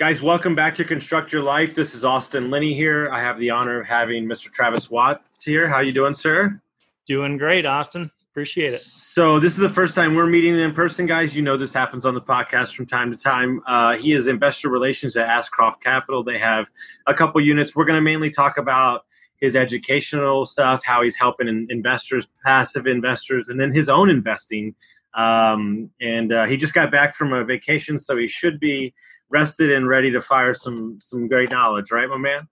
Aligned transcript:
Guys, 0.00 0.22
welcome 0.22 0.54
back 0.54 0.74
to 0.76 0.82
Construct 0.82 1.30
Your 1.30 1.42
Life. 1.42 1.74
This 1.74 1.94
is 1.94 2.06
Austin 2.06 2.50
Linney 2.50 2.74
here. 2.74 3.10
I 3.10 3.20
have 3.20 3.38
the 3.38 3.50
honor 3.50 3.82
of 3.82 3.86
having 3.86 4.24
Mr. 4.24 4.50
Travis 4.50 4.90
Watts 4.90 5.44
here. 5.44 5.68
How 5.68 5.74
are 5.74 5.84
you 5.84 5.92
doing, 5.92 6.14
sir? 6.14 6.58
Doing 7.04 7.36
great, 7.36 7.66
Austin. 7.66 8.10
Appreciate 8.30 8.72
it. 8.72 8.80
So 8.80 9.38
this 9.38 9.52
is 9.52 9.58
the 9.58 9.68
first 9.68 9.94
time 9.94 10.14
we're 10.14 10.24
meeting 10.24 10.58
in 10.58 10.72
person, 10.72 11.04
guys. 11.04 11.36
You 11.36 11.42
know 11.42 11.58
this 11.58 11.74
happens 11.74 12.06
on 12.06 12.14
the 12.14 12.20
podcast 12.22 12.74
from 12.74 12.86
time 12.86 13.12
to 13.12 13.18
time. 13.18 13.60
Uh, 13.66 13.98
he 13.98 14.14
is 14.14 14.26
investor 14.26 14.70
relations 14.70 15.18
at 15.18 15.28
Ashcroft 15.28 15.84
Capital. 15.84 16.24
They 16.24 16.38
have 16.38 16.70
a 17.06 17.12
couple 17.12 17.38
units. 17.42 17.76
We're 17.76 17.84
going 17.84 17.98
to 17.98 18.02
mainly 18.02 18.30
talk 18.30 18.56
about 18.56 19.04
his 19.38 19.54
educational 19.54 20.46
stuff, 20.46 20.80
how 20.82 21.02
he's 21.02 21.16
helping 21.16 21.66
investors, 21.68 22.26
passive 22.42 22.86
investors, 22.86 23.48
and 23.48 23.60
then 23.60 23.70
his 23.70 23.90
own 23.90 24.08
investing. 24.08 24.74
Um, 25.12 25.90
and 26.00 26.32
uh, 26.32 26.46
he 26.46 26.56
just 26.56 26.72
got 26.72 26.90
back 26.90 27.14
from 27.14 27.34
a 27.34 27.44
vacation, 27.44 27.98
so 27.98 28.16
he 28.16 28.28
should 28.28 28.60
be 28.60 28.94
rested 29.30 29.72
and 29.72 29.88
ready 29.88 30.10
to 30.10 30.20
fire 30.20 30.54
some 30.54 30.98
some 31.00 31.28
great 31.28 31.50
knowledge, 31.50 31.90
right, 31.90 32.08
my 32.08 32.18
man? 32.18 32.48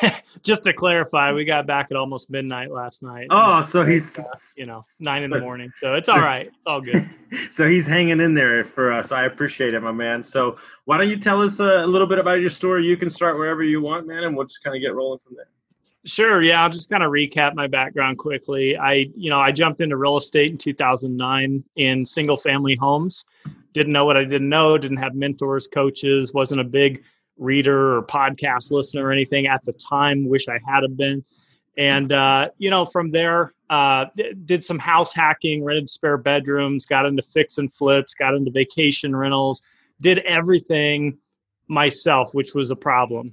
Just 0.42 0.64
to 0.64 0.72
clarify, 0.72 1.32
we 1.32 1.44
got 1.44 1.66
back 1.66 1.88
at 1.90 1.96
almost 1.96 2.30
midnight 2.30 2.70
last 2.70 3.02
night. 3.02 3.26
Oh, 3.30 3.66
so 3.70 3.84
he's 3.84 4.18
uh, 4.18 4.24
you 4.56 4.66
know 4.66 4.84
nine 5.00 5.22
in 5.22 5.30
the 5.30 5.40
morning, 5.40 5.72
so 5.76 5.94
it's 5.94 6.08
all 6.08 6.20
right. 6.20 6.46
It's 6.46 6.66
all 6.66 6.80
good. 6.80 7.08
so 7.50 7.68
he's 7.68 7.86
hanging 7.86 8.20
in 8.20 8.34
there 8.34 8.64
for 8.64 8.92
us. 8.92 9.12
I 9.12 9.24
appreciate 9.24 9.74
it, 9.74 9.80
my 9.80 9.92
man. 9.92 10.22
So 10.22 10.56
why 10.84 10.98
don't 10.98 11.08
you 11.08 11.18
tell 11.18 11.42
us 11.42 11.58
a 11.60 11.86
little 11.86 12.06
bit 12.06 12.18
about 12.18 12.40
your 12.40 12.50
story? 12.50 12.84
You 12.84 12.96
can 12.96 13.10
start 13.10 13.36
wherever 13.36 13.62
you 13.62 13.80
want, 13.80 14.06
man, 14.06 14.24
and 14.24 14.36
we'll 14.36 14.46
just 14.46 14.62
kind 14.62 14.76
of 14.76 14.80
get 14.80 14.94
rolling 14.94 15.20
from 15.24 15.36
there. 15.36 15.48
Sure. 16.04 16.42
Yeah, 16.42 16.62
I'll 16.62 16.70
just 16.70 16.90
kind 16.90 17.02
of 17.02 17.12
recap 17.12 17.54
my 17.54 17.68
background 17.68 18.18
quickly. 18.18 18.76
I, 18.76 19.08
you 19.14 19.30
know, 19.30 19.38
I 19.38 19.52
jumped 19.52 19.80
into 19.80 19.96
real 19.96 20.16
estate 20.16 20.50
in 20.50 20.58
2009 20.58 21.62
in 21.76 22.04
single 22.04 22.36
family 22.36 22.74
homes. 22.74 23.24
Didn't 23.72 23.92
know 23.92 24.04
what 24.04 24.16
I 24.16 24.24
didn't 24.24 24.48
know, 24.48 24.76
didn't 24.76 24.96
have 24.96 25.14
mentors, 25.14 25.68
coaches, 25.68 26.34
wasn't 26.34 26.60
a 26.60 26.64
big 26.64 27.04
reader 27.38 27.96
or 27.96 28.02
podcast 28.02 28.70
listener 28.70 29.06
or 29.06 29.12
anything 29.12 29.46
at 29.46 29.64
the 29.64 29.72
time. 29.74 30.28
Wish 30.28 30.48
I 30.48 30.58
had 30.66 30.82
have 30.82 30.96
been. 30.96 31.24
And 31.78 32.12
uh, 32.12 32.50
you 32.58 32.68
know, 32.68 32.84
from 32.84 33.12
there, 33.12 33.54
uh, 33.70 34.06
did 34.44 34.62
some 34.62 34.78
house 34.78 35.14
hacking, 35.14 35.64
rented 35.64 35.88
spare 35.88 36.18
bedrooms, 36.18 36.84
got 36.84 37.06
into 37.06 37.22
fix 37.22 37.58
and 37.58 37.72
flips, 37.72 38.12
got 38.12 38.34
into 38.34 38.50
vacation 38.50 39.14
rentals, 39.16 39.62
did 40.00 40.18
everything 40.20 41.16
myself, 41.68 42.32
which 42.34 42.54
was 42.54 42.70
a 42.70 42.76
problem. 42.76 43.32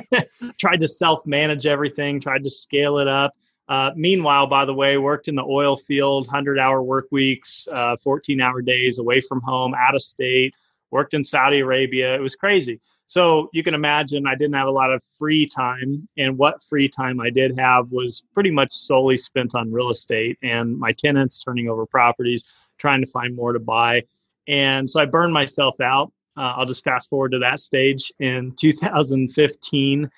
tried 0.58 0.80
to 0.80 0.86
self 0.86 1.26
manage 1.26 1.66
everything, 1.66 2.20
tried 2.20 2.44
to 2.44 2.50
scale 2.50 2.98
it 2.98 3.08
up. 3.08 3.34
Uh, 3.68 3.90
meanwhile, 3.94 4.46
by 4.46 4.64
the 4.64 4.72
way, 4.72 4.96
worked 4.96 5.28
in 5.28 5.34
the 5.34 5.44
oil 5.44 5.76
field, 5.76 6.26
100 6.26 6.58
hour 6.58 6.82
work 6.82 7.06
weeks, 7.10 7.68
uh, 7.70 7.96
14 8.02 8.40
hour 8.40 8.62
days 8.62 8.98
away 8.98 9.20
from 9.20 9.40
home, 9.42 9.74
out 9.74 9.94
of 9.94 10.02
state, 10.02 10.54
worked 10.90 11.12
in 11.12 11.22
Saudi 11.22 11.60
Arabia. 11.60 12.14
It 12.14 12.20
was 12.20 12.34
crazy. 12.34 12.80
So 13.08 13.48
you 13.54 13.62
can 13.62 13.74
imagine 13.74 14.26
I 14.26 14.34
didn't 14.34 14.54
have 14.54 14.68
a 14.68 14.72
lot 14.72 14.92
of 14.92 15.02
free 15.18 15.46
time. 15.46 16.08
And 16.18 16.36
what 16.36 16.62
free 16.62 16.88
time 16.88 17.20
I 17.20 17.30
did 17.30 17.58
have 17.58 17.90
was 17.90 18.22
pretty 18.34 18.50
much 18.50 18.72
solely 18.72 19.16
spent 19.16 19.54
on 19.54 19.72
real 19.72 19.90
estate 19.90 20.38
and 20.42 20.78
my 20.78 20.92
tenants 20.92 21.42
turning 21.42 21.70
over 21.70 21.86
properties, 21.86 22.44
trying 22.76 23.00
to 23.00 23.06
find 23.06 23.34
more 23.34 23.54
to 23.54 23.58
buy. 23.58 24.02
And 24.46 24.88
so 24.88 25.00
I 25.00 25.06
burned 25.06 25.32
myself 25.32 25.80
out 25.80 26.12
uh, 26.38 26.54
I'll 26.56 26.66
just 26.66 26.84
fast 26.84 27.10
forward 27.10 27.32
to 27.32 27.38
that 27.40 27.58
stage 27.58 28.12
in 28.20 28.54
2015. 28.58 30.10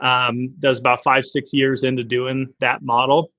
Um, 0.00 0.54
that 0.58 0.68
was 0.68 0.78
about 0.78 1.02
five, 1.02 1.24
six 1.24 1.54
years 1.54 1.84
into 1.84 2.02
doing 2.02 2.52
that 2.60 2.82
model. 2.82 3.30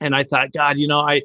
And 0.00 0.14
I 0.14 0.24
thought, 0.24 0.52
God, 0.52 0.78
you 0.78 0.88
know, 0.88 1.00
I, 1.00 1.22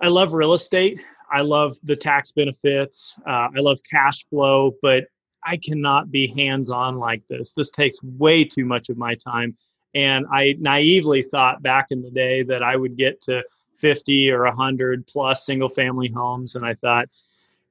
I 0.00 0.08
love 0.08 0.34
real 0.34 0.52
estate. 0.52 1.00
I 1.32 1.40
love 1.40 1.76
the 1.82 1.96
tax 1.96 2.32
benefits. 2.32 3.18
Uh, 3.26 3.48
I 3.56 3.60
love 3.60 3.78
cash 3.88 4.24
flow, 4.26 4.72
but 4.82 5.04
I 5.44 5.56
cannot 5.56 6.10
be 6.10 6.26
hands 6.26 6.70
on 6.70 6.98
like 6.98 7.22
this. 7.28 7.52
This 7.52 7.70
takes 7.70 8.02
way 8.02 8.44
too 8.44 8.64
much 8.64 8.88
of 8.88 8.96
my 8.96 9.14
time. 9.14 9.56
And 9.94 10.26
I 10.32 10.56
naively 10.58 11.22
thought 11.22 11.62
back 11.62 11.86
in 11.90 12.02
the 12.02 12.10
day 12.10 12.42
that 12.44 12.62
I 12.62 12.76
would 12.76 12.96
get 12.96 13.20
to 13.22 13.44
50 13.78 14.30
or 14.30 14.44
100 14.44 15.06
plus 15.06 15.46
single 15.46 15.68
family 15.68 16.08
homes. 16.08 16.56
And 16.56 16.64
I 16.64 16.74
thought, 16.74 17.08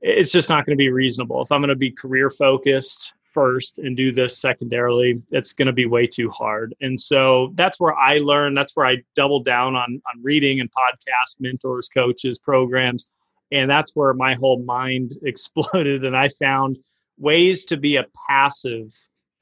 it's 0.04 0.32
just 0.32 0.50
not 0.50 0.66
going 0.66 0.78
to 0.78 0.82
be 0.82 0.90
reasonable. 0.90 1.42
If 1.42 1.52
I'm 1.52 1.62
going 1.62 1.70
to 1.70 1.76
be 1.76 1.90
career 1.90 2.30
focused 2.30 3.14
first 3.34 3.80
and 3.80 3.96
do 3.96 4.12
this 4.12 4.38
secondarily, 4.38 5.22
it's 5.32 5.54
going 5.54 5.66
to 5.66 5.74
be 5.74 5.86
way 5.86 6.06
too 6.06 6.30
hard. 6.30 6.76
And 6.82 7.00
so 7.00 7.52
that's 7.56 7.80
where 7.80 7.96
I 7.96 8.18
learned. 8.18 8.58
That's 8.58 8.76
where 8.76 8.86
I 8.86 8.98
doubled 9.16 9.46
down 9.46 9.76
on 9.76 10.02
on 10.14 10.22
reading 10.22 10.60
and 10.60 10.70
podcast 10.70 11.40
mentors, 11.40 11.88
coaches, 11.88 12.38
programs, 12.38 13.06
and 13.52 13.70
that's 13.70 13.92
where 13.96 14.14
my 14.14 14.34
whole 14.34 14.62
mind 14.64 15.14
exploded. 15.24 16.04
And 16.04 16.18
I 16.18 16.28
found 16.28 16.78
ways 17.18 17.64
to 17.66 17.78
be 17.78 17.96
a 17.96 18.06
passive 18.30 18.94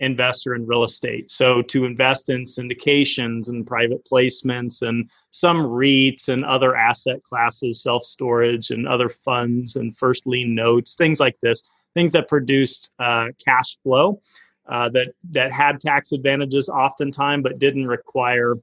investor 0.02 0.56
in 0.56 0.66
real 0.66 0.84
estate. 0.84 1.30
So 1.30 1.62
to 1.64 1.86
invest 1.86 2.30
in 2.30 2.44
syndications 2.44 3.50
and 3.50 3.66
private 3.66 4.04
placements 4.04 4.82
and 4.82 5.10
some 5.30 5.58
REITs 5.58 6.28
and 6.28 6.44
other 6.44 6.76
asset 6.76 7.24
classes, 7.24 7.82
self 7.82 8.04
storage 8.04 8.72
and 8.72 8.88
other 8.88 9.10
funds 9.10 9.76
and 9.76 9.96
first 9.96 10.28
lien 10.28 10.54
notes, 10.54 10.96
things 10.96 11.20
like 11.20 11.38
this, 11.42 11.64
things 11.94 12.12
that 12.14 12.28
produced 12.28 12.92
uh, 13.00 13.28
cash 13.44 13.78
flow 13.84 14.22
uh, 14.68 14.90
that 14.90 15.14
that 15.30 15.52
had 15.52 15.80
tax 15.80 16.12
advantages 16.12 16.68
oftentimes, 16.68 17.44
but 17.44 17.60
didn't 17.60 17.88
require 17.88 18.56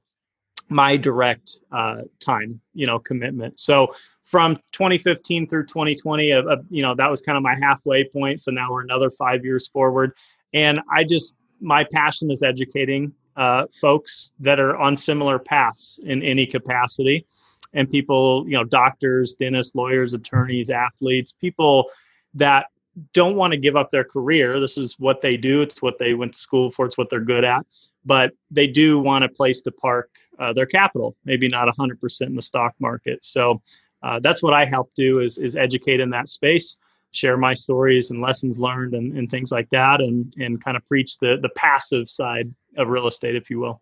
my 0.67 0.97
direct 0.97 1.59
uh, 1.71 2.01
time, 2.19 2.59
you 2.73 2.85
know, 2.85 2.99
commitment. 2.99 3.57
So 3.57 3.93
from 4.25 4.57
2015 4.73 5.47
through 5.47 5.65
2020, 5.65 6.31
uh, 6.31 6.41
uh, 6.43 6.57
you 6.69 6.83
know, 6.83 6.93
that 6.95 7.09
was 7.09 7.21
kind 7.21 7.35
of 7.35 7.41
my 7.43 7.55
halfway 7.55 8.03
point. 8.03 8.39
So 8.39 8.51
now 8.51 8.71
we're 8.71 8.83
another 8.83 9.09
five 9.09 9.43
years 9.43 9.67
forward 9.67 10.13
and 10.53 10.81
I 10.91 11.03
just, 11.03 11.35
my 11.61 11.85
passion 11.91 12.31
is 12.31 12.43
educating 12.43 13.13
uh, 13.35 13.65
folks 13.79 14.31
that 14.39 14.59
are 14.59 14.75
on 14.77 14.95
similar 14.95 15.39
paths 15.39 15.99
in 16.03 16.21
any 16.23 16.45
capacity. 16.45 17.25
And 17.73 17.89
people, 17.89 18.45
you 18.47 18.53
know, 18.53 18.63
doctors, 18.63 19.33
dentists, 19.33 19.75
lawyers, 19.75 20.13
attorneys, 20.13 20.69
athletes, 20.69 21.31
people 21.31 21.89
that 22.33 22.67
don't 23.13 23.35
want 23.35 23.51
to 23.51 23.57
give 23.57 23.75
up 23.75 23.91
their 23.91 24.03
career. 24.03 24.59
This 24.59 24.77
is 24.77 24.97
what 24.99 25.21
they 25.21 25.37
do. 25.37 25.61
It's 25.61 25.81
what 25.81 25.99
they 25.99 26.13
went 26.15 26.33
to 26.33 26.39
school 26.39 26.71
for. 26.71 26.85
It's 26.85 26.97
what 26.97 27.09
they're 27.09 27.19
good 27.19 27.43
at. 27.43 27.65
But 28.05 28.33
they 28.49 28.67
do 28.67 28.99
want 28.99 29.23
a 29.23 29.29
place 29.29 29.61
to 29.61 29.71
park 29.71 30.09
uh, 30.39 30.51
their 30.53 30.65
capital. 30.65 31.15
Maybe 31.25 31.47
not 31.47 31.67
100% 31.67 32.21
in 32.21 32.35
the 32.35 32.41
stock 32.41 32.73
market. 32.79 33.23
So 33.23 33.61
uh, 34.01 34.19
that's 34.19 34.41
what 34.41 34.53
I 34.53 34.65
help 34.65 34.91
do 34.95 35.19
is 35.19 35.37
is 35.37 35.55
educate 35.55 35.99
in 35.99 36.09
that 36.11 36.29
space 36.29 36.77
share 37.11 37.37
my 37.37 37.53
stories 37.53 38.11
and 38.11 38.21
lessons 38.21 38.59
learned 38.59 38.93
and, 38.93 39.17
and 39.17 39.31
things 39.31 39.51
like 39.51 39.69
that 39.71 39.99
and 40.01 40.33
and 40.37 40.63
kind 40.63 40.77
of 40.77 40.85
preach 40.87 41.17
the 41.17 41.37
the 41.41 41.49
passive 41.49 42.09
side 42.09 42.53
of 42.77 42.87
real 42.87 43.07
estate 43.07 43.35
if 43.35 43.49
you 43.49 43.59
will. 43.59 43.81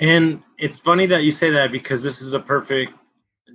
And 0.00 0.42
it's 0.58 0.78
funny 0.78 1.06
that 1.06 1.22
you 1.22 1.32
say 1.32 1.50
that 1.50 1.72
because 1.72 2.02
this 2.02 2.20
is 2.20 2.34
a 2.34 2.40
perfect 2.40 2.92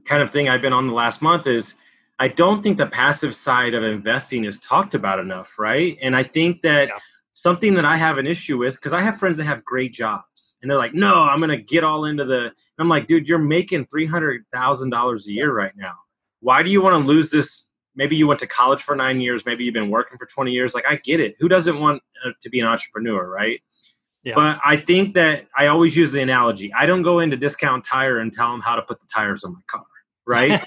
kind 0.05 0.21
of 0.21 0.31
thing 0.31 0.49
i've 0.49 0.61
been 0.61 0.73
on 0.73 0.87
the 0.87 0.93
last 0.93 1.21
month 1.21 1.47
is 1.47 1.75
i 2.19 2.27
don't 2.27 2.63
think 2.63 2.77
the 2.77 2.87
passive 2.87 3.33
side 3.33 3.73
of 3.73 3.83
investing 3.83 4.43
is 4.43 4.59
talked 4.59 4.95
about 4.95 5.19
enough 5.19 5.57
right? 5.57 5.97
And 6.01 6.15
i 6.15 6.23
think 6.23 6.61
that 6.61 6.87
yeah. 6.87 6.97
something 7.33 7.73
that 7.75 7.85
i 7.85 7.95
have 7.95 8.17
an 8.17 8.27
issue 8.27 8.57
with 8.57 8.75
because 8.75 8.93
i 8.93 9.01
have 9.01 9.17
friends 9.17 9.37
that 9.37 9.45
have 9.45 9.63
great 9.63 9.93
jobs 9.93 10.55
and 10.61 10.69
they're 10.69 10.77
like 10.77 10.93
no 10.93 11.13
i'm 11.13 11.39
gonna 11.39 11.61
get 11.61 11.83
all 11.83 12.05
into 12.05 12.25
the 12.25 12.49
i'm 12.79 12.89
like 12.89 13.07
dude 13.07 13.27
you're 13.27 13.39
making 13.39 13.85
$300000 13.85 15.27
a 15.27 15.31
year 15.31 15.53
right 15.53 15.73
now. 15.75 15.93
Why 16.39 16.61
do 16.61 16.69
you 16.69 16.81
want 16.81 17.01
to 17.01 17.07
lose 17.07 17.29
this 17.29 17.62
maybe 17.95 18.15
you 18.15 18.27
went 18.27 18.39
to 18.39 18.47
college 18.47 18.81
for 18.81 18.95
nine 18.95 19.21
years, 19.21 19.45
maybe 19.45 19.63
you've 19.63 19.73
been 19.73 19.89
working 19.89 20.17
for 20.17 20.25
20 20.25 20.51
years. 20.51 20.73
Like, 20.73 20.85
I 20.87 20.95
get 20.97 21.19
it. 21.19 21.35
Who 21.39 21.47
doesn't 21.47 21.79
want 21.79 22.01
uh, 22.25 22.31
to 22.41 22.49
be 22.49 22.59
an 22.59 22.67
entrepreneur, 22.67 23.27
right? 23.29 23.61
Yeah. 24.23 24.35
But 24.35 24.59
I 24.65 24.77
think 24.77 25.15
that 25.15 25.47
I 25.57 25.67
always 25.67 25.95
use 25.95 26.13
the 26.13 26.21
analogy. 26.21 26.71
I 26.77 26.85
don't 26.85 27.01
go 27.01 27.19
into 27.19 27.35
discount 27.35 27.83
tire 27.83 28.19
and 28.19 28.31
tell 28.31 28.51
them 28.51 28.61
how 28.61 28.75
to 28.75 28.81
put 28.81 28.99
the 29.01 29.07
tires 29.13 29.43
on 29.43 29.53
my 29.53 29.59
car, 29.67 29.83
right? 30.25 30.63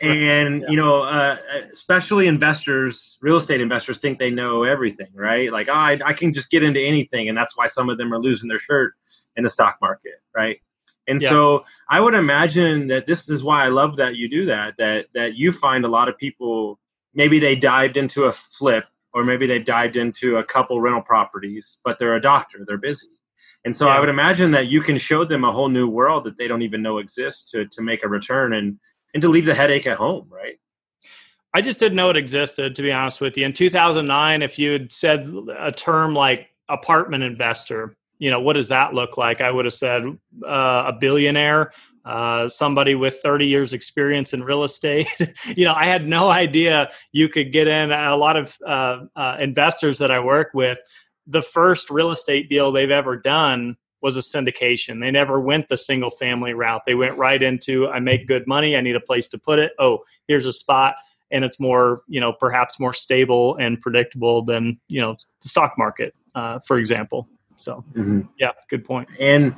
and 0.00 0.62
yeah. 0.62 0.68
you 0.68 0.76
know, 0.76 1.02
uh, 1.02 1.36
especially 1.72 2.28
investors, 2.28 3.18
real 3.20 3.38
estate 3.38 3.60
investors, 3.60 3.98
think 3.98 4.20
they 4.20 4.30
know 4.30 4.62
everything, 4.62 5.08
right? 5.12 5.50
Like, 5.52 5.66
oh, 5.68 5.74
I, 5.74 5.98
I 6.04 6.12
can 6.12 6.32
just 6.32 6.50
get 6.50 6.62
into 6.62 6.80
anything, 6.80 7.28
and 7.28 7.36
that's 7.36 7.56
why 7.56 7.66
some 7.66 7.90
of 7.90 7.98
them 7.98 8.14
are 8.14 8.20
losing 8.20 8.48
their 8.48 8.60
shirt 8.60 8.94
in 9.34 9.42
the 9.42 9.50
stock 9.50 9.78
market, 9.80 10.14
right? 10.34 10.60
And 11.06 11.20
yeah. 11.20 11.28
so 11.28 11.64
I 11.90 12.00
would 12.00 12.14
imagine 12.14 12.88
that 12.88 13.06
this 13.06 13.28
is 13.28 13.44
why 13.44 13.64
I 13.64 13.68
love 13.68 13.96
that 13.96 14.16
you 14.16 14.28
do 14.28 14.46
that, 14.46 14.74
that 14.78 15.06
that 15.14 15.34
you 15.34 15.52
find 15.52 15.84
a 15.84 15.88
lot 15.88 16.08
of 16.08 16.16
people 16.16 16.78
maybe 17.14 17.38
they 17.38 17.54
dived 17.54 17.96
into 17.96 18.24
a 18.24 18.32
flip, 18.32 18.84
or 19.12 19.24
maybe 19.24 19.46
they 19.46 19.58
dived 19.58 19.96
into 19.96 20.36
a 20.36 20.44
couple 20.44 20.80
rental 20.80 21.02
properties, 21.02 21.78
but 21.84 21.98
they're 21.98 22.16
a 22.16 22.22
doctor, 22.22 22.64
they're 22.66 22.78
busy. 22.78 23.08
And 23.64 23.74
so 23.74 23.86
yeah. 23.86 23.96
I 23.96 24.00
would 24.00 24.08
imagine 24.08 24.50
that 24.50 24.66
you 24.66 24.82
can 24.82 24.98
show 24.98 25.24
them 25.24 25.44
a 25.44 25.52
whole 25.52 25.68
new 25.68 25.88
world 25.88 26.24
that 26.24 26.36
they 26.36 26.48
don't 26.48 26.62
even 26.62 26.82
know 26.82 26.98
exists 26.98 27.50
to, 27.52 27.66
to 27.66 27.82
make 27.82 28.04
a 28.04 28.08
return 28.08 28.52
and, 28.52 28.78
and 29.14 29.22
to 29.22 29.28
leave 29.28 29.46
the 29.46 29.54
headache 29.54 29.86
at 29.86 29.96
home, 29.96 30.26
right? 30.28 30.58
I 31.54 31.60
just 31.60 31.78
didn't 31.78 31.96
know 31.96 32.10
it 32.10 32.16
existed, 32.16 32.74
to 32.76 32.82
be 32.82 32.92
honest 32.92 33.20
with 33.20 33.38
you. 33.38 33.46
In 33.46 33.52
2009, 33.52 34.42
if 34.42 34.58
you 34.58 34.72
had 34.72 34.92
said 34.92 35.32
a 35.56 35.70
term 35.70 36.12
like 36.14 36.48
apartment 36.68 37.22
investor, 37.22 37.96
you 38.24 38.30
know, 38.30 38.40
what 38.40 38.54
does 38.54 38.68
that 38.68 38.94
look 38.94 39.18
like? 39.18 39.42
I 39.42 39.50
would 39.50 39.66
have 39.66 39.74
said 39.74 40.02
uh, 40.48 40.84
a 40.86 40.96
billionaire, 40.98 41.72
uh, 42.06 42.48
somebody 42.48 42.94
with 42.94 43.18
30 43.22 43.46
years 43.46 43.74
experience 43.74 44.32
in 44.32 44.42
real 44.42 44.64
estate. 44.64 45.08
you 45.54 45.66
know, 45.66 45.74
I 45.74 45.84
had 45.84 46.08
no 46.08 46.30
idea 46.30 46.90
you 47.12 47.28
could 47.28 47.52
get 47.52 47.68
in. 47.68 47.92
A 47.92 48.16
lot 48.16 48.36
of 48.36 48.56
uh, 48.66 49.00
uh, 49.14 49.36
investors 49.38 49.98
that 49.98 50.10
I 50.10 50.20
work 50.20 50.52
with, 50.54 50.78
the 51.26 51.42
first 51.42 51.90
real 51.90 52.12
estate 52.12 52.48
deal 52.48 52.72
they've 52.72 52.90
ever 52.90 53.14
done 53.14 53.76
was 54.00 54.16
a 54.16 54.20
syndication. 54.20 55.02
They 55.02 55.10
never 55.10 55.38
went 55.38 55.68
the 55.68 55.76
single 55.76 56.10
family 56.10 56.54
route. 56.54 56.80
They 56.86 56.94
went 56.94 57.18
right 57.18 57.42
into 57.42 57.88
I 57.88 58.00
make 58.00 58.26
good 58.26 58.46
money, 58.46 58.74
I 58.74 58.80
need 58.80 58.96
a 58.96 59.00
place 59.00 59.28
to 59.28 59.38
put 59.38 59.58
it. 59.58 59.72
Oh, 59.78 59.98
here's 60.28 60.46
a 60.46 60.52
spot 60.54 60.94
and 61.30 61.44
it's 61.44 61.60
more 61.60 62.00
you 62.08 62.20
know 62.20 62.32
perhaps 62.32 62.80
more 62.80 62.94
stable 62.94 63.56
and 63.56 63.80
predictable 63.80 64.42
than 64.42 64.78
you 64.88 65.00
know 65.00 65.16
the 65.42 65.48
stock 65.48 65.74
market 65.76 66.14
uh, 66.34 66.58
for 66.66 66.78
example 66.78 67.28
so 67.56 67.84
mm-hmm. 67.92 68.20
yeah 68.38 68.50
good 68.68 68.84
point. 68.84 69.08
and 69.18 69.54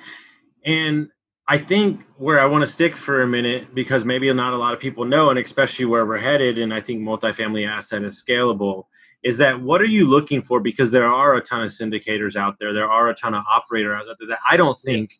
and 0.64 1.08
i 1.48 1.58
think 1.58 2.02
where 2.16 2.40
i 2.40 2.44
want 2.44 2.64
to 2.64 2.70
stick 2.70 2.96
for 2.96 3.22
a 3.22 3.26
minute 3.26 3.75
because 3.75 4.04
maybe 4.04 4.32
not 4.32 4.52
a 4.52 4.56
lot 4.56 4.75
of 4.75 4.81
people 4.81 5.04
know 5.04 5.31
and 5.31 5.38
especially 5.38 5.84
where 5.84 6.06
we're 6.06 6.19
headed 6.19 6.58
and 6.58 6.72
i 6.72 6.81
think 6.81 7.00
multifamily 7.00 7.66
asset 7.66 8.02
is 8.02 8.22
scalable 8.22 8.84
is 9.22 9.38
that 9.38 9.60
what 9.60 9.81
are 9.81 9.87
you 9.87 10.06
looking 10.06 10.43
for 10.43 10.60
because 10.60 10.90
there 10.90 11.06
are 11.06 11.34
a 11.34 11.43
ton 11.43 11.62
of 11.62 11.70
syndicators 11.70 12.37
out 12.37 12.56
there 12.58 12.72
there 12.72 12.90
are 12.90 13.08
a 13.08 13.14
ton 13.14 13.34
of 13.34 13.43
operators 13.50 14.02
out 14.08 14.16
there 14.19 14.28
that 14.28 14.38
i 14.48 14.56
don't 14.56 14.78
think 14.81 15.19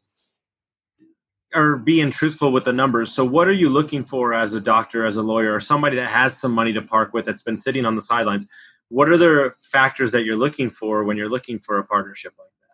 are 1.56 1.76
being 1.76 2.11
truthful 2.11 2.52
with 2.52 2.64
the 2.64 2.73
numbers. 2.73 3.12
So, 3.12 3.25
what 3.25 3.49
are 3.49 3.52
you 3.52 3.69
looking 3.69 4.05
for 4.05 4.34
as 4.34 4.55
a 4.55 4.61
doctor, 4.61 5.06
as 5.06 5.17
a 5.17 5.23
lawyer, 5.23 5.55
or 5.55 5.61
somebody 5.61 5.96
that 5.96 6.11
has 6.11 6.37
some 6.37 6.52
money 6.52 6.73
to 6.73 6.82
park 6.82 7.12
with 7.14 7.25
that's 7.25 7.43
been 7.43 7.56
sitting 7.56 7.84
on 7.84 7.94
the 7.94 8.02
sidelines? 8.02 8.46
What 8.88 9.08
are 9.08 9.17
the 9.17 9.52
factors 9.61 10.12
that 10.12 10.25
you're 10.25 10.37
looking 10.37 10.70
for 10.70 11.05
when 11.05 11.17
you're 11.17 11.31
looking 11.31 11.58
for 11.58 11.78
a 11.78 11.84
partnership 11.84 12.34
like 12.38 12.49
that? 12.61 12.66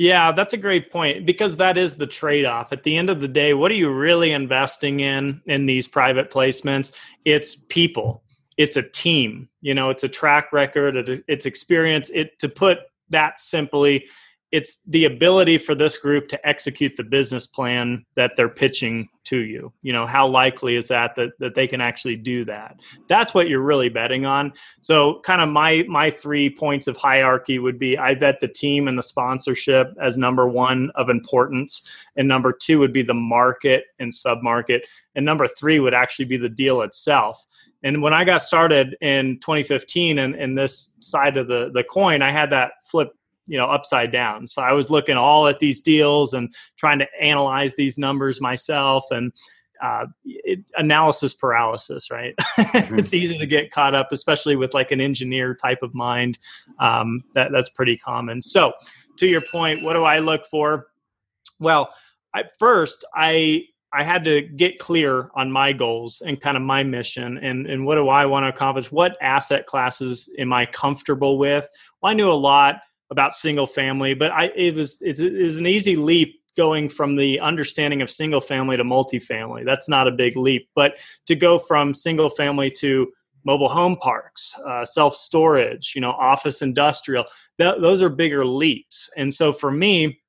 Yeah, 0.00 0.32
that's 0.32 0.54
a 0.54 0.56
great 0.56 0.90
point 0.90 1.26
because 1.26 1.58
that 1.58 1.76
is 1.76 1.96
the 1.96 2.06
trade 2.06 2.46
off. 2.46 2.72
At 2.72 2.84
the 2.84 2.96
end 2.96 3.10
of 3.10 3.20
the 3.20 3.28
day, 3.28 3.52
what 3.52 3.70
are 3.70 3.74
you 3.74 3.92
really 3.92 4.32
investing 4.32 5.00
in 5.00 5.42
in 5.44 5.66
these 5.66 5.86
private 5.86 6.30
placements? 6.30 6.94
It's 7.26 7.54
people, 7.54 8.22
it's 8.56 8.78
a 8.78 8.82
team, 8.82 9.50
you 9.60 9.74
know, 9.74 9.90
it's 9.90 10.02
a 10.02 10.08
track 10.08 10.54
record, 10.54 10.96
it's 11.28 11.44
experience. 11.44 12.08
It 12.14 12.38
to 12.38 12.48
put 12.48 12.78
that 13.10 13.38
simply, 13.40 14.06
it's 14.52 14.82
the 14.84 15.04
ability 15.04 15.58
for 15.58 15.74
this 15.74 15.96
group 15.96 16.28
to 16.28 16.48
execute 16.48 16.96
the 16.96 17.04
business 17.04 17.46
plan 17.46 18.04
that 18.16 18.32
they're 18.36 18.48
pitching 18.48 19.08
to 19.24 19.38
you. 19.38 19.72
You 19.82 19.92
know 19.92 20.06
how 20.06 20.26
likely 20.26 20.76
is 20.76 20.88
that 20.88 21.14
that, 21.16 21.30
that 21.38 21.54
they 21.54 21.66
can 21.66 21.80
actually 21.80 22.16
do 22.16 22.44
that? 22.46 22.76
That's 23.08 23.32
what 23.32 23.48
you're 23.48 23.62
really 23.62 23.88
betting 23.88 24.26
on. 24.26 24.52
So 24.80 25.20
kind 25.20 25.40
of 25.40 25.48
my 25.48 25.84
my 25.88 26.10
three 26.10 26.50
points 26.50 26.86
of 26.86 26.96
hierarchy 26.96 27.58
would 27.58 27.78
be 27.78 27.96
i 27.98 28.14
bet 28.14 28.40
the 28.40 28.48
team 28.48 28.88
and 28.88 28.98
the 28.98 29.02
sponsorship 29.02 29.94
as 30.00 30.18
number 30.18 30.48
one 30.48 30.90
of 30.94 31.08
importance 31.08 31.88
and 32.16 32.26
number 32.26 32.52
two 32.52 32.78
would 32.78 32.92
be 32.92 33.02
the 33.02 33.14
market 33.14 33.84
and 33.98 34.12
submarket 34.12 34.80
and 35.14 35.24
number 35.24 35.46
three 35.46 35.80
would 35.80 35.94
actually 35.94 36.24
be 36.24 36.36
the 36.36 36.48
deal 36.48 36.82
itself. 36.82 37.44
And 37.82 38.02
when 38.02 38.12
I 38.12 38.24
got 38.24 38.42
started 38.42 38.96
in 39.00 39.38
2015 39.40 40.18
and 40.18 40.34
in, 40.34 40.40
in 40.40 40.54
this 40.54 40.94
side 41.00 41.36
of 41.36 41.48
the, 41.48 41.70
the 41.72 41.82
coin, 41.82 42.22
I 42.22 42.30
had 42.30 42.50
that 42.50 42.72
flip 42.84 43.12
you 43.50 43.58
know 43.58 43.66
upside 43.66 44.12
down 44.12 44.46
so 44.46 44.62
i 44.62 44.72
was 44.72 44.90
looking 44.90 45.16
all 45.16 45.48
at 45.48 45.58
these 45.58 45.80
deals 45.80 46.32
and 46.32 46.54
trying 46.76 47.00
to 47.00 47.06
analyze 47.20 47.74
these 47.74 47.98
numbers 47.98 48.40
myself 48.40 49.04
and 49.10 49.32
uh, 49.82 50.04
it, 50.24 50.60
analysis 50.76 51.34
paralysis 51.34 52.10
right 52.10 52.34
mm-hmm. 52.58 52.98
it's 52.98 53.12
easy 53.12 53.36
to 53.36 53.46
get 53.46 53.72
caught 53.72 53.94
up 53.94 54.12
especially 54.12 54.54
with 54.54 54.72
like 54.72 54.92
an 54.92 55.00
engineer 55.00 55.54
type 55.54 55.82
of 55.82 55.94
mind 55.94 56.38
um, 56.78 57.24
that 57.34 57.50
that's 57.50 57.70
pretty 57.70 57.96
common 57.96 58.40
so 58.40 58.72
to 59.16 59.26
your 59.26 59.40
point 59.40 59.82
what 59.82 59.94
do 59.94 60.04
i 60.04 60.18
look 60.18 60.46
for 60.46 60.88
well 61.58 61.92
at 62.34 62.52
first 62.58 63.04
i 63.16 63.64
I 63.92 64.04
had 64.04 64.24
to 64.26 64.42
get 64.42 64.78
clear 64.78 65.30
on 65.34 65.50
my 65.50 65.72
goals 65.72 66.22
and 66.24 66.40
kind 66.40 66.56
of 66.56 66.62
my 66.62 66.84
mission 66.84 67.38
and, 67.38 67.66
and 67.66 67.84
what 67.84 67.96
do 67.96 68.08
I 68.08 68.24
want 68.24 68.44
to 68.44 68.48
accomplish? 68.48 68.92
What 68.92 69.16
asset 69.20 69.66
classes 69.66 70.32
am 70.38 70.52
I 70.52 70.66
comfortable 70.66 71.38
with? 71.38 71.66
Well, 72.00 72.12
I 72.12 72.14
knew 72.14 72.30
a 72.30 72.32
lot 72.32 72.82
about 73.10 73.34
single 73.34 73.66
family, 73.66 74.14
but 74.14 74.30
I 74.30 74.50
it 74.56 74.74
was 74.74 75.00
it 75.02 75.18
was 75.20 75.58
an 75.58 75.66
easy 75.66 75.96
leap 75.96 76.40
going 76.56 76.88
from 76.88 77.16
the 77.16 77.40
understanding 77.40 78.02
of 78.02 78.10
single 78.10 78.40
family 78.40 78.76
to 78.76 78.84
multifamily. 78.84 79.64
That's 79.64 79.88
not 79.88 80.08
a 80.08 80.12
big 80.12 80.36
leap, 80.36 80.68
but 80.74 80.98
to 81.26 81.34
go 81.34 81.58
from 81.58 81.94
single 81.94 82.28
family 82.28 82.70
to 82.72 83.10
mobile 83.44 83.68
home 83.68 83.96
parks, 83.96 84.54
uh, 84.66 84.84
self 84.84 85.14
storage, 85.14 85.92
you 85.94 86.00
know, 86.00 86.12
office 86.12 86.62
industrial, 86.62 87.24
th- 87.58 87.76
those 87.80 88.02
are 88.02 88.08
bigger 88.08 88.44
leaps. 88.44 89.10
And 89.16 89.32
so 89.32 89.52
for 89.52 89.70
me, 89.70 90.20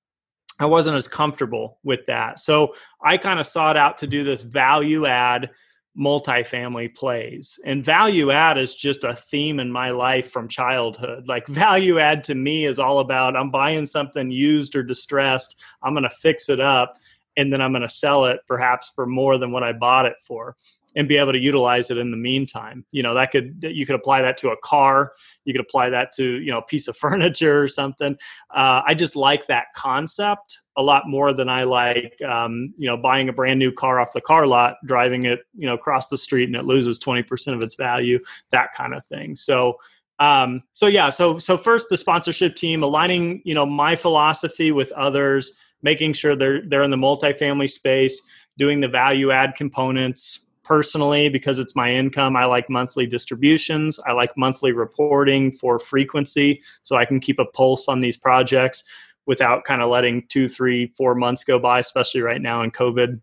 I 0.60 0.66
wasn't 0.66 0.98
as 0.98 1.08
comfortable 1.08 1.80
with 1.84 2.06
that. 2.06 2.40
So 2.40 2.76
I 3.04 3.18
kind 3.18 3.40
of 3.40 3.48
sought 3.48 3.78
out 3.78 3.98
to 4.00 4.08
do 4.08 4.24
this 4.24 4.44
value 4.44 5.06
add 5.06 5.50
multifamily 5.98 6.96
plays. 6.96 7.60
And 7.66 7.84
value 7.84 8.32
add 8.32 8.58
is 8.58 8.76
just 8.76 9.04
a 9.04 9.14
theme 9.14 9.60
in 9.60 9.72
my 9.72 9.92
life 9.92 10.32
from 10.32 10.48
childhood. 10.48 11.28
Like 11.28 11.48
value 11.48 12.00
add 12.00 12.24
to 12.26 12.36
me 12.36 12.66
is 12.66 12.80
all 12.80 13.00
about 13.00 13.36
I'm 13.36 13.52
buying 13.52 13.86
something 13.86 14.32
used 14.32 14.76
or 14.76 14.84
distressed, 14.84 15.60
I'm 15.84 15.94
going 15.94 16.04
to 16.04 16.10
fix 16.10 16.50
it 16.50 16.60
up 16.60 16.98
and 17.38 17.52
then 17.52 17.62
I'm 17.62 17.72
going 17.72 17.82
to 17.82 17.90
sell 17.90 18.26
it 18.26 18.42
perhaps 18.48 18.92
for 18.94 19.06
more 19.06 19.38
than 19.38 19.52
what 19.52 19.64
I 19.64 19.74
bought 19.74 20.06
it 20.06 20.18
for 20.22 20.56
and 20.96 21.08
be 21.08 21.18
able 21.18 21.32
to 21.32 21.40
utilize 21.40 21.90
it 21.90 21.98
in 21.98 22.12
the 22.12 22.18
meantime. 22.18 22.86
You 22.92 23.04
know, 23.04 23.14
that 23.14 23.32
could 23.32 23.58
you 23.62 23.86
could 23.86 23.96
apply 23.96 24.22
that 24.24 24.38
to 24.40 24.50
a 24.50 24.58
car, 24.58 25.14
you 25.46 25.54
could 25.54 25.62
apply 25.62 25.90
that 25.90 26.12
to 26.14 26.24
you 26.24 26.52
know 26.52 26.60
a 26.60 26.64
piece 26.64 26.88
of 26.88 26.98
furniture 27.06 27.62
or 27.62 27.68
something. 27.68 28.18
Uh, 28.54 28.82
I 28.86 28.94
just 28.94 29.16
like 29.16 29.48
that 29.48 29.68
concept 29.76 30.60
a 30.78 30.84
lot 30.84 31.04
more 31.08 31.34
than 31.34 31.50
I 31.50 31.64
like 31.64 32.22
um, 32.22 32.74
you 32.78 32.88
know 32.88 32.98
buying 32.98 33.30
a 33.30 33.34
brand 33.34 33.60
new 33.60 33.72
car 33.72 34.00
off 34.00 34.14
the 34.14 34.22
car 34.22 34.48
lot, 34.48 34.76
driving 34.86 35.26
it 35.26 35.42
you 35.56 35.68
know 35.68 35.76
across 35.76 36.10
the 36.10 36.18
street 36.18 36.46
and 36.46 36.56
it 36.56 36.66
loses 36.66 37.00
twenty 37.00 37.24
percent 37.24 37.56
of 37.56 37.64
its 37.64 37.76
value, 37.76 38.20
that 38.52 38.74
kind 38.76 38.94
of 38.94 39.06
thing. 39.06 39.36
So. 39.36 39.78
Um, 40.20 40.62
so 40.74 40.86
yeah, 40.86 41.10
so 41.10 41.40
so 41.40 41.58
first 41.58 41.90
the 41.90 41.98
sponsorship 41.98 42.56
team 42.56 42.84
aligning, 42.84 43.42
you 43.44 43.56
know, 43.56 43.66
my 43.66 43.96
philosophy 43.96 44.72
with 44.72 44.92
others, 44.92 45.58
making 45.82 46.14
sure 46.14 46.36
they're 46.36 46.62
they're 46.62 46.84
in 46.84 46.92
the 46.92 46.98
multifamily 46.98 47.68
space, 47.68 48.22
doing 48.56 48.82
the 48.82 48.88
value 48.88 49.32
add 49.32 49.56
components, 49.56 50.46
personally 50.72 51.28
because 51.28 51.60
it's 51.60 51.76
my 51.76 51.92
income 51.92 52.38
i 52.38 52.46
like 52.46 52.70
monthly 52.70 53.06
distributions. 53.06 54.00
I 54.08 54.14
like 54.14 54.32
monthly 54.38 54.72
reporting 54.72 55.52
for 55.52 55.80
frequency 55.80 56.64
so 56.82 56.96
i 56.96 57.04
can 57.04 57.20
keep 57.20 57.40
a 57.40 57.46
pulse 57.46 57.90
on 57.90 58.00
these 58.00 58.16
projects 58.16 58.86
without 59.26 59.66
kind 59.66 59.82
of 59.82 59.90
letting 59.90 60.26
two 60.30 60.48
three 60.48 60.94
four 60.96 61.14
months 61.14 61.44
go 61.44 61.60
by 61.60 61.80
especially 61.80 62.22
right 62.22 62.42
now 62.42 62.64
in 62.64 62.72
covid. 62.72 63.20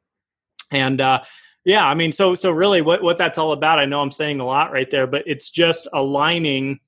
And 0.72 1.00
uh, 1.00 1.22
yeah 1.64 1.86
i 1.86 1.94
mean 1.94 2.12
so 2.12 2.34
so 2.34 2.50
really 2.50 2.82
what, 2.82 3.02
what 3.02 3.16
that's 3.16 3.38
all 3.38 3.52
about 3.52 3.78
i 3.78 3.86
know 3.86 4.02
i'm 4.02 4.10
saying 4.10 4.40
a 4.40 4.44
lot 4.44 4.70
right 4.70 4.90
there 4.90 5.06
but 5.06 5.22
it's 5.26 5.48
just 5.48 5.88
aligning 5.94 6.78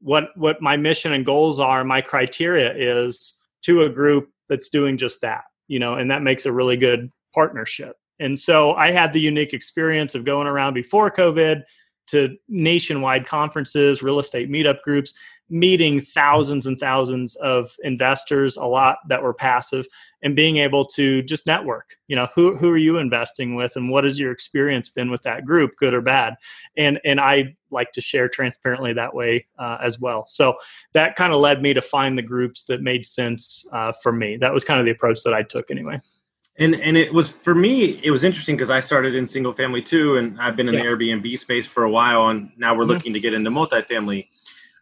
what 0.00 0.36
what 0.36 0.60
my 0.60 0.76
mission 0.76 1.12
and 1.12 1.24
goals 1.24 1.60
are 1.60 1.84
my 1.84 2.00
criteria 2.00 2.74
is 2.74 3.38
to 3.62 3.82
a 3.82 3.88
group 3.88 4.30
that's 4.48 4.68
doing 4.68 4.96
just 4.96 5.20
that 5.20 5.44
you 5.68 5.78
know 5.78 5.94
and 5.94 6.10
that 6.10 6.22
makes 6.22 6.44
a 6.44 6.52
really 6.52 6.76
good 6.76 7.12
partnership 7.32 7.94
and 8.20 8.38
so 8.38 8.74
I 8.74 8.90
had 8.90 9.12
the 9.12 9.20
unique 9.20 9.52
experience 9.52 10.14
of 10.14 10.24
going 10.24 10.46
around 10.46 10.74
before 10.74 11.10
COVID 11.10 11.62
to 12.08 12.36
nationwide 12.48 13.26
conferences, 13.26 14.02
real 14.02 14.18
estate 14.18 14.50
meetup 14.50 14.80
groups, 14.82 15.12
meeting 15.50 16.00
thousands 16.00 16.66
and 16.66 16.78
thousands 16.78 17.34
of 17.36 17.70
investors, 17.82 18.56
a 18.56 18.64
lot 18.64 18.98
that 19.08 19.22
were 19.22 19.32
passive, 19.32 19.86
and 20.22 20.36
being 20.36 20.58
able 20.58 20.84
to 20.84 21.22
just 21.22 21.46
network. 21.46 21.96
You 22.06 22.16
know, 22.16 22.28
who 22.34 22.56
who 22.56 22.70
are 22.70 22.78
you 22.78 22.98
investing 22.98 23.54
with, 23.54 23.76
and 23.76 23.90
what 23.90 24.04
has 24.04 24.18
your 24.18 24.32
experience 24.32 24.88
been 24.88 25.10
with 25.10 25.22
that 25.22 25.44
group, 25.44 25.72
good 25.78 25.94
or 25.94 26.00
bad? 26.00 26.34
And 26.76 27.00
and 27.04 27.20
I 27.20 27.56
like 27.70 27.92
to 27.92 28.00
share 28.00 28.28
transparently 28.28 28.94
that 28.94 29.14
way 29.14 29.46
uh, 29.58 29.78
as 29.82 30.00
well. 30.00 30.26
So 30.26 30.56
that 30.92 31.16
kind 31.16 31.32
of 31.32 31.40
led 31.40 31.62
me 31.62 31.74
to 31.74 31.82
find 31.82 32.16
the 32.16 32.22
groups 32.22 32.64
that 32.66 32.82
made 32.82 33.04
sense 33.04 33.66
uh, 33.72 33.92
for 34.02 34.12
me. 34.12 34.36
That 34.38 34.54
was 34.54 34.64
kind 34.64 34.80
of 34.80 34.86
the 34.86 34.92
approach 34.92 35.22
that 35.24 35.34
I 35.34 35.42
took 35.42 35.70
anyway. 35.70 36.00
And 36.60 36.74
and 36.74 36.96
it 36.96 37.14
was 37.14 37.28
for 37.28 37.54
me, 37.54 38.00
it 38.02 38.10
was 38.10 38.24
interesting 38.24 38.56
because 38.56 38.70
I 38.70 38.80
started 38.80 39.14
in 39.14 39.26
single 39.26 39.52
family 39.52 39.80
too, 39.80 40.16
and 40.16 40.40
I've 40.40 40.56
been 40.56 40.68
in 40.68 40.74
yeah. 40.74 40.82
the 40.82 40.86
Airbnb 40.86 41.38
space 41.38 41.66
for 41.66 41.84
a 41.84 41.90
while, 41.90 42.28
and 42.28 42.50
now 42.56 42.74
we're 42.74 42.82
mm-hmm. 42.82 42.92
looking 42.92 43.12
to 43.12 43.20
get 43.20 43.32
into 43.32 43.50
multifamily. 43.50 44.26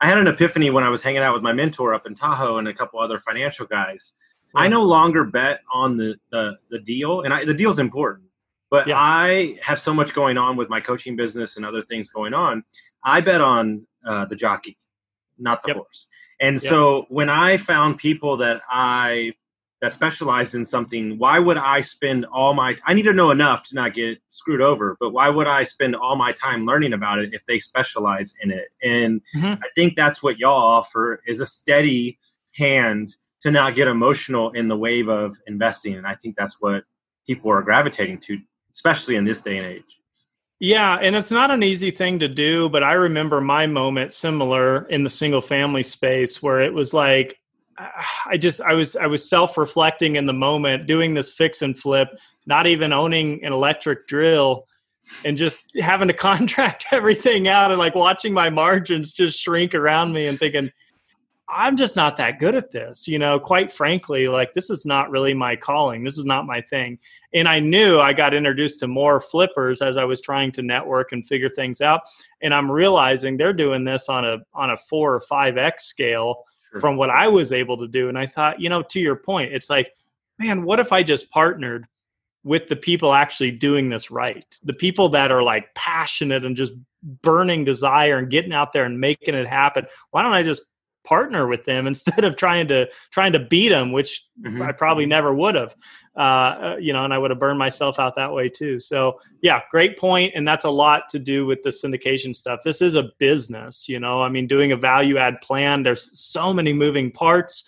I 0.00 0.09
had 0.09 0.18
an 0.18 0.26
epiphany 0.28 0.71
when 0.71 0.85
I 0.85 0.88
was 0.88 1.02
hanging 1.02 1.23
out 1.23 1.35
with 1.35 1.42
my 1.42 1.52
mentor 1.52 1.95
up 1.95 2.06
in 2.06 2.14
Tahoe 2.14 2.59
and 2.59 2.68
a 2.68 2.75
couple 2.75 3.00
other 3.00 3.18
financial 3.18 3.66
guys. 3.66 4.12
Yeah. 4.54 4.62
I 4.62 4.68
no 4.68 4.83
longer 4.83 5.25
bet 5.25 5.61
on 5.73 5.97
the 5.97 6.14
the, 6.30 6.52
the 6.71 6.78
deal, 6.78 7.23
and 7.23 7.35
I, 7.35 7.45
the 7.45 7.54
deal's 7.54 7.78
important, 7.78 8.28
but 8.71 8.87
yeah. 8.87 8.99
I 8.99 9.56
have 9.62 9.78
so 9.78 9.92
much 9.92 10.14
going 10.14 10.38
on 10.38 10.56
with 10.56 10.71
my 10.71 10.80
coaching 10.80 11.14
business 11.14 11.56
and 11.59 11.66
other 11.66 11.83
things 11.83 12.09
going 12.09 12.33
on. 12.33 12.64
I 13.04 13.21
bet 13.21 13.40
on 13.42 13.87
uh, 14.06 14.25
the 14.25 14.37
jockey. 14.37 14.78
not 15.38 15.62
the 15.62 15.68
Yep. 15.68 15.76
horse. 15.76 16.09
And 16.40 16.62
Yep. 16.62 16.71
so 16.71 17.06
when 17.11 17.28
I 17.28 17.59
found 17.59 17.99
people 17.99 18.38
that 18.38 18.62
I 18.71 19.35
that 19.83 19.92
specialize 19.92 20.54
in 20.54 20.64
something, 20.64 21.18
why 21.18 21.38
would 21.38 21.59
I 21.59 21.80
spend 21.80 22.25
all 22.26 22.54
my 22.54 22.76
I 22.87 22.95
need 22.95 23.02
to 23.02 23.12
know 23.12 23.30
enough 23.30 23.64
to 23.68 23.75
not 23.75 23.95
get 23.95 24.18
screwed 24.28 24.61
over, 24.61 24.97
but 24.99 25.11
why 25.11 25.28
would 25.28 25.47
I 25.47 25.64
spend 25.64 25.95
all 25.95 26.16
my 26.16 26.33
time 26.33 26.64
learning 26.64 26.92
about 26.92 27.18
it 27.18 27.35
if 27.35 27.42
they 27.47 27.59
specialize 27.59 28.33
in 28.42 28.50
it? 28.50 28.68
And 28.83 29.21
Mhm. 29.37 29.59
I 29.59 29.68
think 29.75 29.97
that's 29.97 30.23
what 30.23 30.38
y'all 30.38 30.76
offer 30.78 31.23
is 31.26 31.40
a 31.40 31.47
steady 31.47 32.18
hand 32.56 33.14
to 33.42 33.50
not 33.50 33.75
get 33.75 33.87
emotional 33.87 34.50
in 34.52 34.68
the 34.68 34.76
wave 34.76 35.09
of 35.09 35.37
investing. 35.47 35.95
And 35.95 36.06
I 36.06 36.14
think 36.14 36.37
that's 36.37 36.56
what 36.61 36.85
people 37.26 37.50
are 37.50 37.62
gravitating 37.62 38.18
to, 38.21 38.38
especially 38.75 39.16
in 39.16 39.25
this 39.25 39.42
day 39.42 39.59
and 39.59 39.66
age. 39.66 40.00
Yeah, 40.59 40.99
and 41.02 41.14
it's 41.14 41.30
not 41.30 41.50
an 41.50 41.62
easy 41.62 41.90
thing 41.90 42.18
to 42.21 42.28
do, 42.28 42.71
but 42.71 42.83
I 42.83 42.95
remember 42.95 43.42
my 43.42 43.66
moment 43.66 44.14
similar 44.14 44.87
in 44.88 45.04
the 45.04 45.11
single 45.11 45.42
family 45.42 45.83
space 45.83 46.42
where 46.42 46.62
it 46.62 46.73
was 46.73 46.95
like 46.95 47.38
I 48.26 48.37
just 48.37 48.61
I 48.61 48.75
was 48.75 48.97
I 48.97 49.06
was 49.06 49.28
self-reflecting 49.28 50.16
in 50.16 50.25
the 50.25 50.33
moment 50.33 50.87
doing 50.87 51.14
this 51.14 51.30
fix 51.30 51.62
and 51.62 51.76
flip, 51.76 52.09
not 52.47 52.66
even 52.66 52.92
owning 52.92 53.45
an 53.45 53.52
electric 53.52 54.06
drill 54.06 54.66
and 55.25 55.37
just 55.37 55.78
having 55.80 56.09
to 56.09 56.14
contract 56.28 56.87
everything 56.92 57.49
out 57.49 57.71
and 57.71 57.78
like 57.78 57.95
watching 57.95 58.33
my 58.33 58.50
margins 58.50 59.12
just 59.12 59.40
shrink 59.40 59.75
around 59.75 60.12
me 60.12 60.26
and 60.26 60.38
thinking 60.38 60.71
I'm 61.49 61.76
just 61.76 61.95
not 61.95 62.16
that 62.16 62.40
good 62.40 62.56
at 62.56 62.73
this, 62.73 63.06
you 63.06 63.21
know, 63.21 63.38
quite 63.38 63.71
frankly, 63.71 64.26
like 64.26 64.52
this 64.54 64.68
is 64.68 64.85
not 64.85 65.11
really 65.11 65.33
my 65.33 65.54
calling. 65.54 66.02
This 66.02 66.18
is 66.18 66.25
not 66.25 66.45
my 66.45 66.61
thing. 66.61 66.99
And 67.33 67.47
I 67.47 67.61
knew 67.61 68.00
I 68.00 68.12
got 68.12 68.35
introduced 68.35 68.80
to 68.80 68.88
more 68.88 69.21
flippers 69.21 69.80
as 69.80 69.97
I 69.97 70.04
was 70.04 70.21
trying 70.21 70.50
to 70.52 70.62
network 70.62 71.12
and 71.12 71.25
figure 71.25 71.49
things 71.49 71.80
out. 71.80 72.00
And 72.42 72.52
I'm 72.52 72.68
realizing 72.68 73.37
they're 73.37 73.52
doing 73.52 73.85
this 73.85 74.09
on 74.09 74.25
a 74.25 74.38
on 74.54 74.71
a 74.71 74.76
4 74.76 75.14
or 75.14 75.21
5x 75.21 75.80
scale 75.80 76.45
From 76.80 76.97
what 76.97 77.11
I 77.11 77.28
was 77.28 77.52
able 77.52 77.78
to 77.78 77.88
do. 77.88 78.09
And 78.09 78.18
I 78.18 78.26
thought, 78.26 78.61
you 78.61 78.68
know, 78.68 78.83
to 78.83 79.00
your 79.00 79.16
point, 79.16 79.52
it's 79.52 79.71
like, 79.71 79.92
man, 80.38 80.64
what 80.64 80.80
if 80.80 80.92
I 80.92 81.02
just 81.02 81.30
partnered 81.30 81.87
with 82.45 82.68
the 82.68 82.76
people 82.76 83.12
actually 83.12 83.50
doing 83.50 83.88
this 83.88 84.11
right? 84.11 84.45
The 84.62 84.73
people 84.73 85.09
that 85.11 85.33
are 85.33 85.42
like 85.42 85.75
passionate 85.75 86.45
and 86.45 86.56
just 86.56 86.73
burning 87.23 87.64
desire 87.64 88.18
and 88.18 88.30
getting 88.30 88.52
out 88.52 88.73
there 88.73 88.85
and 88.85 89.00
making 89.00 89.35
it 89.35 89.47
happen. 89.47 89.87
Why 90.11 90.23
don't 90.23 90.33
I 90.33 90.42
just 90.42 90.62
partner 91.07 91.47
with 91.47 91.65
them 91.65 91.87
instead 91.93 92.25
of 92.25 92.37
trying 92.37 92.69
to 92.69 92.89
trying 93.11 93.33
to 93.33 93.39
beat 93.39 93.71
them, 93.71 93.93
which 93.93 94.27
Mhm. 94.45 94.63
I 94.67 94.73
probably 94.73 95.07
never 95.07 95.35
would 95.35 95.55
have. 95.55 95.75
Uh, 96.17 96.21
uh, 96.21 96.77
you 96.81 96.93
know, 96.93 97.05
and 97.05 97.13
I 97.13 97.19
would 97.19 97.31
have 97.31 97.39
burned 97.41 97.59
myself 97.59 97.99
out 97.99 98.17
that 98.17 98.33
way 98.33 98.49
too. 98.49 98.81
So 98.81 99.21
yeah, 99.43 99.61
great 99.71 99.99
point, 99.99 100.33
and 100.35 100.47
that's 100.49 100.65
a 100.65 100.71
lot 100.71 101.09
to 101.11 101.19
do 101.19 101.45
with 101.47 101.63
the 101.63 101.71
syndication 101.71 102.35
stuff. 102.35 102.61
This 102.65 102.81
is 102.83 102.95
a 102.95 103.11
business, 103.19 103.89
you 103.89 104.01
know. 104.01 104.23
I 104.23 104.29
mean, 104.29 104.47
doing 104.47 104.73
a 104.73 104.77
value 104.77 105.19
add 105.19 105.41
plan, 105.43 105.83
there's 105.83 106.19
so 106.19 106.53
many 106.55 106.73
moving 106.73 107.11
parts, 107.11 107.65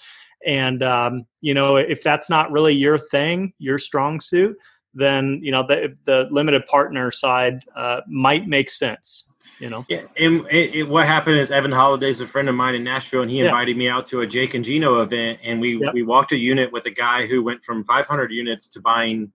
and 0.46 0.82
um, 0.82 1.26
you 1.40 1.52
know, 1.54 1.76
if 1.76 2.02
that's 2.02 2.30
not 2.30 2.50
really 2.50 2.74
your 2.74 2.98
thing, 2.98 3.52
your 3.58 3.78
strong 3.78 4.18
suit, 4.20 4.56
then 4.94 5.40
you 5.42 5.52
know 5.52 5.66
the 5.66 5.96
the 6.04 6.26
limited 6.30 6.64
partner 6.66 7.10
side 7.10 7.64
uh, 7.76 8.00
might 8.08 8.46
make 8.48 8.70
sense. 8.70 9.27
You 9.60 9.70
know. 9.70 9.84
Yeah, 9.88 10.02
and 10.18 10.46
it, 10.50 10.74
it, 10.74 10.82
what 10.84 11.06
happened 11.06 11.38
is 11.40 11.50
Evan 11.50 11.70
Holladay's 11.72 12.20
a 12.20 12.26
friend 12.26 12.48
of 12.48 12.54
mine 12.54 12.74
in 12.76 12.84
Nashville, 12.84 13.22
and 13.22 13.30
he 13.30 13.38
Yeah. 13.38 13.46
invited 13.46 13.76
me 13.76 13.88
out 13.88 14.06
to 14.08 14.20
a 14.20 14.26
Jake 14.26 14.54
and 14.54 14.64
Gino 14.64 15.00
event, 15.02 15.40
and 15.42 15.60
we 15.60 15.78
Yep. 15.78 15.94
we 15.94 16.02
walked 16.02 16.32
a 16.32 16.36
unit 16.36 16.72
with 16.72 16.86
a 16.86 16.90
guy 16.90 17.26
who 17.26 17.42
went 17.42 17.64
from 17.64 17.84
500 17.84 18.30
units 18.30 18.68
to 18.68 18.80
buying 18.80 19.32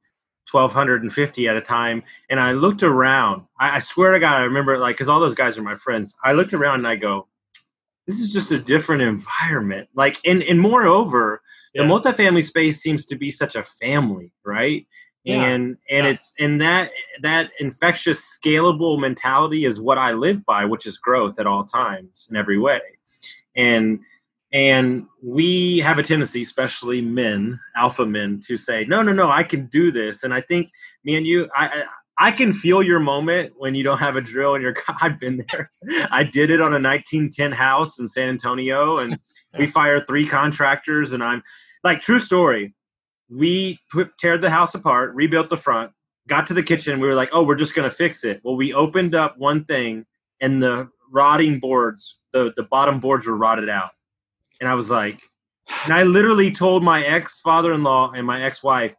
1,250 0.52 1.48
at 1.48 1.56
a 1.58 1.62
time, 1.62 2.04
and 2.30 2.40
I 2.40 2.52
looked 2.52 2.84
around. 2.84 3.44
I, 3.60 3.78
I 3.78 3.80
swear 3.80 4.12
to 4.14 4.20
God, 4.20 4.36
I 4.36 4.42
remember 4.42 4.74
it 4.74 4.80
like 4.80 4.96
because 4.96 5.10
all 5.10 5.20
those 5.20 5.36
guys 5.36 5.58
are 5.58 5.64
my 5.64 5.76
friends. 5.76 6.16
I 6.24 6.34
looked 6.34 6.54
around 6.54 6.80
and 6.80 6.88
I 6.88 6.96
go, 6.96 7.28
"This 8.08 8.20
is 8.20 8.32
just 8.32 8.52
a 8.52 8.60
different 8.60 9.02
environment." 9.02 9.90
Like, 9.96 10.20
and 10.26 10.42
and 10.44 10.60
moreover, 10.60 11.42
Yeah. 11.74 11.84
the 11.84 11.88
multifamily 11.90 12.46
space 12.46 12.82
seems 12.82 13.06
to 13.08 13.16
be 13.18 13.32
such 13.32 13.56
a 13.56 13.64
family, 13.64 14.32
right? 14.46 14.86
Yeah. 15.24 15.44
And 15.44 15.78
and 15.90 16.06
Yeah. 16.06 16.12
it's 16.12 16.34
and 16.40 16.60
that 16.62 16.92
that 17.22 17.52
infectious 17.60 18.38
scalable 18.38 19.00
mentality 19.00 19.66
is 19.66 19.80
what 19.80 19.98
I 19.98 20.12
live 20.12 20.46
by, 20.46 20.66
which 20.66 20.86
is 20.86 20.98
growth 20.98 21.40
at 21.40 21.48
all 21.48 21.64
times 21.64 22.28
in 22.30 22.36
every 22.36 22.58
way. 22.58 22.82
And 23.56 24.00
and 24.52 25.06
we 25.24 25.80
have 25.84 25.98
a 25.98 26.04
tendency, 26.04 26.42
especially 26.42 27.02
men, 27.02 27.60
alpha 27.76 28.06
men, 28.06 28.40
to 28.46 28.56
say, 28.56 28.86
no, 28.86 29.02
no, 29.02 29.12
no, 29.12 29.32
I 29.32 29.44
can 29.44 29.66
do 29.68 29.92
this. 29.92 30.24
And 30.24 30.32
I 30.32 30.42
think 30.42 30.70
me 31.04 31.16
and 31.16 31.26
you, 31.26 31.50
I, 31.58 31.66
I 31.68 31.84
I 32.20 32.32
can 32.32 32.54
feel 32.54 32.84
your 32.84 33.00
moment 33.00 33.54
when 33.58 33.74
you 33.74 33.84
don't 33.84 33.98
have 33.98 34.16
a 34.16 34.22
drill 34.22 34.54
and 34.54 34.62
you're. 34.62 34.76
I've 35.02 35.20
been 35.20 35.44
there. 35.52 35.72
I 36.12 36.24
did 36.24 36.52
it 36.52 36.62
on 36.62 36.72
a 36.74 36.80
1910 36.80 37.52
house 37.52 37.98
in 37.98 38.08
San 38.08 38.30
Antonio, 38.30 38.98
and 39.00 39.18
we 39.58 39.66
fired 39.68 40.06
three 40.06 40.28
contractors. 40.28 41.14
And 41.14 41.24
I'm 41.24 41.42
like, 41.84 42.02
true 42.02 42.20
story. 42.20 42.76
We 43.34 43.80
teared 43.94 44.42
the 44.42 44.50
house 44.50 44.76
apart, 44.76 45.14
rebuilt 45.16 45.50
the 45.50 45.58
front, 45.58 45.92
got 46.28 46.48
to 46.48 46.54
the 46.54 46.64
kitchen. 46.64 47.00
We 47.00 47.08
were 47.08 47.16
like, 47.16 47.30
oh, 47.34 47.44
we're 47.44 47.56
just 47.56 47.76
gonna 47.76 47.92
fix 47.92 48.24
it. 48.24 48.42
Well, 48.44 48.56
we 48.56 48.74
opened 48.74 49.16
up 49.16 49.38
one 49.38 49.66
thing, 49.66 50.06
and 50.42 50.62
the 50.62 50.90
rotting 51.12 51.60
boards, 51.60 52.18
the 52.32 52.54
the 52.56 52.64
bottom 52.64 53.00
boards 53.00 53.26
were 53.26 53.38
rotted 53.38 53.70
out, 53.70 53.92
and 54.60 54.70
I 54.70 54.76
was 54.76 54.90
like, 54.90 55.20
and 55.84 55.94
I 55.94 56.04
literally 56.04 56.52
told 56.52 56.84
my 56.84 57.04
ex 57.04 57.40
father-in-law 57.40 58.12
and 58.16 58.26
my 58.26 58.44
ex-wife, 58.44 58.94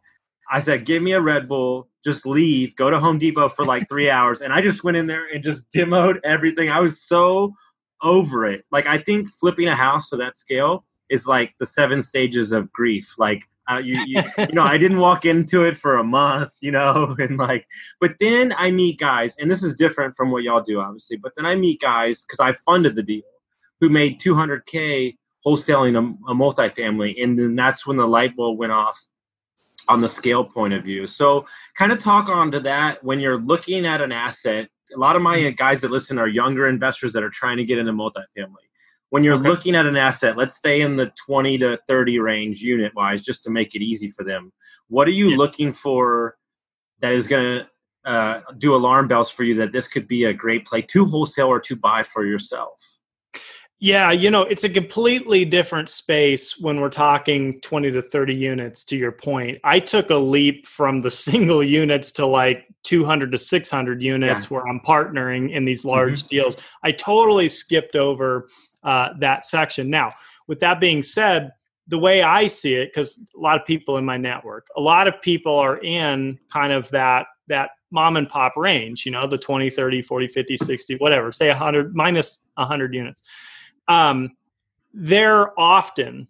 I 0.51 0.59
said, 0.59 0.85
give 0.85 1.01
me 1.01 1.13
a 1.13 1.21
Red 1.21 1.47
Bull, 1.47 1.87
just 2.03 2.25
leave, 2.25 2.75
go 2.75 2.89
to 2.89 2.99
Home 2.99 3.17
Depot 3.17 3.49
for 3.49 3.65
like 3.65 3.87
three 3.89 4.09
hours. 4.11 4.41
And 4.41 4.53
I 4.53 4.61
just 4.61 4.83
went 4.83 4.97
in 4.97 5.07
there 5.07 5.27
and 5.33 5.43
just 5.43 5.63
demoed 5.71 6.19
everything. 6.23 6.69
I 6.69 6.79
was 6.79 7.01
so 7.01 7.53
over 8.01 8.45
it. 8.45 8.65
Like, 8.71 8.87
I 8.87 8.99
think 8.99 9.31
flipping 9.33 9.67
a 9.67 9.75
house 9.75 10.09
to 10.09 10.17
that 10.17 10.37
scale 10.37 10.85
is 11.09 11.27
like 11.27 11.53
the 11.59 11.65
seven 11.65 12.01
stages 12.01 12.51
of 12.51 12.71
grief. 12.71 13.15
Like, 13.17 13.43
uh, 13.71 13.77
you, 13.77 13.95
you, 14.05 14.21
you 14.37 14.53
know, 14.53 14.63
I 14.63 14.77
didn't 14.77 14.99
walk 14.99 15.25
into 15.25 15.63
it 15.63 15.75
for 15.75 15.97
a 15.97 16.03
month, 16.03 16.51
you 16.61 16.71
know, 16.71 17.15
and 17.19 17.37
like, 17.37 17.67
but 17.99 18.11
then 18.19 18.53
I 18.57 18.71
meet 18.71 18.99
guys, 18.99 19.35
and 19.39 19.49
this 19.49 19.63
is 19.63 19.75
different 19.75 20.15
from 20.15 20.31
what 20.31 20.43
y'all 20.43 20.61
do, 20.61 20.79
obviously, 20.79 21.17
but 21.17 21.31
then 21.35 21.45
I 21.45 21.55
meet 21.55 21.81
guys 21.81 22.23
because 22.23 22.39
I 22.39 22.53
funded 22.65 22.95
the 22.95 23.03
deal 23.03 23.23
who 23.79 23.89
made 23.89 24.19
200K 24.19 25.15
wholesaling 25.45 25.95
a, 25.95 26.31
a 26.31 26.35
multifamily. 26.35 27.21
And 27.21 27.37
then 27.37 27.55
that's 27.55 27.85
when 27.85 27.97
the 27.97 28.07
light 28.07 28.35
bulb 28.35 28.57
went 28.57 28.71
off 28.71 28.99
on 29.87 29.99
the 29.99 30.07
scale 30.07 30.43
point 30.43 30.73
of 30.73 30.83
view. 30.83 31.05
So, 31.05 31.45
kind 31.77 31.91
of 31.91 31.99
talk 31.99 32.29
on 32.29 32.51
to 32.51 32.59
that 32.61 33.03
when 33.03 33.19
you're 33.19 33.37
looking 33.37 33.85
at 33.85 34.01
an 34.01 34.11
asset. 34.11 34.67
A 34.95 34.99
lot 34.99 35.15
of 35.15 35.21
my 35.21 35.49
guys 35.51 35.81
that 35.81 35.91
listen 35.91 36.17
are 36.17 36.27
younger 36.27 36.67
investors 36.67 37.13
that 37.13 37.23
are 37.23 37.29
trying 37.29 37.57
to 37.57 37.63
get 37.63 37.77
into 37.77 37.91
multifamily. 37.91 38.64
When 39.09 39.23
you're 39.23 39.35
Okay. 39.35 39.47
looking 39.47 39.75
at 39.75 39.85
an 39.85 39.97
asset, 39.97 40.35
let's 40.35 40.55
stay 40.55 40.81
in 40.81 40.95
the 40.95 41.11
20 41.25 41.57
to 41.59 41.77
30 41.87 42.19
range 42.19 42.61
unit 42.61 42.93
wise, 42.95 43.23
just 43.23 43.43
to 43.43 43.49
make 43.49 43.75
it 43.75 43.81
easy 43.81 44.09
for 44.09 44.23
them. 44.23 44.51
What 44.87 45.07
are 45.07 45.11
you 45.11 45.29
Yeah. 45.29 45.37
looking 45.37 45.73
for 45.73 46.37
that 47.01 47.11
is 47.13 47.27
going 47.27 47.59
to 47.59 48.09
uh, 48.09 48.41
do 48.59 48.75
alarm 48.75 49.07
bells 49.07 49.29
for 49.29 49.43
you 49.43 49.55
that 49.55 49.71
this 49.71 49.87
could 49.87 50.07
be 50.07 50.25
a 50.25 50.33
great 50.33 50.65
play 50.65 50.81
to 50.81 51.05
wholesale 51.05 51.47
or 51.47 51.59
to 51.59 51.75
buy 51.75 52.03
for 52.03 52.25
yourself? 52.25 52.99
Yeah, 53.79 54.11
you 54.11 54.31
know, 54.31 54.43
it's 54.43 54.63
a 54.63 54.69
completely 54.69 55.43
different 55.43 55.89
space 55.89 56.57
when 56.57 56.79
we're 56.79 56.89
talking 56.89 57.59
20 57.59 57.91
to 57.91 58.01
30 58.01 58.33
units 58.33 58.83
to 58.85 58.97
your 58.97 59.11
point. 59.11 59.59
I 59.63 59.79
took 59.79 60.09
a 60.09 60.15
leap 60.15 60.65
from 60.65 61.01
the 61.01 61.11
single 61.27 61.63
units 61.63 62.11
to 62.13 62.25
like 62.25 62.67
200 62.83 63.31
to 63.31 63.37
600 63.37 64.01
units 64.01 64.49
where 64.49 64.65
I'm 64.67 64.79
partnering 64.79 65.51
in 65.51 65.65
these 65.65 65.83
large 65.83 66.23
deals. 66.23 66.57
I 66.83 66.91
totally 66.91 67.49
skipped 67.49 67.95
over 67.95 68.47
uh, 68.85 69.09
that 69.19 69.45
section. 69.45 69.89
Now, 69.89 70.13
with 70.47 70.59
that 70.59 70.79
being 70.79 71.03
said, 71.03 71.51
the 71.87 71.99
way 71.99 72.23
I 72.23 72.47
see 72.47 72.75
it, 72.75 72.91
because 72.93 73.19
a 73.35 73.39
lot 73.39 73.59
of 73.59 73.65
people 73.65 73.97
in 73.97 74.05
my 74.05 74.17
network, 74.17 74.67
a 74.77 74.81
lot 74.81 75.07
of 75.07 75.21
people 75.21 75.55
are 75.55 75.77
in 75.83 76.39
kind 76.49 76.71
of 76.71 76.89
that 76.91 77.27
that 77.47 77.71
mom 77.91 78.17
and 78.17 78.27
pop 78.27 78.53
range, 78.57 79.05
you 79.05 79.11
know, 79.11 79.27
the 79.27 79.37
20, 79.37 79.69
30, 79.69 80.01
40, 80.01 80.27
50, 80.27 80.57
60, 80.57 80.95
whatever, 80.95 81.31
say 81.31 81.47
100 81.47 81.95
minus 81.95 82.39
100 82.55 82.93
units. 82.93 83.21
Um, 83.87 84.35
they're 84.93 85.57
often, 85.59 86.27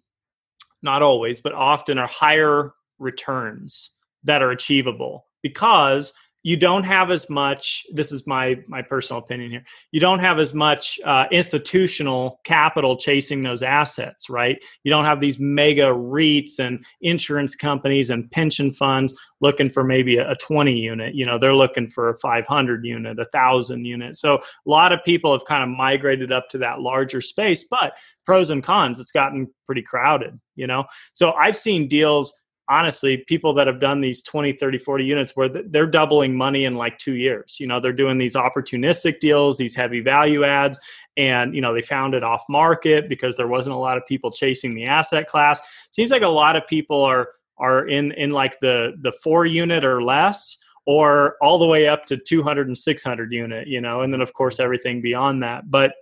not 0.82 1.02
always, 1.02 1.40
but 1.40 1.54
often 1.54 1.98
are 1.98 2.06
higher 2.06 2.72
returns 2.98 3.96
that 4.24 4.42
are 4.42 4.50
achievable 4.50 5.26
because 5.42 6.12
you 6.46 6.56
don't 6.56 6.84
have 6.84 7.10
as 7.10 7.28
much 7.28 7.84
this 7.92 8.12
is 8.12 8.24
my 8.24 8.56
my 8.68 8.80
personal 8.80 9.20
opinion 9.20 9.50
here 9.50 9.64
you 9.90 9.98
don't 9.98 10.20
have 10.20 10.38
as 10.38 10.54
much 10.54 11.00
uh, 11.04 11.26
institutional 11.32 12.40
capital 12.44 12.96
chasing 12.96 13.42
those 13.42 13.64
assets 13.64 14.30
right? 14.30 14.56
You 14.84 14.90
don't 14.90 15.04
have 15.04 15.20
these 15.20 15.40
mega 15.40 15.92
reits 15.92 16.60
and 16.60 16.84
insurance 17.00 17.56
companies 17.56 18.10
and 18.10 18.30
pension 18.30 18.72
funds 18.72 19.12
looking 19.40 19.68
for 19.68 19.82
maybe 19.82 20.18
a, 20.18 20.30
a 20.30 20.36
20 20.36 20.72
unit 20.72 21.16
you 21.16 21.26
know 21.26 21.36
they're 21.36 21.52
looking 21.52 21.90
for 21.90 22.10
a 22.10 22.18
500 22.18 22.84
unit 22.84 23.18
a 23.18 23.26
1000 23.32 23.84
unit. 23.84 24.16
So 24.16 24.36
a 24.36 24.70
lot 24.70 24.92
of 24.92 25.02
people 25.02 25.32
have 25.32 25.44
kind 25.46 25.64
of 25.64 25.76
migrated 25.76 26.30
up 26.30 26.48
to 26.50 26.58
that 26.58 26.80
larger 26.80 27.20
space 27.20 27.66
but 27.68 27.94
pros 28.24 28.50
and 28.50 28.62
cons 28.62 29.00
it's 29.00 29.10
gotten 29.10 29.48
pretty 29.66 29.82
crowded 29.82 30.38
you 30.54 30.68
know? 30.68 30.84
So 31.12 31.32
i've 31.32 31.56
seen 31.56 31.88
deals 31.88 32.32
honestly 32.68 33.18
people 33.18 33.54
that 33.54 33.66
have 33.66 33.80
done 33.80 34.00
these 34.00 34.22
20 34.22 34.52
30 34.52 34.78
40 34.78 35.04
units 35.04 35.32
where 35.36 35.48
they're 35.48 35.86
doubling 35.86 36.36
money 36.36 36.64
in 36.64 36.74
like 36.74 36.98
two 36.98 37.14
years. 37.14 37.58
You 37.60 37.66
know 37.66 37.80
they're 37.80 37.92
doing 37.92 38.18
these 38.18 38.34
opportunistic 38.34 39.20
deals 39.20 39.58
these 39.58 39.74
heavy 39.74 40.00
value 40.00 40.44
adds 40.44 40.80
and 41.16 41.54
you 41.54 41.60
know 41.60 41.72
they 41.72 41.82
found 41.82 42.14
it 42.14 42.24
off 42.24 42.44
market 42.48 43.08
because 43.08 43.36
there 43.36 43.48
wasn't 43.48 43.74
a 43.76 43.78
lot 43.78 43.96
of 43.96 44.06
people 44.06 44.30
chasing 44.30 44.74
the 44.74 44.86
asset 44.86 45.28
class. 45.28 45.60
Seems 45.90 46.10
like 46.10 46.22
a 46.22 46.28
lot 46.28 46.56
of 46.56 46.66
people 46.66 47.02
are 47.02 47.30
are 47.58 47.86
in 47.88 48.12
in 48.12 48.30
like 48.30 48.58
the 48.60 48.94
the 49.00 49.12
four 49.12 49.46
unit 49.46 49.84
or 49.84 50.02
less 50.02 50.56
or 50.86 51.36
all 51.40 51.58
the 51.58 51.66
way 51.66 51.88
up 51.88 52.04
to 52.06 52.16
200 52.16 52.68
and 52.68 52.78
600 52.78 53.32
unit 53.32 53.66
you 53.66 53.80
know 53.80 54.02
and 54.02 54.12
then 54.12 54.20
of 54.20 54.32
course 54.34 54.60
everything 54.60 55.00
beyond 55.00 55.42
that. 55.42 55.70
But 55.70 55.94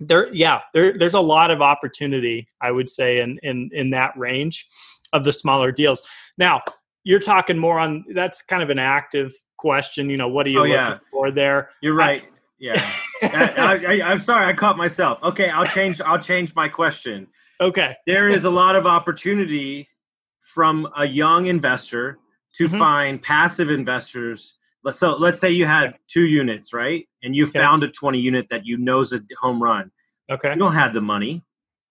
there 0.00 0.32
yeah 0.32 0.60
there, 0.72 0.96
there's 0.98 1.14
a 1.14 1.20
lot 1.20 1.50
of 1.50 1.60
opportunity 1.60 2.48
i 2.62 2.70
would 2.70 2.88
say 2.88 3.20
in 3.20 3.38
in 3.42 3.68
in 3.72 3.90
that 3.90 4.16
range 4.16 4.66
of 5.12 5.24
the 5.24 5.32
smaller 5.32 5.72
deals. 5.72 6.02
Now, 6.38 6.62
you're 7.04 7.20
talking 7.20 7.58
more 7.58 7.78
on 7.78 8.04
that's 8.14 8.42
kind 8.42 8.62
of 8.62 8.70
an 8.70 8.78
active 8.78 9.32
question. 9.56 10.10
You 10.10 10.16
know, 10.16 10.28
what 10.28 10.46
are 10.46 10.50
you 10.50 10.60
oh, 10.60 10.64
looking 10.64 11.00
for 11.10 11.30
there? 11.30 11.70
You're 11.80 11.94
right. 11.94 12.22
I, 12.22 12.26
yeah, 12.58 12.92
I, 13.22 14.12
am 14.12 14.20
sorry, 14.20 14.52
I 14.52 14.54
caught 14.54 14.76
myself. 14.76 15.18
Okay, 15.22 15.48
I'll 15.48 15.64
change. 15.64 16.00
I'll 16.02 16.20
change 16.20 16.54
my 16.54 16.68
question. 16.68 17.26
Okay, 17.60 17.96
there 18.06 18.28
is 18.28 18.44
a 18.44 18.50
lot 18.50 18.76
of 18.76 18.86
opportunity 18.86 19.88
from 20.42 20.88
a 20.96 21.06
young 21.06 21.46
investor 21.46 22.18
to 22.56 22.66
mm-hmm. 22.66 22.78
find 22.78 23.22
passive 23.22 23.70
investors. 23.70 24.54
So 24.92 25.12
let's 25.12 25.38
say 25.38 25.50
you 25.50 25.66
had 25.66 25.94
two 26.08 26.24
units, 26.24 26.72
right? 26.72 27.06
And 27.22 27.34
you 27.34 27.44
okay. 27.44 27.58
found 27.58 27.84
a 27.84 27.88
20 27.88 28.18
unit 28.18 28.46
that 28.50 28.66
you 28.66 28.78
know 28.78 29.00
is 29.00 29.12
a 29.12 29.20
home 29.38 29.62
run. 29.62 29.90
Okay. 30.30 30.50
You 30.50 30.56
don't 30.56 30.74
have 30.74 30.94
the 30.94 31.02
money, 31.02 31.44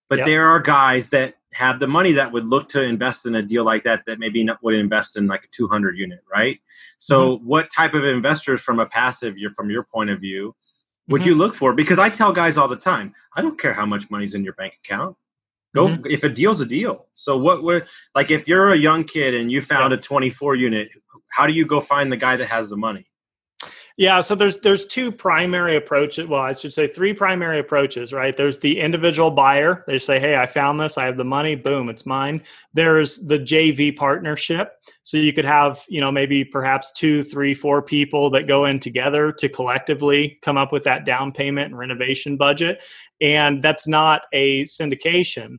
but 0.10 0.20
yep. 0.20 0.26
there 0.26 0.48
are 0.48 0.60
guys 0.60 1.10
that 1.12 1.36
have 1.54 1.80
the 1.80 1.88
money 1.88 2.14
that 2.14 2.32
would 2.32 2.46
look 2.46 2.70
to 2.70 2.82
invest 2.82 3.26
in 3.26 3.36
a 3.36 3.42
deal 3.42 3.64
like 3.64 3.84
that 3.84 4.02
that 4.06 4.20
maybe 4.20 4.44
not 4.44 4.62
would 4.64 4.76
invest 4.76 5.18
in 5.18 5.28
like 5.28 5.44
a 5.44 5.48
200 5.52 5.98
unit 5.98 6.20
right 6.32 6.60
so 6.98 7.38
mm-hmm. 7.38 7.48
what 7.48 7.68
type 7.76 7.94
of 7.94 8.04
investors 8.04 8.62
from 8.62 8.80
a 8.80 8.86
passive 8.86 9.38
you're 9.38 9.54
from 9.54 9.70
your 9.70 9.84
point 9.84 10.10
of 10.10 10.20
view 10.20 10.56
would 11.08 11.22
mm-hmm. 11.22 11.30
you 11.30 11.36
look 11.36 11.56
for 11.56 11.74
because 11.74 12.00
i 12.00 12.10
tell 12.10 12.32
guys 12.32 12.58
all 12.58 12.68
the 12.68 12.76
time 12.76 13.14
i 13.36 13.42
don't 13.42 13.60
care 13.60 13.74
how 13.74 13.86
much 13.86 14.10
money's 14.10 14.36
in 14.36 14.44
your 14.44 14.54
bank 14.54 14.74
account 14.84 15.16
go 15.76 15.88
mm-hmm. 15.88 16.06
if 16.06 16.24
a 16.24 16.30
deal's 16.30 16.62
a 16.62 16.66
deal 16.66 17.08
so 17.14 17.38
what 17.38 17.64
would 17.64 17.88
like 18.16 18.30
if 18.30 18.48
you're 18.48 18.74
a 18.74 18.78
young 18.78 19.04
kid 19.04 19.34
and 19.34 19.52
you 19.52 19.60
found 19.60 19.92
a 19.92 19.98
24 19.98 20.56
unit 20.56 20.90
how 21.32 21.48
do 21.48 21.54
you 21.54 21.66
go 21.66 21.80
find 21.80 22.12
the 22.12 22.18
guy 22.18 22.36
that 22.36 22.48
has 22.48 22.70
the 22.70 22.78
money 22.78 23.06
yeah, 24.00 24.22
so 24.22 24.34
there's 24.34 24.56
there's 24.60 24.86
two 24.86 25.12
primary 25.12 25.76
approaches. 25.76 26.26
Well, 26.26 26.40
I 26.40 26.54
should 26.54 26.72
say 26.72 26.88
three 26.88 27.14
primary 27.14 27.60
approaches, 27.60 28.14
right? 28.14 28.36
There's 28.36 28.58
the 28.58 28.80
individual 28.80 29.30
buyer. 29.30 29.84
They 29.88 29.98
say, 29.98 30.22
"Hey, 30.22 30.38
I 30.38 30.46
found 30.46 30.80
this. 30.80 30.98
I 30.98 31.06
have 31.06 31.18
the 31.18 31.26
money. 31.26 31.56
Boom, 31.56 31.90
it's 31.90 32.06
mine." 32.06 32.42
There's 32.74 33.18
the 33.28 33.38
JV 33.38 33.92
partnership. 33.92 34.72
So 35.04 35.18
you 35.18 35.34
could 35.34 35.44
have, 35.44 35.84
you 35.90 36.00
know, 36.00 36.14
maybe 36.14 36.46
perhaps 36.46 36.94
two, 36.94 37.24
three, 37.24 37.54
four 37.54 37.82
people 37.82 38.30
that 38.30 38.48
go 38.48 38.64
in 38.64 38.80
together 38.80 39.34
to 39.34 39.50
collectively 39.50 40.40
come 40.44 40.56
up 40.56 40.72
with 40.72 40.86
that 40.86 41.06
down 41.06 41.34
payment 41.34 41.68
and 41.68 41.78
renovation 41.78 42.38
budget, 42.38 42.82
and 43.20 43.62
that's 43.62 43.86
not 43.86 44.22
a 44.32 44.64
syndication 44.64 45.58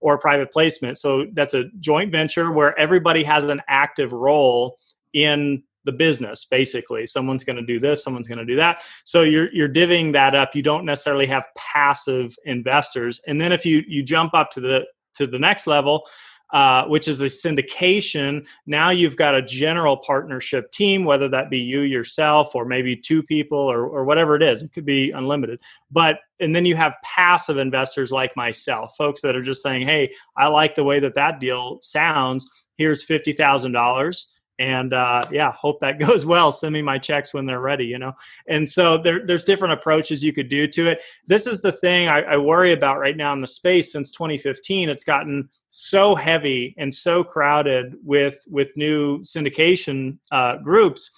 or 0.00 0.18
private 0.18 0.52
placement. 0.52 0.98
So 0.98 1.24
that's 1.32 1.54
a 1.54 1.64
joint 1.80 2.12
venture 2.12 2.52
where 2.52 2.78
everybody 2.78 3.24
has 3.24 3.44
an 3.44 3.62
active 3.66 4.12
role 4.12 4.76
in 5.14 5.62
the 5.88 5.92
business 5.92 6.44
basically 6.44 7.06
someone's 7.06 7.44
going 7.44 7.56
to 7.56 7.62
do 7.62 7.80
this 7.80 8.04
someone's 8.04 8.28
going 8.28 8.38
to 8.38 8.44
do 8.44 8.56
that 8.56 8.82
so 9.04 9.22
you're 9.22 9.50
you're 9.54 9.68
divvying 9.68 10.12
that 10.12 10.34
up 10.34 10.54
you 10.54 10.62
don't 10.62 10.84
necessarily 10.84 11.24
have 11.24 11.44
passive 11.56 12.36
investors 12.44 13.22
and 13.26 13.40
then 13.40 13.52
if 13.52 13.64
you 13.64 13.82
you 13.88 14.02
jump 14.02 14.34
up 14.34 14.50
to 14.50 14.60
the 14.60 14.84
to 15.14 15.26
the 15.26 15.38
next 15.38 15.66
level 15.66 16.04
uh, 16.52 16.84
which 16.86 17.08
is 17.08 17.20
a 17.20 17.26
syndication. 17.26 18.46
Now 18.66 18.88
you've 18.88 19.16
got 19.16 19.34
a 19.34 19.42
general 19.42 19.98
partnership 19.98 20.72
team, 20.72 21.04
whether 21.04 21.28
that 21.28 21.50
be 21.50 21.58
you 21.58 21.80
yourself 21.80 22.54
or 22.54 22.64
maybe 22.64 22.96
two 22.96 23.22
people 23.22 23.58
or, 23.58 23.84
or 23.84 24.04
whatever 24.04 24.34
it 24.34 24.42
is. 24.42 24.62
It 24.62 24.72
could 24.72 24.86
be 24.86 25.10
unlimited. 25.10 25.60
But, 25.90 26.20
and 26.40 26.56
then 26.56 26.64
you 26.64 26.74
have 26.74 26.94
passive 27.04 27.58
investors 27.58 28.10
like 28.10 28.34
myself, 28.34 28.94
folks 28.96 29.20
that 29.20 29.36
are 29.36 29.42
just 29.42 29.62
saying, 29.62 29.86
hey, 29.86 30.10
I 30.38 30.46
like 30.46 30.74
the 30.74 30.84
way 30.84 31.00
that 31.00 31.16
that 31.16 31.38
deal 31.38 31.80
sounds. 31.82 32.48
Here's 32.78 33.04
$50,000 33.04 34.24
and 34.58 34.92
uh, 34.92 35.22
yeah 35.30 35.52
hope 35.52 35.80
that 35.80 35.98
goes 36.06 36.24
well 36.24 36.52
send 36.52 36.72
me 36.72 36.82
my 36.82 36.98
checks 36.98 37.34
when 37.34 37.46
they're 37.46 37.60
ready 37.60 37.88
you 37.88 37.98
know? 37.98 38.12
And 38.46 38.70
so 38.70 38.98
there, 38.98 39.24
there's 39.24 39.44
different 39.44 39.74
approaches 39.74 40.22
you 40.22 40.32
could 40.32 40.48
do 40.48 40.66
to 40.68 40.88
it. 40.88 41.02
This 41.26 41.46
is 41.46 41.60
the 41.60 41.72
thing 41.72 42.08
I, 42.08 42.22
I, 42.22 42.36
worry 42.36 42.72
about 42.72 42.98
right 42.98 43.16
now 43.16 43.32
in 43.32 43.40
the 43.40 43.46
space 43.46 43.92
since 43.92 44.12
2015 44.12 44.88
it's 44.88 45.04
gotten 45.04 45.48
so 45.70 46.14
heavy 46.14 46.74
and 46.78 46.92
so 46.92 47.24
crowded 47.24 47.96
with 48.04 48.44
with 48.48 48.76
new 48.76 49.18
syndication 49.20 50.18
uh, 50.30 50.56
groups. 50.56 51.10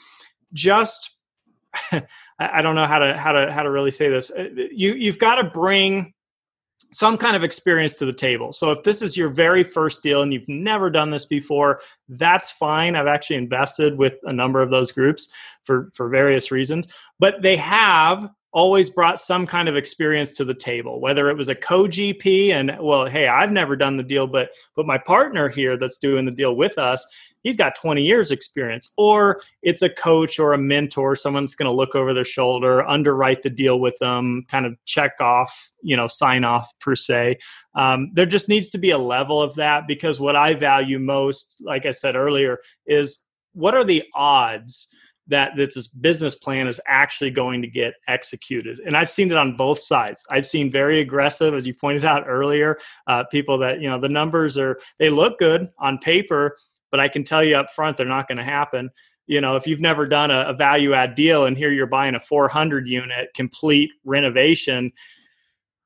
Just 0.53 1.19
I 2.41 2.63
don't 2.63 2.75
know 2.75 2.87
how 2.87 2.99
to 2.99 3.17
how 3.17 3.33
to 3.33 3.53
how 3.53 3.63
to 3.63 3.71
really 3.71 3.91
say 3.91 4.09
this. 4.09 4.31
Uh, 4.31 4.49
you 4.73 4.95
you've 4.95 5.19
got 5.19 5.37
to 5.37 5.45
bring 5.45 6.15
some 6.93 7.17
kind 7.17 7.37
of 7.37 7.45
experience 7.45 7.95
to 7.97 8.07
the 8.07 8.13
table. 8.13 8.53
So 8.53 8.73
if 8.73 8.83
this 8.83 9.03
is 9.03 9.17
your 9.17 9.29
very 9.29 9.63
first 9.63 10.03
deal 10.03 10.23
and 10.23 10.33
you've 10.33 10.49
never 10.49 10.91
done 10.91 11.11
this 11.11 11.25
before, 11.25 11.81
that's 12.09 12.51
fine. 12.51 12.97
I've 12.97 13.07
actually 13.07 13.37
invested 13.37 13.97
with 13.97 14.15
a 14.25 14.33
number 14.33 14.61
of 14.61 14.71
those 14.71 14.93
groups 14.93 15.29
for 15.65 15.91
for 15.95 16.09
various 16.09 16.51
reasons, 16.51 16.93
but 17.19 17.43
they 17.43 17.57
have 17.57 18.29
always 18.53 18.91
brought 18.91 19.19
some 19.21 19.47
kind 19.47 19.69
of 19.69 19.77
experience 19.77 20.33
to 20.33 20.45
the 20.45 20.55
table 20.55 21.01
whether 21.01 21.31
it 21.31 21.37
was 21.37 21.49
a 21.49 21.55
co-gp 21.55 22.51
and 22.51 22.77
well 22.81 23.07
hey 23.07 23.29
i've 23.29 23.53
never 23.53 23.77
done 23.77 23.97
the 23.97 24.03
deal 24.03 24.27
but 24.27 24.51
but 24.75 24.87
my 24.87 24.99
partner 24.99 25.49
here 25.49 25.77
that's 25.77 25.99
doing 25.99 26.25
the 26.25 26.33
deal 26.33 26.57
with 26.57 26.77
us 26.77 27.07
he's 27.43 27.57
got 27.57 27.75
20 27.75 28.03
years 28.03 28.31
experience 28.31 28.91
or 28.97 29.41
it's 29.63 29.83
a 29.83 29.89
coach 29.89 30.39
or 30.39 30.53
a 30.53 30.59
mentor 30.59 31.15
someone's 31.15 31.55
going 31.55 31.67
to 31.71 31.75
look 31.75 31.95
over 31.95 32.13
their 32.13 32.25
shoulder 32.25 32.87
underwrite 32.89 33.43
the 33.43 33.51
deal 33.51 33.81
with 33.81 33.97
them 33.99 34.45
kind 34.49 34.67
of 34.67 34.75
check 34.85 35.13
off 35.21 35.73
you 35.83 35.97
know 35.97 36.07
sign 36.07 36.45
off 36.45 36.73
per 36.81 36.95
se 36.95 37.37
um, 37.75 38.11
there 38.15 38.27
just 38.27 38.49
needs 38.49 38.69
to 38.69 38.79
be 38.79 38.91
a 38.91 38.99
level 38.99 39.43
of 39.43 39.55
that 39.55 39.87
because 39.87 40.21
what 40.21 40.37
i 40.37 40.55
value 40.55 40.99
most 40.99 41.57
like 41.65 41.87
i 41.87 41.91
said 41.91 42.17
earlier 42.17 42.59
is 42.87 43.23
what 43.53 43.75
are 43.75 43.85
the 43.85 44.03
odds 44.15 44.89
that, 45.31 45.57
this 45.57 45.87
business 45.87 46.35
plan 46.35 46.67
is 46.69 46.81
actually 46.87 47.31
going 47.31 47.63
to 47.63 47.69
get 47.69 47.95
executed. 48.09 48.81
And 48.85 48.97
I've 48.97 49.11
seen 49.11 49.31
it 49.31 49.37
on 49.37 49.57
both 49.57 49.79
sides. 49.79 50.25
I've 50.29 50.47
seen 50.47 50.71
very 50.71 51.01
aggressive, 51.01 51.55
as 51.55 51.67
you 51.67 51.75
pointed 51.75 52.05
out 52.05 52.25
earlier, 52.27 52.79
uh, 53.07 53.25
people 53.31 53.57
that, 53.59 53.81
you 53.81 53.89
know, 53.89 53.99
the 53.99 54.09
numbers 54.09 54.59
are, 54.59 54.79
they 54.99 55.09
look 55.09 55.39
good 55.39 55.69
on 55.79 55.99
paper, 55.99 56.57
but 56.91 57.01
I 57.01 57.09
can 57.09 57.25
tell 57.25 57.43
you 57.43 57.57
up 57.57 57.71
front 57.71 57.97
they're 57.97 58.07
not 58.07 58.29
going 58.29 58.39
to 58.39 58.45
happen. 58.45 58.91
You 59.27 59.41
know, 59.41 59.57
if 59.57 59.67
you've 59.67 59.81
never 59.81 60.07
done 60.07 60.31
a, 60.31 60.47
a 60.49 60.53
value 60.55 60.93
add 60.93 61.15
deal 61.15 61.47
and 61.47 61.57
here 61.57 61.71
you're 61.71 61.87
buying 61.87 62.15
a 62.15 62.21
400 62.21 62.89
unit 62.89 63.29
complete 63.35 63.91
renovation, 64.05 64.93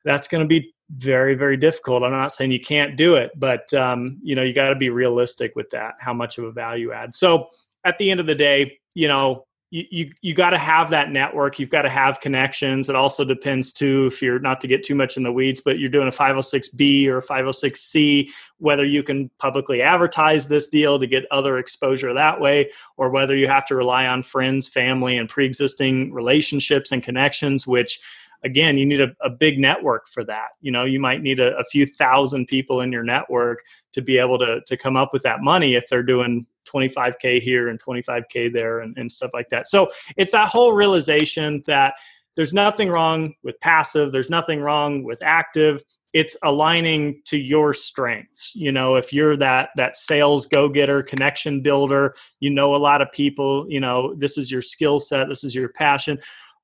that's 0.04 0.28
going 0.28 0.42
to 0.42 0.48
be 0.48 0.74
very 0.90 1.34
very 1.34 1.56
difficult 1.56 2.02
i'm 2.02 2.12
not 2.12 2.30
saying 2.30 2.52
you 2.52 2.60
can't 2.60 2.96
do 2.96 3.14
it 3.14 3.30
but 3.36 3.72
um, 3.72 4.18
you 4.22 4.34
know 4.36 4.42
you 4.42 4.52
got 4.52 4.68
to 4.68 4.74
be 4.74 4.90
realistic 4.90 5.52
with 5.56 5.68
that 5.70 5.94
how 5.98 6.12
much 6.12 6.36
of 6.36 6.44
a 6.44 6.52
value 6.52 6.92
add 6.92 7.14
so 7.14 7.48
at 7.84 7.96
the 7.98 8.10
end 8.10 8.20
of 8.20 8.26
the 8.26 8.34
day 8.34 8.78
you 8.94 9.08
know 9.08 9.46
you 9.74 10.12
you, 10.20 10.34
got 10.34 10.50
to 10.50 10.58
have 10.58 10.90
that 10.90 11.10
network. 11.10 11.58
You've 11.58 11.70
got 11.70 11.82
to 11.82 11.90
have 11.90 12.20
connections. 12.20 12.88
It 12.88 12.94
also 12.94 13.24
depends 13.24 13.72
too 13.72 14.06
if 14.06 14.22
you're 14.22 14.38
not 14.38 14.60
to 14.60 14.68
get 14.68 14.84
too 14.84 14.94
much 14.94 15.16
in 15.16 15.24
the 15.24 15.32
weeds 15.32 15.60
but 15.60 15.80
you're 15.80 15.90
doing 15.90 16.06
a 16.06 16.12
506b 16.12 17.08
or 17.08 17.18
a 17.18 17.22
506c 17.22 18.30
whether 18.58 18.84
you 18.84 19.02
can 19.02 19.30
publicly 19.38 19.82
advertise 19.82 20.46
this 20.46 20.68
deal 20.68 20.98
to 20.98 21.06
get 21.06 21.26
other 21.32 21.58
exposure 21.58 22.14
that 22.14 22.40
way 22.40 22.70
or 22.96 23.10
whether 23.10 23.34
you 23.36 23.48
have 23.48 23.66
to 23.66 23.74
rely 23.74 24.06
on 24.06 24.22
friends 24.22 24.68
family 24.68 25.18
and 25.18 25.28
pre-existing 25.28 26.12
relationships 26.12 26.92
and 26.92 27.02
connections 27.02 27.66
which 27.66 28.00
again 28.44 28.78
you 28.78 28.86
need 28.86 29.00
a, 29.00 29.08
a 29.22 29.30
big 29.30 29.58
network 29.58 30.08
for 30.08 30.24
that. 30.24 30.50
You 30.60 30.70
know 30.70 30.84
you 30.84 31.00
might 31.00 31.22
need 31.22 31.40
a, 31.40 31.56
a 31.56 31.64
few 31.64 31.86
thousand 31.86 32.46
people 32.46 32.82
in 32.82 32.92
your 32.92 33.02
network 33.02 33.62
to 33.92 34.02
be 34.02 34.18
able 34.18 34.38
to 34.38 34.60
to 34.66 34.76
come 34.76 34.96
up 34.96 35.10
with 35.12 35.22
that 35.22 35.40
money 35.40 35.74
if 35.74 35.84
they're 35.88 36.02
doing 36.02 36.46
25k 36.72 37.40
here 37.40 37.68
and 37.68 37.82
25k 37.82 38.52
there 38.52 38.80
and, 38.80 38.96
and 38.96 39.10
stuff 39.10 39.30
like 39.34 39.48
that. 39.50 39.66
So 39.66 39.88
it's 40.16 40.32
that 40.32 40.48
whole 40.48 40.72
realization 40.72 41.62
that 41.66 41.94
there's 42.36 42.52
nothing 42.52 42.88
wrong 42.88 43.34
with 43.42 43.58
passive 43.60 44.12
there's 44.12 44.30
nothing 44.30 44.60
wrong 44.60 45.02
with 45.02 45.22
active. 45.22 45.82
It's 46.12 46.36
aligning 46.44 47.22
to 47.24 47.36
your 47.36 47.74
strengths. 47.74 48.54
You 48.54 48.72
know 48.72 48.96
if 48.96 49.12
you're 49.12 49.36
that 49.38 49.70
that 49.76 49.96
sales 49.96 50.46
go-getter 50.46 51.02
connection 51.02 51.60
builder 51.60 52.14
you 52.40 52.50
know 52.50 52.74
a 52.74 52.76
lot 52.76 53.02
of 53.02 53.10
people 53.12 53.66
you 53.68 53.80
know 53.80 54.14
this 54.14 54.38
is 54.38 54.50
your 54.50 54.62
skill 54.62 55.00
set 55.00 55.28
this 55.28 55.44
is 55.44 55.54
your 55.54 55.70
passion 55.70 56.18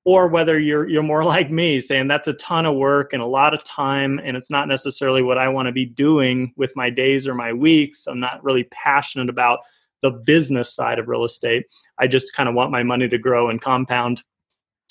or 0.04 0.28
whether 0.28 0.58
you're 0.58 0.88
you're 0.88 1.02
more 1.02 1.24
like 1.36 1.50
me 1.50 1.80
saying 1.80 2.08
that's 2.08 2.28
a 2.28 2.34
ton 2.34 2.66
of 2.66 2.76
work 2.76 3.12
and 3.12 3.22
a 3.22 3.26
lot 3.26 3.54
of 3.54 3.62
time 3.64 4.20
and 4.22 4.36
it's 4.36 4.50
not 4.50 4.68
necessarily 4.68 5.22
what 5.22 5.38
I 5.38 5.48
want 5.48 5.66
to 5.66 5.72
be 5.72 5.86
doing 5.86 6.52
with 6.56 6.74
my 6.76 6.90
days 6.90 7.26
or 7.26 7.34
my 7.34 7.52
weeks 7.52 8.06
I'm 8.06 8.20
not 8.20 8.42
really 8.42 8.64
passionate 8.64 9.28
about 9.28 9.60
the 10.02 10.10
business 10.10 10.74
side 10.74 10.98
of 10.98 11.08
real 11.08 11.24
estate. 11.24 11.66
I 11.98 12.06
just 12.06 12.34
kind 12.34 12.48
of 12.48 12.54
want 12.54 12.70
my 12.70 12.82
money 12.82 13.08
to 13.08 13.18
grow 13.18 13.50
and 13.50 13.60
compound 13.60 14.22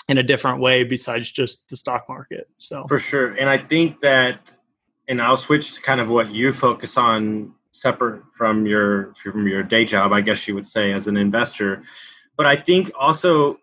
in 0.08 0.18
a 0.18 0.24
different 0.24 0.60
way 0.60 0.84
besides 0.84 1.32
just 1.32 1.70
the 1.70 1.78
stock 1.78 2.06
market. 2.10 2.48
So 2.58 2.86
for 2.88 3.00
sure, 3.00 3.34
and 3.34 3.50
I 3.50 3.58
think 3.58 4.02
that, 4.02 4.40
and 5.08 5.22
I'll 5.22 5.38
switch 5.38 5.74
to 5.74 5.82
kind 5.82 6.00
of 6.00 6.08
what 6.08 6.32
you 6.32 6.52
focus 6.52 6.98
on 6.98 7.54
separate 7.72 8.24
from 8.34 8.66
your 8.66 9.14
from 9.16 9.48
your 9.48 9.64
day 9.64 9.86
job, 9.86 10.12
I 10.12 10.22
guess 10.22 10.48
you 10.48 10.56
would 10.56 10.68
say, 10.68 10.92
as 10.92 11.08
an 11.08 11.18
investor. 11.18 11.84
But 12.38 12.46
I 12.46 12.62
think 12.62 12.92
also, 13.00 13.60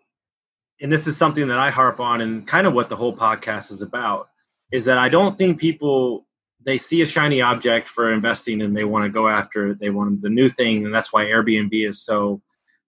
and 0.81 0.91
this 0.91 1.07
is 1.07 1.17
something 1.17 1.47
that 1.47 1.57
I 1.57 1.71
harp 1.71 1.99
on, 1.99 2.21
and 2.21 2.45
kind 2.45 2.67
of 2.67 2.73
what 2.73 2.89
the 2.89 2.95
whole 2.95 3.15
podcast 3.15 3.71
is 3.71 3.81
about, 3.81 4.29
is 4.71 4.85
that 4.85 4.97
I 4.97 5.09
don't 5.09 5.37
think 5.37 5.59
people 5.59 6.25
they 6.65 6.77
see 6.77 7.01
a 7.01 7.05
shiny 7.05 7.41
object 7.41 7.87
for 7.87 8.11
investing 8.11 8.61
and 8.61 8.75
they 8.75 8.83
want 8.83 9.05
to 9.05 9.09
go 9.09 9.27
after 9.27 9.67
it. 9.67 9.79
They 9.79 9.89
want 9.89 10.21
the 10.21 10.29
new 10.29 10.49
thing, 10.49 10.85
and 10.85 10.93
that's 10.93 11.13
why 11.13 11.25
Airbnb 11.25 11.87
is 11.87 12.03
so 12.03 12.41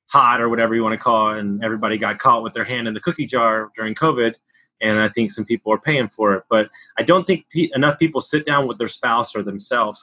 hot 0.07 0.41
or 0.41 0.49
whatever 0.49 0.75
you 0.75 0.83
want 0.83 0.93
to 0.93 1.03
call 1.03 1.33
it. 1.33 1.39
And 1.39 1.63
everybody 1.63 1.97
got 1.97 2.19
caught 2.19 2.43
with 2.43 2.53
their 2.53 2.65
hand 2.65 2.87
in 2.87 2.93
the 2.93 2.99
cookie 2.99 3.25
jar 3.25 3.71
during 3.75 3.95
COVID. 3.95 4.35
And 4.81 4.99
I 4.99 5.09
think 5.09 5.31
some 5.31 5.45
people 5.45 5.71
are 5.71 5.79
paying 5.79 6.09
for 6.09 6.35
it. 6.35 6.43
But 6.49 6.69
I 6.97 7.03
don't 7.03 7.27
think 7.27 7.45
pe- 7.51 7.69
enough 7.73 7.99
people 7.99 8.21
sit 8.21 8.45
down 8.45 8.67
with 8.67 8.77
their 8.77 8.87
spouse 8.87 9.35
or 9.35 9.43
themselves 9.43 10.01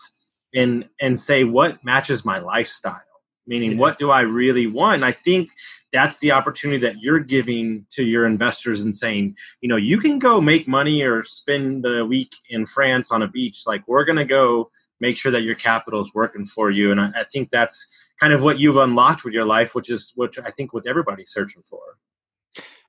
and 0.55 0.89
and 1.01 1.19
say 1.19 1.45
what 1.45 1.85
matches 1.85 2.25
my 2.25 2.39
lifestyle. 2.39 3.01
Meaning, 3.47 3.73
yeah. 3.73 3.79
what 3.79 3.99
do 3.99 4.11
I 4.11 4.21
really 4.21 4.67
want? 4.67 4.97
And 4.97 5.05
I 5.05 5.13
think 5.13 5.51
that's 5.93 6.19
the 6.19 6.33
opportunity 6.33 6.81
that 6.87 6.97
you're 7.01 7.21
giving 7.21 7.87
to 7.93 8.05
your 8.05 8.27
investors 8.27 8.83
and 8.83 8.95
saying, 8.95 9.37
you 9.61 9.69
know, 9.69 9.77
you 9.77 9.99
can 9.99 10.19
go 10.19 10.41
make 10.41 10.67
money 10.67 11.03
or 11.03 11.23
spend 11.23 11.87
a 11.87 12.05
week 12.05 12.33
in 12.51 12.67
France 12.67 13.11
on 13.13 13.23
a 13.23 13.29
beach. 13.29 13.63
Like, 13.67 13.87
we're 13.87 14.05
going 14.05 14.19
to 14.19 14.25
go 14.25 14.71
make 15.01 15.17
sure 15.17 15.31
that 15.33 15.43
your 15.43 15.55
capital 15.55 16.01
is 16.01 16.13
working 16.15 16.45
for 16.45 16.71
you. 16.71 16.91
And 16.91 17.01
I, 17.01 17.11
I 17.15 17.25
think 17.33 17.51
that's 17.51 17.87
kind 18.21 18.33
of 18.33 18.43
what 18.43 18.59
you've 18.59 18.77
unlocked 18.77 19.25
with 19.25 19.35
your 19.35 19.45
life, 19.45 19.75
which 19.75 19.91
is 19.91 20.13
which 20.17 20.39
I 20.39 20.51
think 20.51 20.73
what 20.73 20.87
everybody's 20.87 21.31
searching 21.31 21.63
for. 21.69 21.81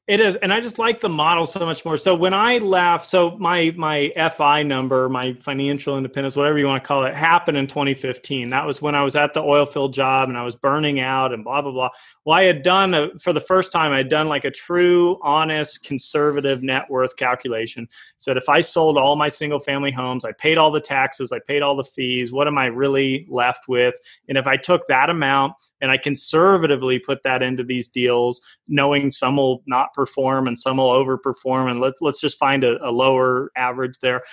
It 0.07 0.21
is, 0.21 0.37
and 0.37 0.53
I 0.53 0.61
just 0.61 0.79
like 0.79 1.01
the 1.01 1.09
model 1.09 1.43
so 1.43 1.65
much 1.65 1.83
more. 1.83 1.97
So 1.97 2.15
when 2.15 2.33
I 2.33 2.59
left, 2.59 3.09
so 3.09 3.37
my 3.39 3.73
my 3.75 4.09
FI 4.37 4.63
number, 4.63 5.09
my 5.09 5.33
financial 5.41 5.97
independence, 5.97 6.37
whatever 6.37 6.57
you 6.57 6.65
want 6.65 6.81
to 6.81 6.87
call 6.87 7.03
it, 7.03 7.13
happened 7.13 7.57
in 7.57 7.67
2015. 7.67 8.49
That 8.51 8.65
was 8.65 8.81
when 8.81 8.95
I 8.95 9.03
was 9.03 9.17
at 9.17 9.33
the 9.33 9.41
oil 9.41 9.65
field 9.65 9.93
job 9.93 10.29
and 10.29 10.37
I 10.37 10.43
was 10.43 10.55
burning 10.55 11.01
out 11.01 11.33
and 11.33 11.43
blah 11.43 11.61
blah 11.61 11.73
blah. 11.73 11.89
Well, 12.23 12.37
I 12.37 12.43
had 12.43 12.63
done 12.63 12.93
a, 12.93 13.19
for 13.19 13.33
the 13.33 13.41
first 13.41 13.73
time, 13.73 13.91
I 13.91 13.97
had 13.97 14.07
done 14.07 14.29
like 14.29 14.45
a 14.45 14.51
true, 14.51 15.19
honest, 15.23 15.83
conservative 15.83 16.63
net 16.63 16.89
worth 16.89 17.17
calculation. 17.17 17.89
Said 18.15 18.37
if 18.37 18.47
I 18.47 18.61
sold 18.61 18.97
all 18.97 19.17
my 19.17 19.27
single 19.27 19.59
family 19.59 19.91
homes, 19.91 20.23
I 20.23 20.31
paid 20.31 20.57
all 20.57 20.71
the 20.71 20.79
taxes, 20.79 21.33
I 21.33 21.39
paid 21.39 21.61
all 21.61 21.75
the 21.75 21.83
fees. 21.83 22.31
What 22.31 22.47
am 22.47 22.57
I 22.57 22.67
really 22.67 23.27
left 23.29 23.67
with? 23.67 23.95
And 24.29 24.37
if 24.37 24.47
I 24.47 24.55
took 24.55 24.87
that 24.87 25.09
amount 25.09 25.55
and 25.81 25.91
I 25.91 25.97
conservatively 25.97 26.97
put 26.97 27.23
that 27.23 27.43
into 27.43 27.63
these 27.63 27.89
deals, 27.89 28.41
knowing 28.67 29.11
some 29.11 29.37
will 29.37 29.63
not 29.67 29.93
perform 29.93 30.47
and 30.47 30.57
some 30.57 30.77
will 30.77 30.89
overperform, 30.89 31.69
and 31.69 31.79
let's 31.79 32.01
let's 32.01 32.21
just 32.21 32.37
find 32.37 32.63
a, 32.63 32.77
a 32.87 32.91
lower 32.91 33.51
average 33.55 33.99
there. 34.01 34.23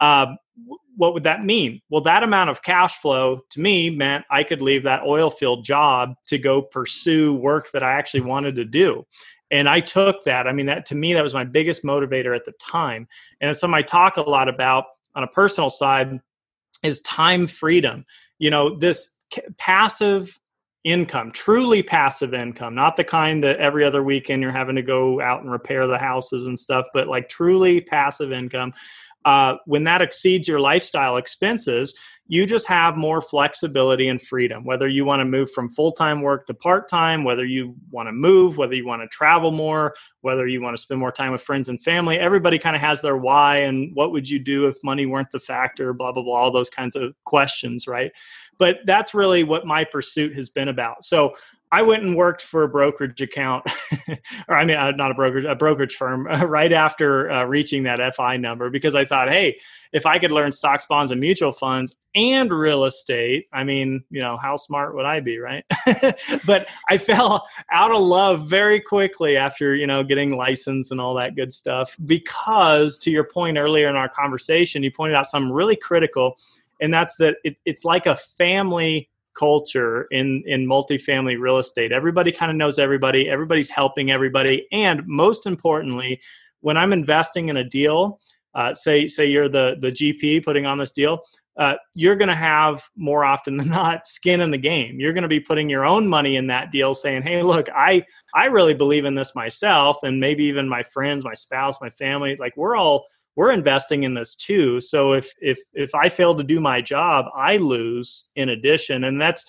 Uh, 0.00 0.26
what 0.96 1.14
would 1.14 1.24
that 1.24 1.44
mean? 1.44 1.80
Well, 1.88 2.02
that 2.02 2.22
amount 2.22 2.50
of 2.50 2.62
cash 2.62 2.98
flow 2.98 3.40
to 3.50 3.60
me 3.60 3.88
meant 3.88 4.24
I 4.30 4.44
could 4.44 4.60
leave 4.60 4.82
that 4.82 5.02
oil 5.04 5.30
field 5.30 5.64
job 5.64 6.14
to 6.26 6.38
go 6.38 6.60
pursue 6.60 7.34
work 7.34 7.70
that 7.72 7.82
I 7.82 7.92
actually 7.92 8.22
wanted 8.22 8.56
to 8.56 8.64
do. 8.64 9.06
And 9.50 9.68
I 9.68 9.80
took 9.80 10.24
that. 10.24 10.46
I 10.46 10.52
mean, 10.52 10.66
that 10.66 10.86
to 10.86 10.94
me, 10.94 11.14
that 11.14 11.22
was 11.22 11.34
my 11.34 11.44
biggest 11.44 11.84
motivator 11.84 12.34
at 12.34 12.44
the 12.44 12.52
time. 12.52 13.06
And 13.40 13.50
it's 13.50 13.60
something 13.60 13.74
I 13.74 13.82
talk 13.82 14.16
a 14.16 14.22
lot 14.22 14.48
about 14.48 14.84
on 15.14 15.22
a 15.22 15.28
personal 15.28 15.70
side 15.70 16.20
is 16.82 17.00
time 17.00 17.46
freedom. 17.46 18.04
You 18.38 18.50
know, 18.50 18.76
this 18.76 19.10
passive 19.58 20.38
income, 20.84 21.30
truly 21.30 21.82
passive 21.82 22.34
income, 22.34 22.74
not 22.74 22.96
the 22.96 23.04
kind 23.04 23.42
that 23.44 23.58
every 23.58 23.84
other 23.84 24.02
weekend 24.02 24.42
you're 24.42 24.50
having 24.50 24.76
to 24.76 24.82
go 24.82 25.20
out 25.20 25.42
and 25.42 25.50
repair 25.50 25.86
the 25.86 25.98
houses 25.98 26.46
and 26.46 26.58
stuff, 26.58 26.86
but 26.92 27.08
like 27.08 27.28
truly 27.28 27.80
passive 27.80 28.32
income. 28.32 28.74
Uh, 29.24 29.54
when 29.66 29.84
that 29.84 30.02
exceeds 30.02 30.48
your 30.48 30.58
lifestyle 30.58 31.16
expenses, 31.16 31.96
you 32.28 32.46
just 32.46 32.66
have 32.66 32.96
more 32.96 33.20
flexibility 33.20 34.08
and 34.08 34.22
freedom. 34.22 34.64
Whether 34.64 34.88
you 34.88 35.04
want 35.04 35.20
to 35.20 35.24
move 35.24 35.50
from 35.50 35.68
full 35.68 35.92
time 35.92 36.22
work 36.22 36.46
to 36.46 36.54
part 36.54 36.88
time, 36.88 37.24
whether 37.24 37.44
you 37.44 37.74
want 37.90 38.08
to 38.08 38.12
move, 38.12 38.56
whether 38.56 38.74
you 38.74 38.86
want 38.86 39.02
to 39.02 39.08
travel 39.08 39.50
more, 39.50 39.94
whether 40.20 40.46
you 40.46 40.62
want 40.62 40.76
to 40.76 40.82
spend 40.82 41.00
more 41.00 41.12
time 41.12 41.32
with 41.32 41.42
friends 41.42 41.68
and 41.68 41.80
family, 41.80 42.18
everybody 42.18 42.58
kind 42.58 42.76
of 42.76 42.82
has 42.82 43.02
their 43.02 43.16
why 43.16 43.58
and 43.58 43.94
what 43.94 44.12
would 44.12 44.30
you 44.30 44.38
do 44.38 44.66
if 44.66 44.76
money 44.84 45.04
weren't 45.04 45.30
the 45.32 45.40
factor, 45.40 45.92
blah, 45.92 46.12
blah, 46.12 46.22
blah, 46.22 46.34
all 46.34 46.50
those 46.50 46.70
kinds 46.70 46.96
of 46.96 47.14
questions, 47.24 47.86
right? 47.86 48.12
But 48.58 48.78
that's 48.86 49.14
really 49.14 49.44
what 49.44 49.66
my 49.66 49.84
pursuit 49.84 50.34
has 50.36 50.48
been 50.48 50.68
about. 50.68 51.04
So 51.04 51.34
I 51.72 51.80
went 51.80 52.02
and 52.02 52.14
worked 52.14 52.42
for 52.42 52.64
a 52.64 52.68
brokerage 52.68 53.22
account, 53.22 53.64
or 54.46 54.54
I 54.54 54.66
mean, 54.66 54.76
uh, 54.76 54.90
not 54.90 55.10
a 55.10 55.14
brokerage, 55.14 55.46
a 55.46 55.54
brokerage 55.54 55.94
firm, 55.94 56.26
uh, 56.30 56.44
right 56.44 56.70
after 56.70 57.30
uh, 57.30 57.44
reaching 57.44 57.84
that 57.84 58.14
FI 58.14 58.36
number 58.36 58.68
because 58.68 58.94
I 58.94 59.06
thought, 59.06 59.30
hey, 59.30 59.58
if 59.94 60.04
I 60.04 60.18
could 60.18 60.32
learn 60.32 60.52
stocks, 60.52 60.84
bonds, 60.84 61.10
and 61.10 61.20
mutual 61.20 61.50
funds 61.50 61.96
and 62.14 62.52
real 62.52 62.84
estate, 62.84 63.46
I 63.54 63.64
mean, 63.64 64.04
you 64.10 64.20
know, 64.20 64.36
how 64.36 64.56
smart 64.56 64.94
would 64.94 65.06
I 65.06 65.20
be, 65.20 65.38
right? 65.38 65.64
but 66.46 66.68
I 66.90 66.98
fell 66.98 67.48
out 67.70 67.90
of 67.90 68.02
love 68.02 68.50
very 68.50 68.78
quickly 68.78 69.38
after, 69.38 69.74
you 69.74 69.86
know, 69.86 70.04
getting 70.04 70.36
licensed 70.36 70.92
and 70.92 71.00
all 71.00 71.14
that 71.14 71.36
good 71.36 71.52
stuff 71.52 71.96
because, 72.04 72.98
to 72.98 73.10
your 73.10 73.24
point 73.24 73.56
earlier 73.56 73.88
in 73.88 73.96
our 73.96 74.10
conversation, 74.10 74.82
you 74.82 74.90
pointed 74.90 75.16
out 75.16 75.26
something 75.26 75.50
really 75.50 75.76
critical, 75.76 76.36
and 76.82 76.92
that's 76.92 77.16
that 77.16 77.38
it, 77.44 77.56
it's 77.64 77.82
like 77.82 78.04
a 78.04 78.16
family 78.16 79.08
culture 79.34 80.06
in 80.10 80.42
in 80.46 80.66
multifamily 80.66 81.38
real 81.38 81.58
estate. 81.58 81.92
Everybody 81.92 82.32
kind 82.32 82.50
of 82.50 82.56
knows 82.56 82.78
everybody, 82.78 83.28
everybody's 83.28 83.70
helping 83.70 84.10
everybody, 84.10 84.66
and 84.72 85.02
most 85.06 85.46
importantly, 85.46 86.20
when 86.60 86.76
I'm 86.76 86.92
investing 86.92 87.48
in 87.48 87.56
a 87.56 87.64
deal, 87.64 88.20
uh, 88.54 88.74
say 88.74 89.06
say 89.06 89.26
you're 89.26 89.48
the 89.48 89.76
the 89.80 89.92
GP 89.92 90.44
putting 90.44 90.66
on 90.66 90.78
this 90.78 90.92
deal, 90.92 91.22
uh, 91.56 91.74
you're 91.94 92.16
going 92.16 92.28
to 92.28 92.34
have 92.34 92.82
more 92.96 93.24
often 93.24 93.56
than 93.58 93.68
not 93.68 94.06
skin 94.06 94.40
in 94.40 94.50
the 94.50 94.58
game. 94.58 94.98
You're 94.98 95.12
going 95.12 95.22
to 95.22 95.28
be 95.28 95.40
putting 95.40 95.68
your 95.68 95.84
own 95.84 96.06
money 96.06 96.36
in 96.36 96.46
that 96.48 96.70
deal, 96.70 96.94
saying, 96.94 97.22
"Hey, 97.22 97.42
look, 97.42 97.68
I 97.74 98.04
I 98.34 98.46
really 98.46 98.74
believe 98.74 99.04
in 99.04 99.14
this 99.14 99.34
myself, 99.34 99.98
and 100.02 100.20
maybe 100.20 100.44
even 100.44 100.68
my 100.68 100.82
friends, 100.82 101.24
my 101.24 101.34
spouse, 101.34 101.80
my 101.80 101.90
family. 101.90 102.36
Like 102.36 102.56
we're 102.56 102.76
all 102.76 103.06
we're 103.36 103.52
investing 103.52 104.02
in 104.02 104.14
this 104.14 104.34
too. 104.34 104.80
So 104.80 105.12
if 105.12 105.32
if 105.40 105.58
if 105.72 105.94
i 105.94 106.08
fail 106.08 106.34
to 106.34 106.44
do 106.44 106.60
my 106.60 106.80
job 106.80 107.26
i 107.34 107.56
lose 107.56 108.30
in 108.36 108.48
addition. 108.48 109.04
And 109.04 109.20
that's 109.20 109.44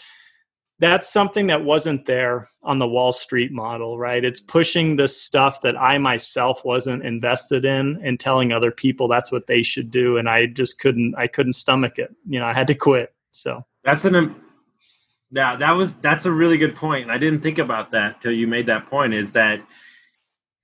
that's 0.80 1.12
something 1.12 1.48
that 1.48 1.64
wasn't 1.64 2.06
there 2.06 2.50
on 2.62 2.80
the 2.80 2.88
wall 2.88 3.12
street 3.12 3.52
model 3.52 3.98
right? 3.98 4.24
It's 4.26 4.40
pushing 4.40 4.96
this 4.96 5.20
stuff 5.20 5.62
that 5.62 5.80
i 5.80 5.98
myself 5.98 6.64
wasn't 6.66 7.06
invested 7.06 7.66
in 7.66 8.00
and 8.04 8.20
telling 8.20 8.52
other 8.52 8.72
people 8.72 9.08
that's 9.08 9.32
what 9.32 9.48
they 9.48 9.62
should 9.62 9.92
do. 9.92 10.18
And 10.18 10.30
i 10.30 10.46
just 10.46 10.80
couldn't 10.80 11.16
i 11.18 11.28
couldn't 11.28 11.54
stomach 11.54 12.00
it. 12.00 12.14
You 12.28 12.40
know 12.40 12.46
i 12.46 12.54
had 12.54 12.68
to 12.68 12.76
quit. 12.76 13.14
So. 13.32 13.62
That's 13.84 14.06
an 14.06 14.16
um, 14.16 14.42
yeah 15.32 15.56
that 15.58 15.72
was 15.72 15.94
that's 15.96 16.26
a 16.26 16.32
really 16.32 16.58
good 16.58 16.76
point. 16.76 17.10
i 17.10 17.18
didn't 17.18 17.42
think 17.42 17.60
about 17.60 17.92
that 17.92 18.22
till 18.22 18.32
you 18.32 18.48
made 18.48 18.68
that 18.68 18.86
point 18.86 19.14
is 19.14 19.32
that 19.34 19.62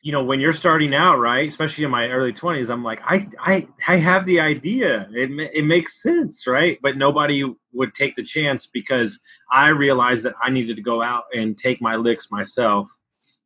you 0.01 0.11
know 0.11 0.23
when 0.23 0.39
you're 0.39 0.53
starting 0.53 0.93
out 0.93 1.17
right 1.17 1.47
especially 1.47 1.83
in 1.83 1.91
my 1.91 2.07
early 2.07 2.31
20s 2.31 2.69
i'm 2.69 2.83
like 2.83 3.01
i 3.05 3.27
i, 3.41 3.67
I 3.87 3.97
have 3.97 4.25
the 4.25 4.39
idea. 4.39 5.07
It, 5.11 5.51
it 5.53 5.65
makes 5.65 6.01
sense 6.01 6.47
right? 6.47 6.79
But 6.81 6.97
nobody 6.97 7.43
would 7.73 7.93
take 7.93 8.15
the 8.15 8.23
chance 8.23 8.65
because 8.67 9.19
i 9.51 9.69
realized 9.69 10.23
that 10.23 10.35
i 10.43 10.49
needed 10.49 10.75
to 10.77 10.81
go 10.81 11.01
out 11.01 11.23
and 11.33 11.57
take 11.57 11.81
my 11.81 11.95
licks 11.95 12.31
myself. 12.31 12.89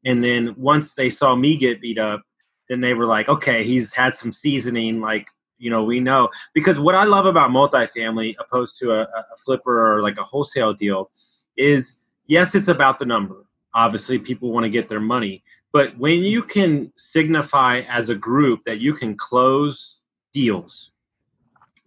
And 0.06 0.24
then 0.24 0.54
once 0.58 0.96
they 0.96 1.10
saw 1.10 1.36
me 1.36 1.58
get 1.58 1.82
beat 1.82 1.98
up 1.98 2.22
then 2.70 2.82
they 2.82 2.94
were 2.94 3.06
like 3.08 3.30
okay 3.30 3.66
he's 3.66 3.94
had 3.94 4.14
some 4.14 4.32
seasoning 4.32 5.02
like 5.02 5.28
you 5.58 5.70
know 5.70 5.84
we 5.84 6.00
know. 6.00 6.30
Because 6.54 6.80
what 6.80 6.96
i 6.96 7.04
love 7.04 7.26
about 7.26 7.50
multifamily 7.50 8.36
opposed 8.40 8.78
to 8.80 8.92
a, 8.92 9.02
a 9.02 9.38
flipper 9.44 9.98
or 9.98 10.04
like 10.04 10.18
a 10.18 10.24
wholesale 10.24 10.74
deal 10.74 11.10
is 11.58 11.98
yes 12.28 12.54
it's 12.54 12.68
about 12.68 13.00
the 13.00 13.06
number. 13.06 13.46
Obviously 13.76 14.20
people 14.20 14.52
want 14.52 14.66
to 14.66 14.70
get 14.70 14.88
their 14.88 15.00
money 15.00 15.44
but 15.74 15.98
when 15.98 16.20
you 16.20 16.44
can 16.44 16.94
signify 16.96 17.82
as 17.90 18.10
a 18.10 18.16
group 18.16 18.62
that 18.66 18.80
you 18.80 18.94
can 18.94 19.18
close 19.18 20.00
deals 20.32 20.92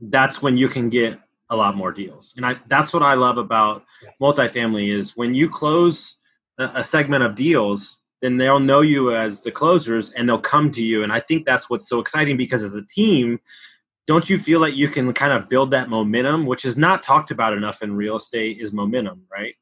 that's 0.01 0.43
when 0.43 0.57
you 0.57 0.69
can 0.69 0.91
get 0.91 1.19
a 1.51 1.57
lot 1.57 1.77
more 1.77 1.93
deals. 1.93 2.35
And 2.37 2.45
I, 2.45 2.57
that's 2.69 2.93
what 2.93 3.03
i 3.03 3.15
love 3.15 3.39
about 3.39 3.85
multifamily 4.21 4.95
is 4.95 5.17
when 5.17 5.35
you 5.35 5.49
close 5.49 6.17
a, 6.59 6.65
a 6.77 6.85
segment 6.85 7.23
of 7.23 7.35
deals 7.35 8.01
then 8.23 8.39
they'll 8.39 8.61
know 8.61 8.81
you 8.81 9.15
as 9.15 9.43
the 9.43 9.51
closers 9.51 10.11
and 10.11 10.27
they'll 10.27 10.39
come 10.39 10.71
to 10.73 10.83
you. 10.83 11.03
And 11.03 11.13
i 11.13 11.21
think 11.21 11.47
that's 11.47 11.71
what's 11.71 11.89
so 11.89 12.01
exciting 12.01 12.37
because 12.37 12.63
as 12.63 12.75
a 12.75 12.85
team 12.87 13.39
don't 14.07 14.31
you 14.31 14.39
feel 14.39 14.61
like 14.61 14.75
you 14.75 14.89
can 14.89 15.13
kind 15.13 15.33
of 15.33 15.49
build 15.49 15.71
that 15.73 15.89
momentum 15.89 16.47
which 16.47 16.65
is 16.65 16.77
not 16.77 17.03
talked 17.03 17.31
about 17.31 17.53
enough 17.53 17.83
in 17.83 17.95
real 17.95 18.17
estate 18.17 18.59
is 18.61 18.73
momentum 18.73 19.23
right? 19.33 19.55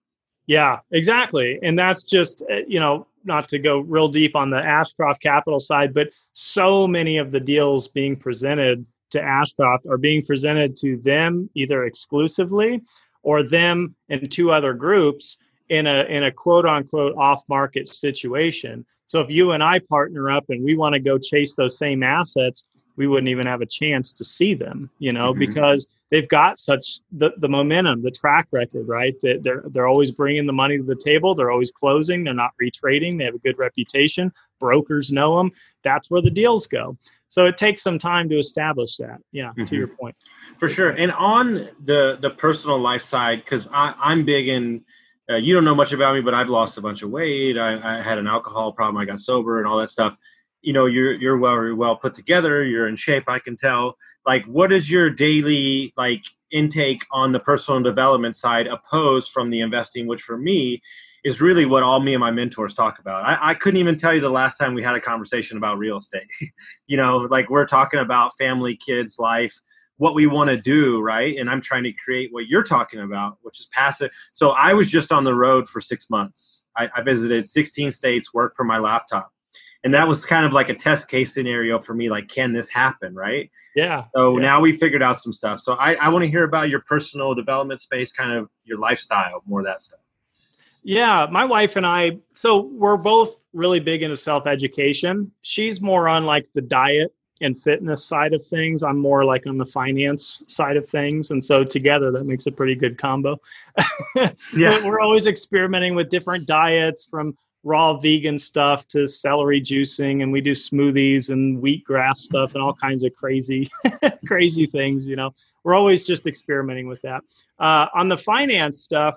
Yeah, 0.46 0.80
exactly. 0.90 1.58
And 1.62 1.78
that's 1.78 2.02
just, 2.02 2.44
uh, 2.50 2.56
you 2.68 2.78
know, 2.78 3.06
not 3.24 3.48
to 3.48 3.58
go 3.58 3.80
real 3.80 4.08
deep 4.08 4.36
on 4.36 4.50
the 4.50 4.58
Ashcroft 4.58 5.22
Capital 5.22 5.60
side, 5.60 5.94
but 5.94 6.10
so 6.32 6.86
many 6.86 7.18
of 7.18 7.30
the 7.30 7.40
deals 7.40 7.88
being 7.88 8.16
presented 8.16 8.86
to 9.10 9.22
Ashcroft 9.22 9.86
are 9.86 9.98
being 9.98 10.24
presented 10.24 10.76
to 10.78 10.96
them 10.98 11.48
either 11.54 11.84
exclusively 11.84 12.82
or 13.22 13.42
them 13.42 13.94
and 14.08 14.30
two 14.30 14.50
other 14.50 14.74
groups 14.74 15.38
in 15.68 15.86
a 15.86 16.04
in 16.04 16.24
a 16.24 16.30
quote 16.30 16.66
unquote 16.66 17.16
off 17.16 17.42
market 17.48 17.88
situation. 17.88 18.84
So 19.06 19.20
if 19.20 19.30
you 19.30 19.52
and 19.52 19.62
I 19.62 19.78
partner 19.78 20.30
up 20.30 20.44
and 20.48 20.64
we 20.64 20.76
want 20.76 20.94
to 20.94 21.00
go 21.00 21.18
chase 21.18 21.54
those 21.54 21.78
same 21.78 22.02
assets, 22.02 22.66
we 22.96 23.06
wouldn't 23.06 23.28
even 23.28 23.46
have 23.46 23.60
a 23.60 23.66
chance 23.66 24.12
to 24.14 24.24
see 24.24 24.54
them, 24.54 24.90
you 24.98 25.12
know, 25.12 25.30
mm-hmm. 25.30 25.40
because 25.40 25.88
they've 26.14 26.28
got 26.28 26.60
such 26.60 27.00
the, 27.10 27.32
the 27.38 27.48
momentum, 27.48 28.00
the 28.00 28.10
track 28.10 28.46
record, 28.52 28.86
right? 28.86 29.20
That 29.22 29.42
they're 29.42 29.64
they're 29.66 29.88
always 29.88 30.12
bringing 30.12 30.46
the 30.46 30.52
money 30.52 30.78
to 30.78 30.84
the 30.84 30.94
table. 30.94 31.34
They're 31.34 31.50
always 31.50 31.72
closing. 31.72 32.22
They're 32.22 32.32
not 32.32 32.52
retrading. 32.62 33.18
They 33.18 33.24
have 33.24 33.34
a 33.34 33.38
good 33.38 33.58
reputation. 33.58 34.32
Brokers 34.60 35.10
know 35.10 35.36
them. 35.36 35.50
That's 35.82 36.12
where 36.12 36.22
the 36.22 36.30
deals 36.30 36.68
go. 36.68 36.96
So 37.30 37.46
it 37.46 37.56
takes 37.56 37.82
some 37.82 37.98
time 37.98 38.28
to 38.28 38.38
establish 38.38 38.96
that. 38.98 39.18
Yeah, 39.32 39.48
mm-hmm. 39.48 39.64
to 39.64 39.74
your 39.74 39.88
point. 39.88 40.14
For 40.60 40.68
sure. 40.68 40.90
And 40.90 41.10
on 41.10 41.68
the 41.84 42.16
the 42.20 42.30
personal 42.30 42.80
life 42.80 43.02
side, 43.02 43.38
because 43.44 43.68
I'm 43.72 44.24
big 44.24 44.46
in. 44.46 44.84
Uh, 45.28 45.36
you 45.36 45.54
don't 45.54 45.64
know 45.64 45.74
much 45.74 45.92
about 45.92 46.14
me, 46.14 46.20
but 46.20 46.34
I've 46.34 46.50
lost 46.50 46.76
a 46.76 46.82
bunch 46.82 47.02
of 47.02 47.08
weight. 47.08 47.56
I, 47.56 47.98
I 47.98 48.02
had 48.02 48.18
an 48.18 48.26
alcohol 48.26 48.72
problem. 48.72 48.98
I 48.98 49.06
got 49.06 49.18
sober 49.18 49.58
and 49.58 49.66
all 49.66 49.78
that 49.78 49.88
stuff 49.88 50.18
you 50.64 50.72
know 50.72 50.86
you're 50.86 51.12
you're 51.12 51.36
well 51.36 51.74
well 51.76 51.94
put 51.94 52.14
together 52.14 52.64
you're 52.64 52.88
in 52.88 52.96
shape 52.96 53.24
i 53.28 53.38
can 53.38 53.56
tell. 53.56 53.96
Like 54.26 54.46
what 54.46 54.72
is 54.72 54.90
your 54.90 55.10
daily 55.10 55.92
like 55.98 56.24
intake 56.50 57.04
on 57.12 57.32
the 57.32 57.40
personal 57.40 57.82
development 57.82 58.34
side 58.36 58.66
opposed 58.66 59.30
from 59.30 59.50
the 59.50 59.60
investing 59.60 60.06
which 60.06 60.22
for 60.22 60.38
me 60.38 60.80
is 61.24 61.42
really 61.42 61.66
what 61.66 61.82
all 61.82 62.00
me 62.00 62.14
and 62.14 62.20
my 62.20 62.30
mentors 62.30 62.72
talk 62.72 62.98
about. 62.98 63.24
I, 63.24 63.50
I 63.50 63.54
couldn't 63.54 63.80
even 63.80 63.96
tell 63.96 64.14
you 64.14 64.20
the 64.20 64.30
last 64.30 64.56
time 64.56 64.72
we 64.72 64.82
had 64.82 64.94
a 64.94 65.00
conversation 65.00 65.58
about 65.58 65.78
real 65.78 65.98
estate. 65.98 66.28
You 66.86 66.96
know 66.96 67.18
like 67.30 67.50
we're 67.50 67.66
talking 67.66 68.00
about 68.00 68.32
family 68.38 68.76
kids 68.76 69.18
life 69.18 69.60
what 69.98 70.14
we 70.14 70.26
want 70.26 70.48
to 70.48 70.56
do 70.56 71.02
right? 71.02 71.36
And 71.38 71.50
i'm 71.50 71.60
trying 71.60 71.84
to 71.84 71.92
create 71.92 72.30
what 72.32 72.46
you're 72.46 72.64
talking 72.64 73.00
about 73.00 73.36
which 73.42 73.60
is 73.60 73.68
passive. 73.72 74.10
So 74.32 74.50
i 74.50 74.72
was 74.72 74.90
just 74.90 75.12
on 75.12 75.24
the 75.24 75.34
road 75.34 75.68
for 75.68 75.80
six 75.80 76.08
months. 76.08 76.62
I, 76.76 76.88
I 76.96 77.02
visited 77.02 77.46
16 77.46 77.92
states 77.92 78.32
worked 78.32 78.56
from 78.56 78.68
my 78.68 78.78
laptop 78.78 79.33
and 79.84 79.92
that 79.92 80.08
was 80.08 80.24
kind 80.24 80.46
of 80.46 80.52
like 80.52 80.70
a 80.70 80.74
test 80.74 81.08
case 81.08 81.34
scenario 81.34 81.78
for 81.78 81.94
me 81.94 82.10
like 82.10 82.26
can 82.28 82.52
this 82.52 82.68
happen 82.68 83.14
right? 83.14 83.50
Yeah. 83.76 84.04
So 84.14 84.38
yeah. 84.38 84.42
now 84.42 84.60
we 84.60 84.76
figured 84.76 85.02
out 85.02 85.18
some 85.18 85.32
stuff. 85.32 85.60
So 85.60 85.74
i, 85.74 85.94
I 85.94 86.08
want 86.08 86.24
to 86.24 86.30
hear 86.30 86.44
about 86.44 86.68
your 86.68 86.80
personal 86.80 87.34
development 87.34 87.80
space 87.80 88.10
kind 88.10 88.32
of 88.32 88.48
your 88.64 88.78
lifestyle 88.78 89.42
more 89.46 89.60
of 89.60 89.66
that 89.66 89.82
stuff. 89.82 90.00
Yeah 90.82 91.26
my 91.30 91.44
wife 91.44 91.76
and 91.76 91.86
i 91.86 92.18
so 92.34 92.60
we're 92.60 92.96
both 92.96 93.42
really 93.52 93.80
big 93.80 94.02
into 94.02 94.16
self-education. 94.16 95.30
She's 95.42 95.80
more 95.80 96.08
on 96.08 96.24
like 96.24 96.48
the 96.54 96.62
diet 96.62 97.14
and 97.40 97.60
fitness 97.60 98.04
side 98.04 98.32
of 98.32 98.46
things. 98.46 98.82
I'm 98.82 98.98
more 98.98 99.24
like 99.24 99.46
on 99.46 99.58
the 99.58 99.66
finance 99.66 100.44
side 100.48 100.76
of 100.76 100.88
things. 100.88 101.30
And 101.30 101.44
so 101.44 101.64
together 101.64 102.10
that 102.12 102.24
makes 102.24 102.46
a 102.46 102.52
pretty 102.52 102.74
good 102.74 102.98
combo. 102.98 103.38
Yeah. 104.56 104.84
We're 104.84 105.00
always 105.00 105.26
experimenting 105.26 105.94
with 105.94 106.08
different 106.08 106.46
diets 106.46 107.06
from 107.06 107.36
raw 107.64 107.94
vegan 107.94 108.38
stuff 108.38 108.86
to 108.88 109.08
celery 109.08 109.60
juicing 109.60 110.22
and 110.22 110.30
we 110.30 110.40
do 110.40 110.52
smoothies 110.52 111.30
and 111.30 111.62
wheatgrass 111.62 112.18
stuff 112.18 112.54
and 112.54 112.62
all 112.62 112.74
kinds 112.74 113.02
of 113.04 113.14
crazy 113.14 113.68
crazy 114.26 114.66
things 114.66 115.06
you 115.06 115.16
know. 115.16 115.30
We're 115.64 115.74
always 115.74 116.06
just 116.06 116.26
experimenting 116.26 116.86
with 116.86 117.00
that. 117.02 117.22
Uh, 117.58 117.86
on 117.94 118.08
the 118.08 118.18
finance 118.18 118.80
stuff 118.80 119.16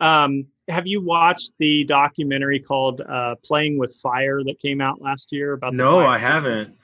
um, 0.00 0.46
have 0.68 0.86
you 0.86 1.00
watched 1.02 1.52
the 1.58 1.84
documentary 1.84 2.58
called 2.58 3.02
uh, 3.02 3.34
playing 3.44 3.78
with 3.78 3.94
fire 3.96 4.42
that 4.42 4.58
came 4.58 4.80
out 4.80 5.00
last 5.00 5.30
year 5.32 5.52
about 5.52 5.74
no 5.74 6.00
i 6.00 6.18
haven't. 6.18 6.74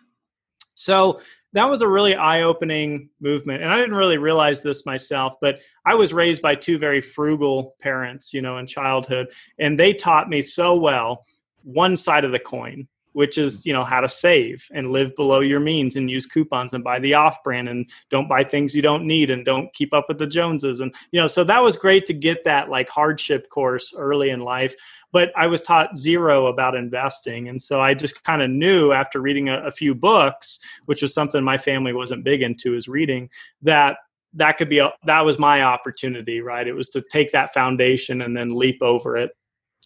So 0.74 1.20
that 1.54 1.68
was 1.68 1.80
a 1.80 1.88
really 1.88 2.14
eye-opening 2.14 3.08
movement. 3.20 3.62
And 3.62 3.72
i 3.72 3.76
didn't 3.78 3.96
really 3.96 4.18
realize 4.18 4.62
this 4.62 4.86
myself 4.86 5.34
but 5.40 5.60
i 5.86 5.94
was 5.94 6.12
raised 6.12 6.42
by 6.42 6.54
two 6.54 6.78
very 6.78 7.00
frugal 7.00 7.76
parents 7.80 8.32
you 8.32 8.42
know 8.42 8.58
in 8.58 8.66
childhood 8.66 9.28
and 9.58 9.78
they 9.78 9.92
taught 9.92 10.28
me 10.28 10.42
so 10.42 10.74
well 10.74 11.24
one 11.62 11.96
side 11.96 12.24
of 12.24 12.32
the 12.32 12.38
coin 12.38 12.88
which 13.18 13.36
is 13.36 13.66
you 13.66 13.72
know 13.72 13.82
how 13.82 14.00
to 14.00 14.08
save 14.08 14.68
and 14.72 14.92
live 14.92 15.12
below 15.16 15.40
your 15.40 15.58
means 15.58 15.96
and 15.96 16.08
use 16.08 16.24
coupons 16.24 16.72
and 16.72 16.84
buy 16.84 17.00
the 17.00 17.14
off 17.14 17.42
brand 17.42 17.68
and 17.68 17.90
don't 18.10 18.28
buy 18.28 18.44
things 18.44 18.76
you 18.76 18.80
don't 18.80 19.04
need 19.04 19.28
and 19.28 19.44
don't 19.44 19.74
keep 19.74 19.92
up 19.92 20.04
with 20.06 20.18
the 20.18 20.26
joneses. 20.26 20.78
And 20.78 20.94
you 21.10 21.20
know 21.20 21.26
so 21.26 21.42
that 21.42 21.60
was 21.60 21.76
great 21.76 22.06
to 22.06 22.12
get 22.12 22.44
that 22.44 22.68
like 22.68 22.88
hardship 22.88 23.50
course 23.50 23.92
early 23.98 24.30
in 24.30 24.38
life 24.38 24.72
but 25.10 25.32
i 25.36 25.48
was 25.48 25.62
taught 25.62 25.96
zero 25.96 26.46
about 26.46 26.76
investing. 26.76 27.48
And 27.48 27.60
so 27.60 27.80
i 27.80 27.92
just 27.92 28.22
kind 28.22 28.40
of 28.40 28.50
knew 28.50 28.92
after 28.92 29.20
reading 29.20 29.48
a, 29.48 29.66
a 29.66 29.72
few 29.72 29.96
books 29.96 30.60
which 30.84 31.02
was 31.02 31.12
something 31.12 31.42
my 31.42 31.58
family 31.58 31.92
wasn't 31.92 32.22
big 32.22 32.42
into 32.42 32.76
is 32.76 32.86
reading 32.86 33.30
that 33.62 33.96
that 34.34 34.58
could 34.58 34.68
be 34.68 34.78
a, 34.78 34.92
that 35.06 35.24
was 35.24 35.40
my 35.40 35.62
opportunity 35.62 36.40
right? 36.40 36.68
It 36.68 36.74
was 36.74 36.88
to 36.90 37.02
take 37.10 37.32
that 37.32 37.52
foundation 37.52 38.22
and 38.22 38.36
then 38.36 38.54
leap 38.54 38.80
over 38.80 39.16
it 39.16 39.32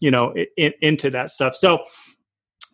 you 0.02 0.10
know 0.10 0.34
in, 0.58 0.74
into 0.82 1.08
that 1.10 1.30
stuff. 1.30 1.56
So 1.56 1.84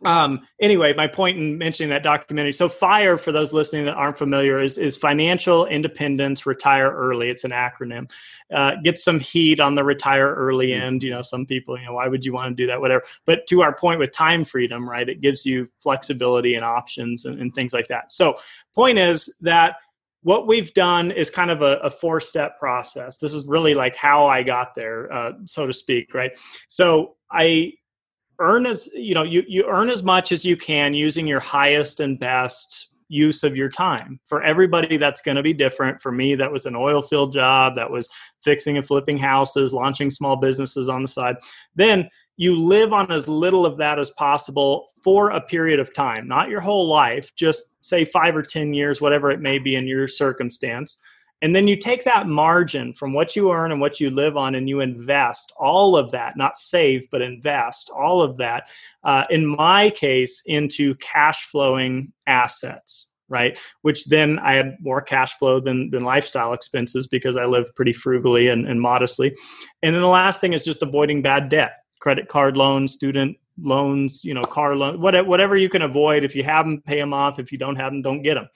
um, 0.05 0.47
anyway, 0.61 0.95
my 0.95 1.07
point 1.07 1.39
in 1.39 1.59
mentioning 1.59 1.91
that 1.91 2.03
documentary. 2.03 2.53
So, 2.53 2.69
FIRE, 2.69 3.19
for 3.19 3.33
those 3.33 3.53
listening 3.53 3.87
that 3.87 3.95
aren't 3.95 4.17
familiar, 4.17 4.61
is, 4.61 4.79
is 4.79 4.97
Financial 4.97 5.67
Independence 5.67 6.47
Retire 6.47 6.91
Early. 6.91 7.31
It's 7.31 7.45
an 7.45 7.51
acronym. 7.51 8.11
Uh, 8.55 8.73
get 8.85 8.99
some 8.99 9.19
heat 9.19 9.61
on 9.61 9.75
the 9.75 9.85
retire 9.85 10.35
early 10.35 10.69
mm-hmm. 10.69 10.83
end. 10.83 11.03
You 11.03 11.11
know, 11.11 11.23
some 11.23 11.47
people, 11.47 11.79
you 11.79 11.87
know, 11.87 11.95
why 11.95 12.07
would 12.07 12.25
you 12.25 12.33
want 12.33 12.49
to 12.49 12.63
do 12.63 12.67
that? 12.69 12.81
Whatever. 12.81 13.05
But 13.27 13.47
to 13.49 13.63
our 13.63 13.75
point 13.75 13.99
with 13.99 14.13
time 14.13 14.45
freedom, 14.45 14.89
right? 14.89 15.09
It 15.09 15.21
gives 15.21 15.45
you 15.45 15.69
flexibility 15.81 16.55
and 16.55 16.65
options 16.65 17.25
and, 17.25 17.41
and 17.41 17.55
things 17.55 17.73
like 17.73 17.89
that. 17.89 18.13
So, 18.13 18.37
point 18.75 18.99
is 18.99 19.35
that 19.41 19.77
what 20.23 20.47
we've 20.47 20.73
done 20.75 21.11
is 21.11 21.31
kind 21.31 21.51
of 21.51 21.63
a, 21.63 21.79
a, 21.79 21.91
four 21.91 22.21
step 22.21 22.59
process. 22.59 23.19
This 23.19 23.33
is 23.33 23.47
really 23.47 23.75
like 23.75 23.97
how 23.97 24.27
I 24.27 24.43
got 24.43 24.75
there, 24.75 25.13
uh, 25.13 25.33
so 25.47 25.67
to 25.67 25.73
speak, 25.73 26.13
right? 26.13 26.33
So 26.67 27.15
I 27.31 27.75
earn 28.41 28.67
as 28.67 28.89
you 28.95 29.15
know 29.15 29.23
you, 29.23 29.43
you 29.47 29.65
earn 29.69 29.91
as 29.91 30.03
much 30.03 30.33
as 30.33 30.45
you 30.45 30.57
can 30.57 30.95
using 30.95 31.27
your 31.27 31.41
highest 31.41 32.01
and 32.01 32.19
best 32.19 32.89
use 33.09 33.43
of 33.43 33.57
your 33.57 33.71
time. 33.71 34.21
For 34.25 34.43
everybody 34.43 34.99
that's 34.99 35.23
going 35.23 35.37
to 35.37 35.43
be 35.43 35.55
different. 35.55 36.01
For 36.01 36.13
me 36.13 36.35
that 36.35 36.53
was 36.53 36.67
an 36.67 36.77
oil 36.77 37.01
field 37.01 37.33
job 37.33 37.75
that 37.77 37.91
was 37.91 38.09
fixing 38.43 38.77
and 38.77 38.87
flipping 38.87 39.17
houses 39.17 39.73
launching 39.73 40.11
small 40.11 40.37
businesses 40.37 40.89
on 40.89 41.03
the 41.03 41.09
side. 41.09 41.37
Then 41.75 42.09
you 42.39 42.57
live 42.57 42.93
on 42.93 43.11
as 43.11 43.27
little 43.27 43.67
of 43.67 43.77
that 43.79 43.99
as 43.99 44.11
possible 44.11 44.87
for 45.03 45.31
a 45.31 45.41
period 45.41 45.81
of 45.81 45.93
time 45.93 46.27
not 46.27 46.49
your 46.49 46.61
whole 46.61 46.87
life 46.87 47.35
just 47.35 47.73
say 47.83 48.05
5 48.05 48.37
or 48.37 48.43
10 48.43 48.73
years 48.73 49.01
whatever 49.01 49.31
it 49.31 49.41
may 49.41 49.59
be 49.59 49.75
in 49.75 49.87
your 49.87 50.07
circumstance 50.07 51.03
and 51.41 51.55
then 51.55 51.69
you 51.69 51.77
take 51.77 52.05
that 52.05 52.27
margin 52.27 52.93
from 52.95 53.13
what 53.13 53.37
you 53.37 53.53
earn 53.53 53.71
and 53.71 53.81
what 53.81 54.01
you 54.01 54.11
live 54.11 54.37
on 54.37 54.55
and 54.55 54.69
you 54.69 54.81
invest 54.81 55.53
all 55.57 55.97
of 55.97 56.11
that, 56.11 56.37
not 56.37 56.57
save, 56.57 57.09
but 57.11 57.23
invest 57.23 57.91
all 57.97 58.23
of 58.23 58.39
that, 58.39 58.69
uh, 59.05 59.25
in 59.31 59.47
my 59.47 59.91
case, 59.91 60.43
into 60.47 60.95
cash 60.97 61.47
flowing 61.47 62.13
assets 62.27 63.07
right? 63.31 63.59
Which 63.83 64.07
then 64.07 64.39
i 64.39 64.55
had 64.55 64.77
more 64.81 65.03
cash 65.03 65.35
flow 65.35 65.61
than 65.61 65.91
than 65.91 66.03
lifestyle 66.03 66.53
expenses 66.53 67.07
because 67.07 67.37
i 67.37 67.45
live 67.45 67.75
pretty 67.77 67.93
frugally 67.93 68.49
and, 68.49 68.67
and 68.67 68.81
modestly. 68.81 69.37
And 69.83 69.95
then 69.95 70.03
the 70.03 70.09
last 70.09 70.41
thing 70.41 70.55
is 70.55 70.65
just 70.65 70.83
avoiding 70.83 71.23
bad 71.23 71.49
debt 71.49 71.73
credit 72.01 72.29
card 72.29 72.57
loans 72.57 72.93
student 72.93 73.37
loans 73.61 74.25
you 74.25 74.33
know 74.33 74.43
car 74.43 74.77
loan 74.77 75.01
whatever, 75.01 75.29
whatever 75.29 75.57
you 75.57 75.69
can 75.69 75.83
avoid. 75.83 76.25
If 76.25 76.35
you 76.35 76.43
have 76.45 76.65
them 76.65 76.81
pay 76.81 76.99
them 76.99 77.13
off. 77.13 77.39
If 77.39 77.53
you 77.53 77.59
don't 77.59 77.77
have 77.77 77.93
them 77.93 78.03
don't 78.03 78.23
get 78.23 78.35
them 78.35 78.49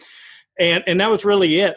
and 0.58 0.82
and 0.86 1.00
that 1.00 1.10
was 1.10 1.24
really 1.24 1.60
it 1.60 1.76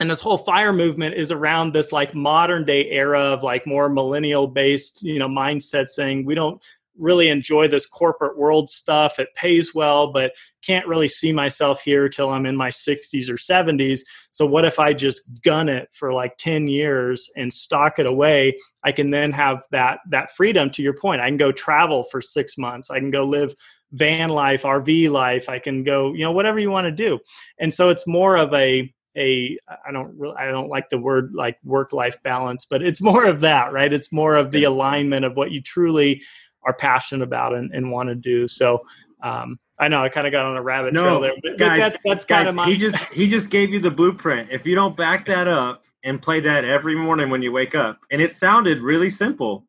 and 0.00 0.10
this 0.10 0.20
whole 0.20 0.38
fire 0.38 0.72
movement 0.72 1.14
is 1.14 1.30
around 1.30 1.72
this 1.72 1.92
like 1.92 2.14
modern 2.14 2.64
day 2.64 2.88
era 2.90 3.20
of 3.20 3.42
like 3.42 3.66
more 3.66 3.88
millennial 3.88 4.46
based 4.48 5.02
you 5.02 5.18
know 5.18 5.28
mindset 5.28 5.86
saying 5.86 6.24
we 6.24 6.34
don't 6.34 6.60
really 6.98 7.28
enjoy 7.28 7.66
this 7.66 7.86
corporate 7.86 8.36
world 8.36 8.68
stuff. 8.68 9.18
It 9.18 9.34
pays 9.34 9.74
well 9.74 10.12
but 10.12 10.32
can't 10.62 10.86
really 10.86 11.08
see 11.08 11.32
myself 11.32 11.80
here 11.80 12.08
till 12.08 12.28
i'm 12.28 12.44
in 12.44 12.54
my 12.54 12.68
60s 12.68 13.30
or 13.30 13.36
70s 13.36 14.00
so 14.30 14.44
what 14.44 14.66
if 14.66 14.78
i 14.78 14.92
just 14.92 15.42
gun 15.42 15.70
it 15.70 15.88
for 15.92 16.12
like 16.12 16.36
10 16.36 16.68
years 16.68 17.30
and 17.36 17.52
stock 17.52 17.98
it 17.98 18.08
away? 18.08 18.58
I 18.84 18.92
can 18.92 19.10
then 19.10 19.32
have 19.32 19.62
that 19.70 20.00
that 20.08 20.34
freedom. 20.34 20.70
To 20.70 20.82
your 20.82 20.94
point 20.94 21.20
i 21.20 21.28
can 21.28 21.36
go 21.36 21.52
travel 21.52 22.04
for 22.04 22.20
6 22.20 22.58
months. 22.58 22.90
I 22.90 22.98
can 22.98 23.10
go 23.10 23.24
live 23.24 23.54
van 23.92 24.28
life 24.28 24.62
rv 24.62 25.10
life. 25.10 25.48
I 25.48 25.58
can 25.58 25.84
go 25.84 26.12
you 26.12 26.24
know 26.24 26.32
whatever 26.32 26.58
you 26.58 26.70
want 26.70 26.86
to 26.86 26.92
do. 26.92 27.18
And 27.58 27.72
so 27.72 27.88
it's 27.88 28.06
more 28.06 28.36
of 28.36 28.52
a 28.54 28.92
a 29.16 29.58
i 29.86 29.90
don't 29.92 30.16
really 30.18 30.36
i 30.36 30.46
don't 30.46 30.68
like 30.68 30.88
the 30.88 30.98
word 30.98 31.32
like 31.34 31.58
work 31.64 31.92
life 31.92 32.22
balance 32.22 32.64
but 32.64 32.82
it's 32.82 33.02
more 33.02 33.24
of 33.24 33.40
that 33.40 33.72
right? 33.72 33.92
It's 33.92 34.12
more 34.12 34.36
of 34.36 34.50
the 34.50 34.64
alignment 34.64 35.24
of 35.24 35.36
what 35.36 35.50
you 35.50 35.60
truly 35.60 36.22
are 36.64 36.74
passionate 36.74 37.24
about 37.24 37.54
and, 37.54 37.74
and 37.74 37.90
want 37.90 38.08
to 38.08 38.14
do. 38.14 38.46
So 38.46 38.84
um, 39.22 39.58
i 39.78 39.88
know 39.88 40.02
i 40.02 40.08
kind 40.08 40.26
of 40.26 40.32
got 40.32 40.46
on 40.46 40.56
a 40.56 40.62
rabbit 40.62 40.92
no, 40.92 41.02
trail 41.02 41.20
there 41.20 41.32
but, 41.42 41.58
guys, 41.58 41.78
that, 41.78 42.00
that's 42.04 42.24
kind 42.24 42.48
of 42.48 42.54
my 42.54 42.66
he 42.66 42.76
just 42.76 42.96
he 43.12 43.26
just 43.26 43.50
gave 43.50 43.70
you 43.70 43.80
the 43.80 43.90
blueprint. 43.90 44.48
If 44.50 44.66
you 44.66 44.74
don't 44.74 44.96
back 44.96 45.26
that 45.26 45.48
up 45.48 45.84
and 46.04 46.20
play 46.20 46.40
that 46.40 46.64
every 46.64 46.96
morning 46.96 47.30
when 47.30 47.42
you 47.42 47.52
wake 47.52 47.74
up 47.74 47.98
and 48.10 48.22
it 48.22 48.32
sounded 48.32 48.80
really 48.80 49.10
simple 49.10 49.66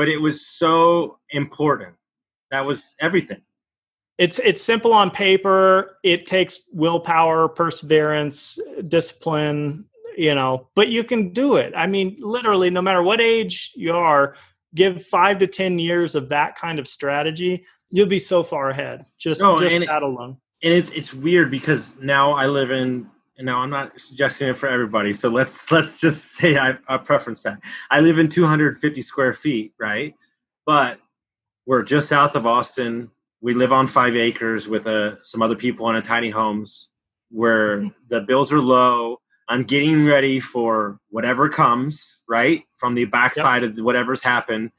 but 0.00 0.08
it 0.08 0.16
was 0.16 0.46
so 0.46 1.18
important. 1.28 1.94
That 2.50 2.64
was 2.64 2.94
everything 3.00 3.42
it's 4.20 4.38
it's 4.40 4.62
simple 4.62 4.92
on 4.92 5.10
paper. 5.10 5.96
It 6.04 6.26
takes 6.26 6.60
willpower, 6.72 7.48
perseverance, 7.48 8.58
discipline, 8.86 9.86
you 10.14 10.34
know, 10.34 10.68
but 10.74 10.90
you 10.90 11.04
can 11.04 11.32
do 11.32 11.56
it. 11.56 11.72
I 11.74 11.86
mean, 11.86 12.18
literally, 12.20 12.68
no 12.68 12.82
matter 12.82 13.02
what 13.02 13.22
age 13.22 13.72
you 13.74 13.94
are, 13.94 14.36
give 14.74 15.02
five 15.06 15.38
to 15.38 15.46
ten 15.46 15.78
years 15.78 16.14
of 16.14 16.28
that 16.28 16.54
kind 16.54 16.78
of 16.78 16.86
strategy, 16.86 17.64
you'll 17.88 18.08
be 18.08 18.18
so 18.18 18.42
far 18.42 18.68
ahead. 18.68 19.06
Just 19.18 19.40
no, 19.40 19.56
just 19.56 19.74
that 19.78 19.82
it, 19.88 20.02
alone. 20.02 20.36
And 20.62 20.74
it's 20.74 20.90
it's 20.90 21.14
weird 21.14 21.50
because 21.50 21.94
now 21.98 22.32
I 22.32 22.46
live 22.46 22.70
in 22.70 23.08
now 23.38 23.60
I'm 23.60 23.70
not 23.70 23.98
suggesting 23.98 24.48
it 24.48 24.58
for 24.58 24.68
everybody. 24.68 25.14
So 25.14 25.30
let's 25.30 25.72
let's 25.72 25.98
just 25.98 26.32
say 26.36 26.58
I, 26.58 26.74
I 26.88 26.98
preference 26.98 27.42
that. 27.44 27.58
I 27.90 28.00
live 28.00 28.18
in 28.18 28.28
250 28.28 29.00
square 29.00 29.32
feet, 29.32 29.72
right? 29.80 30.14
But 30.66 30.98
we're 31.64 31.84
just 31.84 32.06
south 32.06 32.36
of 32.36 32.46
Austin. 32.46 33.10
We 33.40 33.54
live 33.54 33.72
on 33.72 33.86
five 33.86 34.16
acres 34.16 34.68
with 34.68 34.86
uh, 34.86 35.22
some 35.22 35.42
other 35.42 35.56
people 35.56 35.88
in 35.90 35.96
a 35.96 36.02
tiny 36.02 36.30
homes 36.30 36.90
where 37.30 37.90
the 38.08 38.20
bills 38.20 38.52
are 38.52 38.60
low. 38.60 39.18
I'm 39.48 39.64
getting 39.64 40.04
ready 40.04 40.40
for 40.40 40.98
whatever 41.08 41.48
comes, 41.48 42.22
right? 42.28 42.62
From 42.76 42.94
the 42.94 43.06
backside 43.06 43.62
yep. 43.62 43.72
of 43.72 43.84
whatever's 43.84 44.22
happened. 44.22 44.70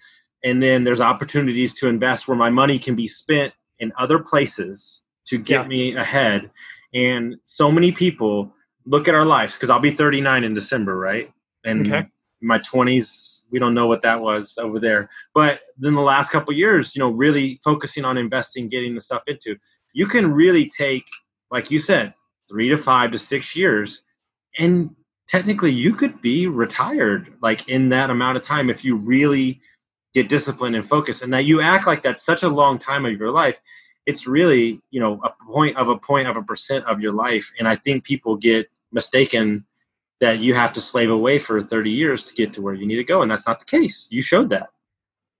And 0.43 0.61
then 0.61 0.83
there's 0.83 1.01
opportunities 1.01 1.73
to 1.75 1.87
invest 1.87 2.27
where 2.27 2.37
my 2.37 2.49
money 2.49 2.79
can 2.79 2.95
be 2.95 3.07
spent 3.07 3.53
in 3.79 3.91
other 3.97 4.19
places 4.19 5.03
to 5.25 5.37
get 5.37 5.67
me 5.67 5.95
ahead. 5.95 6.49
And 6.93 7.35
so 7.45 7.71
many 7.71 7.91
people 7.91 8.53
look 8.85 9.07
at 9.07 9.15
our 9.15 9.25
lives 9.25 9.53
because 9.53 9.69
I'll 9.69 9.79
be 9.79 9.95
39 9.95 10.43
in 10.43 10.53
December, 10.53 10.97
right? 10.97 11.31
And 11.63 11.87
okay. 11.87 12.07
my 12.41 12.59
20s, 12.59 13.40
we 13.51 13.59
don't 13.59 13.73
know 13.73 13.87
what 13.87 14.01
that 14.03 14.21
was 14.21 14.57
over 14.57 14.79
there. 14.79 15.09
But 15.33 15.59
then 15.77 15.93
the 15.93 16.01
last 16.01 16.31
couple 16.31 16.53
years, 16.53 16.95
you 16.95 16.99
know, 16.99 17.09
really 17.09 17.59
focusing 17.63 18.05
on 18.05 18.17
investing, 18.17 18.69
getting 18.69 18.95
the 18.95 19.01
stuff 19.01 19.23
into, 19.27 19.57
you 19.93 20.05
can 20.07 20.31
really 20.31 20.69
take, 20.69 21.05
like 21.51 21.71
you 21.71 21.79
said, 21.79 22.13
three 22.49 22.69
to 22.69 22.77
five 22.77 23.11
to 23.11 23.17
six 23.17 23.55
years, 23.55 24.01
and 24.57 24.95
technically 25.27 25.71
you 25.71 25.93
could 25.93 26.21
be 26.21 26.47
retired 26.47 27.33
like 27.41 27.67
in 27.69 27.89
that 27.89 28.09
amount 28.09 28.37
of 28.37 28.43
time 28.43 28.69
if 28.69 28.83
you 28.83 28.95
really 28.95 29.61
get 30.13 30.27
disciplined 30.27 30.75
and 30.75 30.87
focused. 30.87 31.21
And 31.21 31.33
that 31.33 31.45
you 31.45 31.61
act 31.61 31.87
like 31.87 32.03
that's 32.03 32.23
such 32.23 32.43
a 32.43 32.49
long 32.49 32.77
time 32.79 33.05
of 33.05 33.13
your 33.13 33.31
life 33.31 33.59
it's 34.05 34.27
really 34.27 34.81
you 34.91 34.99
know 34.99 35.21
a 35.23 35.45
point 35.45 35.77
of 35.77 35.89
a 35.89 35.97
point 35.97 36.27
of 36.27 36.35
a 36.35 36.41
percent 36.41 36.85
of 36.85 37.01
your 37.01 37.13
life 37.13 37.51
and 37.59 37.67
i 37.67 37.75
think 37.75 38.03
people 38.03 38.35
get 38.35 38.67
mistaken 38.91 39.65
that 40.21 40.39
you 40.39 40.53
have 40.53 40.71
to 40.71 40.81
slave 40.81 41.09
away 41.09 41.39
for 41.39 41.61
30 41.61 41.89
years 41.89 42.23
to 42.23 42.33
get 42.33 42.53
to 42.53 42.61
where 42.61 42.75
you 42.75 42.85
need 42.85 42.95
to 42.95 43.03
go 43.03 43.23
and 43.23 43.29
that's 43.29 43.47
not 43.47 43.59
the 43.59 43.65
case. 43.65 44.07
You 44.09 44.21
showed 44.21 44.49
that. 44.49 44.69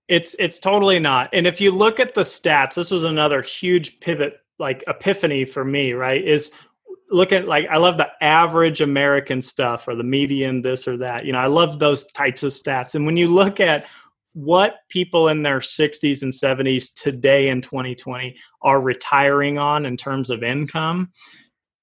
It's 0.08 0.36
it's 0.38 0.58
totally 0.58 0.98
not. 0.98 1.30
And 1.32 1.46
if 1.46 1.60
you 1.60 1.70
look 1.70 2.00
at 2.00 2.14
the 2.14 2.22
stats 2.22 2.74
this 2.74 2.90
was 2.90 3.04
another 3.04 3.40
huge 3.40 4.00
pivot 4.00 4.40
like 4.58 4.84
epiphany 4.86 5.44
for 5.44 5.64
me 5.64 5.92
right 5.92 6.22
is 6.22 6.52
look 7.10 7.32
at 7.32 7.46
like 7.46 7.66
i 7.70 7.76
love 7.76 7.96
the 7.96 8.08
average 8.20 8.80
american 8.80 9.42
stuff 9.42 9.88
or 9.88 9.94
the 9.94 10.04
median 10.04 10.62
this 10.62 10.86
or 10.86 10.96
that. 10.98 11.24
You 11.24 11.32
know 11.32 11.38
i 11.38 11.46
love 11.46 11.78
those 11.78 12.04
types 12.06 12.42
of 12.42 12.50
stats. 12.50 12.94
And 12.94 13.06
when 13.06 13.16
you 13.16 13.28
look 13.28 13.60
at 13.60 13.86
what 14.34 14.76
people 14.88 15.28
in 15.28 15.42
their 15.42 15.58
60s 15.58 16.22
and 16.22 16.32
70s 16.32 16.94
today 16.94 17.48
in 17.48 17.60
2020 17.60 18.36
are 18.62 18.80
retiring 18.80 19.58
on 19.58 19.84
in 19.84 19.96
terms 19.96 20.30
of 20.30 20.42
income 20.42 21.12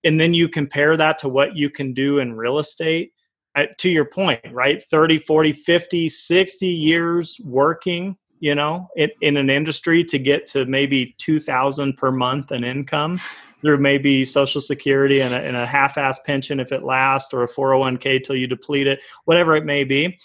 and 0.03 0.19
then 0.19 0.33
you 0.33 0.47
compare 0.47 0.95
that 0.97 1.19
to 1.19 1.29
what 1.29 1.55
you 1.55 1.69
can 1.69 1.93
do 1.93 2.19
in 2.19 2.35
real 2.35 2.59
estate 2.59 3.13
uh, 3.55 3.63
to 3.77 3.89
your 3.89 4.05
point 4.05 4.39
right 4.51 4.83
30 4.89 5.19
40 5.19 5.53
50 5.53 6.09
60 6.09 6.67
years 6.67 7.39
working 7.45 8.15
you 8.39 8.55
know 8.55 8.87
in, 8.95 9.09
in 9.21 9.37
an 9.37 9.49
industry 9.49 10.03
to 10.03 10.19
get 10.19 10.47
to 10.47 10.65
maybe 10.65 11.15
2000 11.17 11.97
per 11.97 12.11
month 12.11 12.51
in 12.51 12.63
income 12.63 13.19
through 13.61 13.77
maybe 13.77 14.23
social 14.23 14.61
security 14.61 15.21
and 15.21 15.33
a, 15.33 15.39
and 15.41 15.57
a 15.57 15.65
half-ass 15.65 16.19
pension 16.25 16.59
if 16.59 16.71
it 16.71 16.83
lasts 16.83 17.33
or 17.33 17.43
a 17.43 17.47
401k 17.47 18.23
till 18.23 18.35
you 18.35 18.47
deplete 18.47 18.87
it 18.87 19.01
whatever 19.25 19.55
it 19.55 19.65
may 19.65 19.83
be 19.83 20.17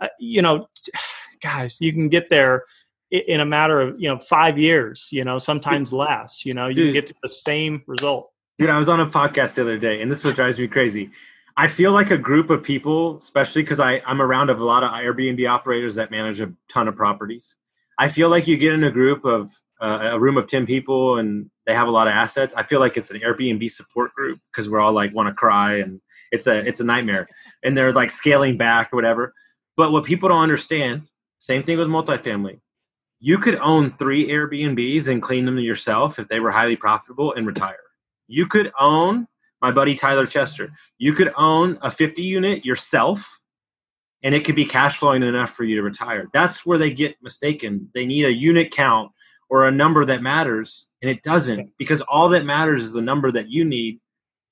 uh, 0.00 0.08
you 0.18 0.42
know 0.42 0.66
guys, 1.42 1.78
you 1.80 1.92
can 1.92 2.08
get 2.08 2.30
there 2.30 2.64
in 3.10 3.40
a 3.40 3.44
matter 3.44 3.80
of 3.80 4.00
you 4.00 4.08
know 4.08 4.18
five 4.18 4.58
years. 4.58 5.08
You 5.12 5.24
know, 5.24 5.38
sometimes 5.38 5.92
less. 5.92 6.46
You 6.46 6.54
know, 6.54 6.68
you 6.68 6.74
Dude. 6.74 6.94
get 6.94 7.06
to 7.08 7.14
the 7.22 7.28
same 7.28 7.82
result. 7.86 8.30
Dude, 8.58 8.70
I 8.70 8.78
was 8.78 8.88
on 8.88 9.00
a 9.00 9.06
podcast 9.06 9.54
the 9.54 9.62
other 9.62 9.78
day, 9.78 10.00
and 10.00 10.10
this 10.10 10.18
is 10.18 10.24
what 10.24 10.36
drives 10.36 10.58
me 10.58 10.68
crazy. 10.68 11.10
I 11.56 11.68
feel 11.68 11.92
like 11.92 12.10
a 12.10 12.18
group 12.18 12.50
of 12.50 12.62
people, 12.62 13.18
especially 13.18 13.62
because 13.62 13.80
I'm 13.80 14.22
around 14.22 14.50
of 14.50 14.60
a 14.60 14.64
lot 14.64 14.84
of 14.84 14.90
Airbnb 14.90 15.48
operators 15.48 15.96
that 15.96 16.10
manage 16.10 16.40
a 16.40 16.52
ton 16.68 16.88
of 16.88 16.96
properties. 16.96 17.54
I 17.98 18.08
feel 18.08 18.30
like 18.30 18.48
you 18.48 18.56
get 18.56 18.72
in 18.72 18.84
a 18.84 18.90
group 18.90 19.24
of 19.24 19.50
uh, 19.82 20.10
a 20.12 20.18
room 20.18 20.36
of 20.38 20.46
10 20.46 20.64
people 20.64 21.18
and 21.18 21.50
they 21.66 21.74
have 21.74 21.88
a 21.88 21.90
lot 21.90 22.06
of 22.06 22.12
assets. 22.12 22.54
I 22.54 22.62
feel 22.62 22.80
like 22.80 22.96
it's 22.96 23.10
an 23.10 23.20
Airbnb 23.20 23.68
support 23.70 24.14
group 24.14 24.38
because 24.50 24.68
we're 24.68 24.80
all 24.80 24.92
like 24.92 25.14
want 25.14 25.28
to 25.28 25.34
cry 25.34 25.76
and 25.78 26.00
it's 26.30 26.46
a 26.46 26.58
it's 26.60 26.80
a 26.80 26.84
nightmare 26.84 27.28
and 27.62 27.76
they're 27.76 27.92
like 27.92 28.10
scaling 28.10 28.56
back 28.56 28.90
or 28.92 28.96
whatever. 28.96 29.34
But 29.76 29.92
what 29.92 30.04
people 30.04 30.28
don't 30.28 30.42
understand 30.42 31.02
same 31.38 31.64
thing 31.64 31.78
with 31.78 31.88
multifamily. 31.88 32.60
You 33.18 33.38
could 33.38 33.56
own 33.56 33.94
three 33.98 34.28
Airbnbs 34.28 35.08
and 35.08 35.20
clean 35.20 35.44
them 35.44 35.58
yourself 35.58 36.18
if 36.18 36.28
they 36.28 36.40
were 36.40 36.52
highly 36.52 36.76
profitable 36.76 37.34
and 37.34 37.46
retire. 37.46 37.76
You 38.28 38.46
could 38.46 38.72
own 38.78 39.26
my 39.60 39.70
buddy 39.70 39.94
Tyler 39.94 40.26
Chester. 40.26 40.70
You 40.98 41.12
could 41.12 41.32
own 41.36 41.78
a 41.82 41.90
50 41.90 42.22
unit 42.22 42.64
yourself 42.64 43.40
and 44.24 44.34
it 44.34 44.44
could 44.44 44.56
be 44.56 44.64
cash 44.64 44.98
flowing 44.98 45.22
enough 45.22 45.50
for 45.50 45.64
you 45.64 45.76
to 45.76 45.82
retire. 45.82 46.28
That's 46.32 46.66
where 46.66 46.78
they 46.78 46.90
get 46.90 47.16
mistaken. 47.22 47.88
They 47.94 48.04
need 48.04 48.24
a 48.24 48.32
unit 48.32 48.70
count 48.72 49.10
or 49.50 49.66
a 49.66 49.72
number 49.72 50.04
that 50.04 50.22
matters 50.22 50.86
and 51.00 51.10
it 51.10 51.22
doesn't 51.22 51.70
because 51.78 52.00
all 52.02 52.28
that 52.30 52.44
matters 52.44 52.84
is 52.84 52.92
the 52.92 53.02
number 53.02 53.30
that 53.32 53.48
you 53.48 53.64
need 53.64 54.00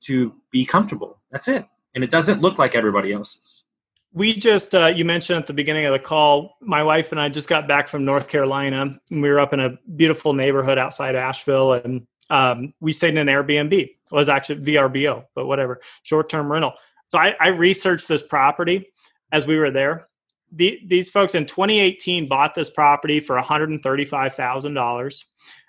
to 0.05 0.35
be 0.53 0.65
comfortable. 0.65 1.21
That's 1.31 1.49
it. 1.49 1.65
And 1.95 2.05
it 2.05 2.11
doesn't 2.11 2.41
look 2.41 2.59
like 2.59 2.75
everybody 2.75 3.13
else's 3.13 3.65
we 4.13 4.35
just 4.35 4.75
uh, 4.75 4.87
you 4.87 5.05
mentioned 5.05 5.39
at 5.39 5.47
the 5.47 5.53
beginning 5.53 5.87
of 5.87 5.93
the 5.93 5.99
call 5.99 6.57
my 6.61 6.83
wife 6.83 7.13
and 7.13 7.21
i 7.21 7.29
just 7.29 7.49
got 7.49 7.69
back 7.69 7.89
from 7.89 8.05
north 8.05 8.29
carolina 8.29 8.99
and 9.11 9.23
we 9.23 9.29
were 9.29 9.39
up 9.39 9.53
in 9.53 9.61
a 9.61 9.71
beautiful 9.95 10.33
neighborhood 10.33 10.79
outside 10.79 11.15
asheville 11.15 11.75
and 11.75 12.07
um, 12.31 12.73
we 12.81 12.93
stayed 12.93 13.17
in 13.17 13.19
an 13.19 13.27
airbnb 13.27 13.73
it 13.73 13.91
was 14.11 14.29
actually 14.29 14.61
vrbo 14.61 15.25
but 15.35 15.47
whatever 15.47 15.81
short-term 16.03 16.51
rental 16.51 16.73
so 17.09 17.19
I, 17.19 17.35
I 17.41 17.49
researched 17.49 18.09
this 18.09 18.23
property 18.23 18.89
as 19.33 19.47
we 19.47 19.57
were 19.57 19.71
there 19.71 20.09
the, 20.53 20.81
these 20.87 21.11
folks 21.11 21.35
in 21.35 21.47
2018 21.47 22.29
bought 22.29 22.55
this 22.55 22.71
property 22.71 23.21
for 23.21 23.37
$135000 23.37 25.25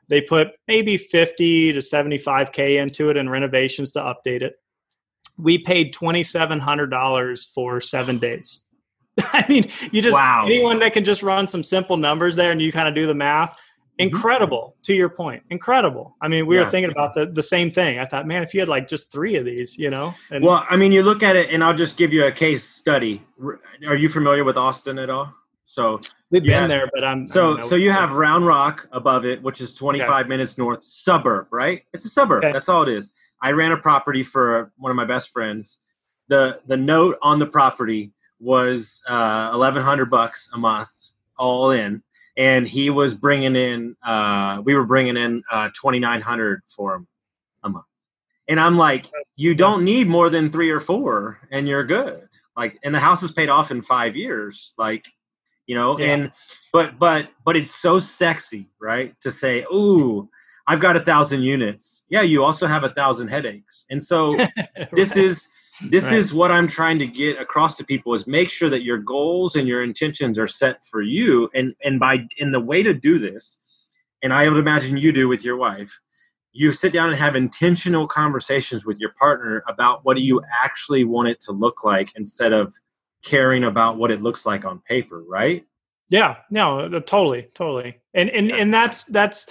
they 0.08 0.22
put 0.22 0.50
maybe 0.68 0.98
50 0.98 1.74
to 1.74 1.80
75k 1.80 2.82
into 2.82 3.10
it 3.10 3.18
in 3.18 3.30
renovations 3.30 3.92
to 3.94 4.00
update 4.00 4.42
it 4.42 4.56
we 5.42 5.58
paid 5.58 5.94
twenty 5.94 6.24
seven 6.24 6.60
hundred 6.60 6.88
dollars 6.88 7.46
for 7.46 7.82
seven 7.82 8.18
days. 8.18 8.66
I 9.34 9.46
mean, 9.50 9.66
you 9.92 10.02
just 10.02 10.16
wow. 10.16 10.44
anyone 10.46 10.80
that 10.80 10.94
can 10.94 11.04
just 11.04 11.24
run 11.24 11.48
some 11.48 11.64
simple 11.64 11.98
numbers 11.98 12.36
there 12.36 12.52
and 12.52 12.62
you 12.62 12.72
kind 12.72 12.88
of 12.88 12.96
do 12.96 13.08
the 13.08 13.14
math. 13.14 13.58
Mm-hmm. 14.00 14.16
Incredible, 14.16 14.76
to 14.84 14.94
your 14.94 15.10
point. 15.10 15.44
Incredible. 15.50 16.16
I 16.22 16.28
mean, 16.28 16.48
we 16.48 16.56
yeah. 16.56 16.64
were 16.64 16.72
thinking 16.72 16.92
about 16.92 17.14
the, 17.14 17.26
the 17.26 17.44
same 17.44 17.72
thing. 17.72 18.00
I 18.00 18.06
thought, 18.06 18.26
man, 18.26 18.42
if 18.42 18.54
you 18.54 18.60
had 18.62 18.70
like 18.70 18.88
just 18.88 19.12
three 19.12 19.36
of 19.36 19.46
these, 19.46 19.78
you 19.78 19.90
know. 19.90 20.14
And, 20.32 20.44
well, 20.44 20.66
I 20.70 20.76
mean, 20.76 20.92
you 20.92 21.04
look 21.04 21.24
at 21.24 21.36
it, 21.36 21.50
and 21.52 21.64
I'll 21.64 21.76
just 21.76 21.98
give 21.98 22.14
you 22.14 22.26
a 22.26 22.32
case 22.32 22.64
study. 22.64 23.22
Are 23.88 23.96
you 23.96 24.10
familiar 24.10 24.44
with 24.44 24.58
Austin 24.58 24.98
at 24.98 25.10
all? 25.10 25.34
So 25.72 26.02
we've 26.32 26.44
been 26.44 26.52
have, 26.52 26.70
there, 26.70 26.90
but 26.94 27.06
I'm 27.06 27.26
so 27.28 27.62
so 27.62 27.76
you 27.76 27.92
have 27.92 28.14
Round 28.14 28.46
Rock 28.46 28.90
above 28.92 29.26
it, 29.26 29.42
which 29.42 29.62
is 29.62 29.74
25 29.74 30.10
okay. 30.10 30.28
minutes 30.28 30.58
north, 30.58 30.84
suburb, 30.84 31.48
right? 31.50 31.84
It's 31.94 32.04
a 32.04 32.10
suburb. 32.10 32.44
Okay. 32.44 32.52
That's 32.52 32.68
all 32.68 32.84
it 32.84 32.90
is. 32.90 33.14
I 33.42 33.52
ran 33.52 33.72
a 33.72 33.78
property 33.78 34.22
for 34.22 34.74
one 34.78 34.90
of 34.90 34.98
my 34.98 35.06
best 35.06 35.30
friends. 35.30 35.78
the 36.28 36.60
The 36.68 36.76
note 36.76 37.18
on 37.22 37.40
the 37.40 37.46
property 37.46 38.12
was 38.40 39.02
uh, 39.08 39.52
eleven 39.54 39.82
hundred 39.82 40.10
bucks 40.10 40.50
a 40.54 40.58
month, 40.58 40.90
all 41.38 41.72
in, 41.72 42.04
and 42.42 42.68
he 42.68 42.90
was 42.90 43.14
bringing 43.14 43.56
in. 43.56 43.96
Uh, 44.04 44.62
we 44.66 44.74
were 44.74 44.86
bringing 44.86 45.16
in 45.16 45.44
uh, 45.52 45.70
twenty 45.76 46.00
nine 46.00 46.22
hundred 46.22 46.62
for 46.76 46.96
him 46.96 47.08
a 47.64 47.70
month, 47.70 47.86
and 48.50 48.60
I'm 48.60 48.78
like, 48.78 49.06
you 49.36 49.54
don't 49.54 49.84
need 49.84 50.08
more 50.10 50.30
than 50.32 50.52
three 50.52 50.72
or 50.72 50.80
four, 50.80 51.40
and 51.52 51.68
you're 51.68 51.86
good. 51.86 52.28
Like, 52.58 52.80
and 52.84 52.94
the 52.94 53.00
house 53.00 53.22
is 53.22 53.32
paid 53.32 53.50
off 53.50 53.70
in 53.70 53.82
five 53.82 54.16
years. 54.16 54.74
Like, 54.78 55.06
you 55.68 55.76
know, 55.76 55.98
yeah. 56.00 56.14
and 56.14 56.32
but 56.74 56.98
but 56.98 57.30
but 57.46 57.56
it's 57.56 57.80
so 57.80 58.00
sexy, 58.00 58.70
right? 58.82 59.14
To 59.22 59.30
say, 59.30 59.64
ooh 59.72 60.28
I've 60.68 60.80
got 60.80 60.96
a 60.96 61.04
thousand 61.04 61.42
units. 61.42 62.06
Yeah, 62.10 62.22
you 62.22 62.44
also 62.44 62.68
have 62.68 62.84
a 62.84 62.90
thousand 62.90 63.28
headaches. 63.28 63.86
And 63.90 64.02
so 64.02 64.36
right. 64.38 64.52
this 64.94 65.16
is 65.16 65.48
this 65.90 66.04
right. 66.06 66.14
is 66.14 66.34
what 66.34 66.52
I'm 66.52 66.68
trying 66.68 67.00
to 67.00 67.08
get 67.08 67.40
across 67.40 67.76
to 67.78 67.84
people 67.84 68.14
is 68.14 68.28
make 68.28 68.50
sure 68.50 68.70
that 68.70 68.84
your 68.84 68.98
goals 68.98 69.56
and 69.56 69.68
your 69.68 69.84
intentions 69.84 70.38
are 70.38 70.48
set 70.48 70.86
for 70.86 71.02
you. 71.02 71.50
And 71.54 71.74
and 71.84 72.00
by 72.00 72.28
in 72.38 72.52
the 72.52 72.60
way 72.60 72.84
to 72.84 72.94
do 72.94 73.18
this, 73.18 73.58
and 74.22 74.34
I 74.34 74.48
would 74.48 74.60
imagine 74.60 74.98
you 74.98 75.12
do 75.12 75.28
with 75.28 75.44
your 75.44 75.58
wife, 75.58 76.00
you 76.54 76.72
sit 76.72 76.94
down 76.94 77.10
and 77.10 77.18
have 77.18 77.36
intentional 77.36 78.08
conversations 78.08 78.86
with 78.86 79.00
your 79.00 79.14
partner 79.18 79.64
about 79.68 80.04
what 80.04 80.16
do 80.16 80.22
you 80.22 80.42
actually 80.64 81.04
want 81.04 81.30
it 81.30 81.40
to 81.42 81.52
look 81.52 81.84
like 81.84 82.12
instead 82.16 82.54
of 82.54 82.74
caring 83.24 83.64
about 83.64 83.98
what 83.98 84.12
it 84.12 84.22
looks 84.22 84.46
like 84.46 84.66
on 84.66 84.80
paper, 84.88 85.24
right? 85.28 85.66
Yeah, 86.10 86.38
no, 86.50 86.90
totally, 87.00 87.50
totally. 87.54 88.00
And 88.14 88.30
and 88.30 88.52
and 88.52 88.74
that's 88.74 89.06
that's 89.06 89.50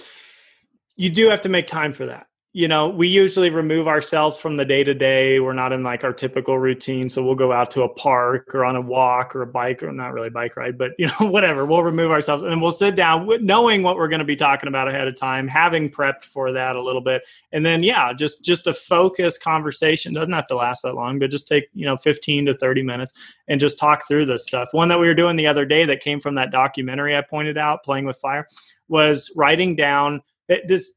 you 0.95 1.09
do 1.09 1.29
have 1.29 1.41
to 1.41 1.49
make 1.49 1.67
time 1.67 1.93
for 1.93 2.05
that 2.05 2.27
you 2.53 2.67
know, 2.67 2.89
we 2.89 3.07
usually 3.07 3.49
remove 3.49 3.87
ourselves 3.87 4.37
from 4.37 4.57
the 4.57 4.65
day 4.65 4.83
to 4.83 4.93
day. 4.93 5.39
We're 5.39 5.53
not 5.53 5.71
in 5.71 5.83
like 5.83 6.03
our 6.03 6.11
typical 6.11 6.59
routine. 6.59 7.07
So 7.07 7.23
we'll 7.23 7.35
go 7.35 7.53
out 7.53 7.71
to 7.71 7.83
a 7.83 7.89
park 7.89 8.53
or 8.53 8.65
on 8.65 8.75
a 8.75 8.81
walk 8.81 9.33
or 9.33 9.43
a 9.43 9.47
bike 9.47 9.81
or 9.81 9.89
not 9.93 10.11
really 10.11 10.29
bike 10.29 10.57
ride, 10.57 10.77
but 10.77 10.91
you 10.99 11.07
know, 11.07 11.27
whatever. 11.27 11.65
We'll 11.65 11.83
remove 11.83 12.11
ourselves 12.11 12.43
and 12.43 12.61
we'll 12.61 12.71
sit 12.71 12.97
down 12.97 13.29
knowing 13.45 13.83
what 13.83 13.95
we're 13.95 14.09
going 14.09 14.19
to 14.19 14.25
be 14.25 14.35
talking 14.35 14.67
about 14.67 14.89
ahead 14.89 15.07
of 15.07 15.15
time, 15.15 15.47
having 15.47 15.89
prepped 15.89 16.25
for 16.25 16.51
that 16.51 16.75
a 16.75 16.81
little 16.81 16.99
bit. 16.99 17.23
And 17.53 17.65
then, 17.65 17.83
yeah, 17.83 18.11
just, 18.11 18.43
just 18.43 18.67
a 18.67 18.73
focused 18.73 19.41
conversation 19.41 20.13
doesn't 20.13 20.33
have 20.33 20.47
to 20.47 20.55
last 20.57 20.83
that 20.83 20.95
long, 20.95 21.19
but 21.19 21.31
just 21.31 21.47
take, 21.47 21.69
you 21.73 21.85
know, 21.85 21.95
15 21.95 22.47
to 22.47 22.53
30 22.53 22.83
minutes 22.83 23.13
and 23.47 23.61
just 23.61 23.79
talk 23.79 24.05
through 24.09 24.25
this 24.25 24.45
stuff. 24.45 24.67
One 24.73 24.89
that 24.89 24.99
we 24.99 25.07
were 25.07 25.13
doing 25.13 25.37
the 25.37 25.47
other 25.47 25.65
day 25.65 25.85
that 25.85 26.01
came 26.01 26.19
from 26.19 26.35
that 26.35 26.51
documentary 26.51 27.15
I 27.15 27.21
pointed 27.21 27.57
out, 27.57 27.85
Playing 27.85 28.05
with 28.05 28.17
Fire, 28.17 28.45
was 28.89 29.31
writing 29.37 29.77
down 29.77 30.21
this 30.67 30.91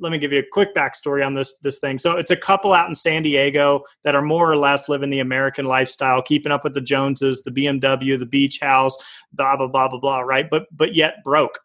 let 0.00 0.12
me 0.12 0.18
give 0.18 0.32
you 0.32 0.38
a 0.38 0.46
quick 0.52 0.74
backstory 0.74 1.24
on 1.24 1.32
this 1.32 1.58
this 1.58 1.78
thing. 1.78 1.98
So 1.98 2.16
it's 2.16 2.30
a 2.30 2.36
couple 2.36 2.72
out 2.72 2.88
in 2.88 2.94
san 2.94 3.22
diego 3.22 3.82
that 4.04 4.14
are 4.14 4.22
more 4.22 4.50
or 4.50 4.56
less 4.56 4.88
living 4.88 5.10
the 5.10 5.20
american 5.20 5.64
lifestyle 5.64 6.22
keeping 6.22 6.52
up 6.52 6.64
with 6.64 6.74
the 6.74 6.80
joneses 6.80 7.42
the 7.42 7.50
bmw 7.50 8.18
the 8.18 8.26
beach 8.26 8.60
house 8.60 8.96
blah 9.32 9.56
blah 9.56 9.66
blah 9.66 9.88
blah 9.88 10.00
blah 10.00 10.20
right? 10.20 10.48
But 10.50 10.66
but 10.72 10.94
yet 10.94 11.22
broke. 11.24 11.58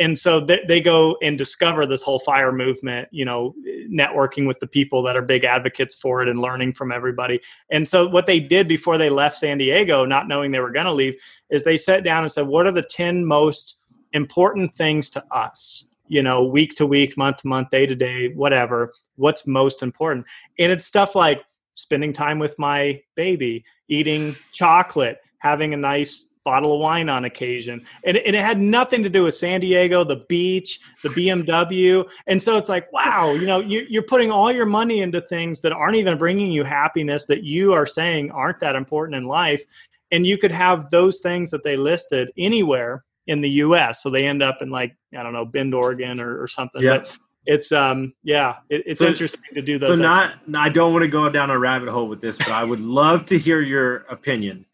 And 0.00 0.18
so 0.18 0.40
they, 0.40 0.58
they 0.66 0.80
go 0.80 1.16
and 1.22 1.38
discover 1.38 1.86
this 1.86 2.02
whole 2.02 2.18
fire 2.18 2.52
movement 2.52 3.08
you 3.12 3.24
know 3.24 3.54
networking 3.90 4.46
with 4.46 4.58
the 4.60 4.66
people 4.66 5.02
that 5.04 5.16
are 5.16 5.22
big 5.22 5.44
advocates 5.44 5.94
for 5.94 6.22
it 6.22 6.28
and 6.28 6.40
learning 6.40 6.74
from 6.74 6.92
everybody. 6.92 7.40
And 7.70 7.86
so 7.86 8.06
what 8.08 8.26
they 8.26 8.40
did 8.40 8.68
before 8.68 8.98
they 8.98 9.10
left 9.10 9.38
san 9.38 9.58
diego 9.58 10.04
not 10.04 10.28
knowing 10.28 10.50
they 10.50 10.60
were 10.60 10.72
going 10.72 10.86
to 10.86 10.92
leave 10.92 11.16
is 11.50 11.64
they 11.64 11.76
sat 11.76 12.04
down 12.04 12.24
and 12.24 12.32
said 12.32 12.46
what 12.46 12.66
are 12.66 12.72
the 12.72 12.82
10 12.82 13.24
most 13.24 13.78
important 14.12 14.74
things 14.74 15.10
to 15.10 15.24
us 15.32 15.93
you 16.08 16.22
know, 16.22 16.44
week 16.44 16.74
to 16.76 16.86
week, 16.86 17.16
month 17.16 17.38
to 17.38 17.48
month, 17.48 17.70
day 17.70 17.86
to 17.86 17.94
day, 17.94 18.28
whatever, 18.34 18.92
what's 19.16 19.46
most 19.46 19.82
important. 19.82 20.26
And 20.58 20.70
it's 20.70 20.84
stuff 20.84 21.14
like 21.14 21.42
spending 21.74 22.12
time 22.12 22.38
with 22.38 22.58
my 22.58 23.00
baby, 23.14 23.64
eating 23.88 24.34
chocolate, 24.52 25.18
having 25.38 25.74
a 25.74 25.76
nice 25.76 26.30
bottle 26.44 26.74
of 26.74 26.80
wine 26.80 27.08
on 27.08 27.24
occasion. 27.24 27.84
And, 28.04 28.18
and, 28.18 28.36
it 28.36 28.42
had 28.42 28.60
nothing 28.60 29.02
to 29.02 29.08
do 29.08 29.24
with 29.24 29.34
San 29.34 29.60
Diego, 29.60 30.04
the 30.04 30.24
beach, 30.28 30.78
the 31.02 31.08
BMW. 31.08 32.08
And 32.26 32.40
so 32.42 32.58
it's 32.58 32.68
like, 32.68 32.92
wow, 32.92 33.32
you 33.32 33.46
know, 33.46 33.60
you're, 33.60 33.84
you're 33.84 34.02
putting 34.02 34.30
all 34.30 34.52
your 34.52 34.66
money 34.66 35.00
into 35.00 35.22
things 35.22 35.62
that 35.62 35.72
aren't 35.72 35.96
even 35.96 36.18
bringing 36.18 36.52
you 36.52 36.62
happiness 36.62 37.24
that 37.26 37.44
you 37.44 37.72
are 37.72 37.86
saying 37.86 38.30
aren't 38.30 38.60
that 38.60 38.76
important 38.76 39.16
in 39.16 39.24
life. 39.24 39.64
And 40.12 40.26
you 40.26 40.36
could 40.36 40.52
have 40.52 40.90
those 40.90 41.20
things 41.20 41.50
that 41.50 41.64
they 41.64 41.76
listed 41.76 42.30
anywhere 42.36 43.04
in 43.26 43.40
the 43.40 43.50
U.S. 43.50 44.02
So 44.02 44.10
they 44.10 44.26
end 44.26 44.42
up 44.42 44.58
in 44.60 44.70
like 44.70 44.96
I 45.16 45.22
don't 45.22 45.32
know 45.32 45.44
Bend, 45.44 45.74
Oregon, 45.74 46.20
or, 46.20 46.42
or 46.42 46.48
something. 46.48 46.82
Yeah. 46.82 46.98
But 46.98 47.16
it's 47.46 47.72
um 47.72 48.14
yeah, 48.22 48.56
it, 48.70 48.82
it's 48.86 49.00
so, 49.00 49.06
interesting 49.06 49.42
to 49.54 49.62
do 49.62 49.78
those. 49.78 49.96
So 49.96 50.02
not 50.02 50.34
I 50.54 50.68
don't 50.68 50.92
want 50.92 51.02
to 51.02 51.08
go 51.08 51.28
down 51.28 51.50
a 51.50 51.58
rabbit 51.58 51.88
hole 51.88 52.08
with 52.08 52.20
this, 52.20 52.36
but 52.36 52.50
I 52.50 52.64
would 52.64 52.80
love 52.80 53.24
to 53.26 53.38
hear 53.38 53.60
your 53.60 53.98
opinion. 54.10 54.64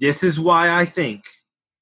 This 0.00 0.22
is 0.22 0.38
why 0.38 0.80
I 0.80 0.84
think 0.84 1.24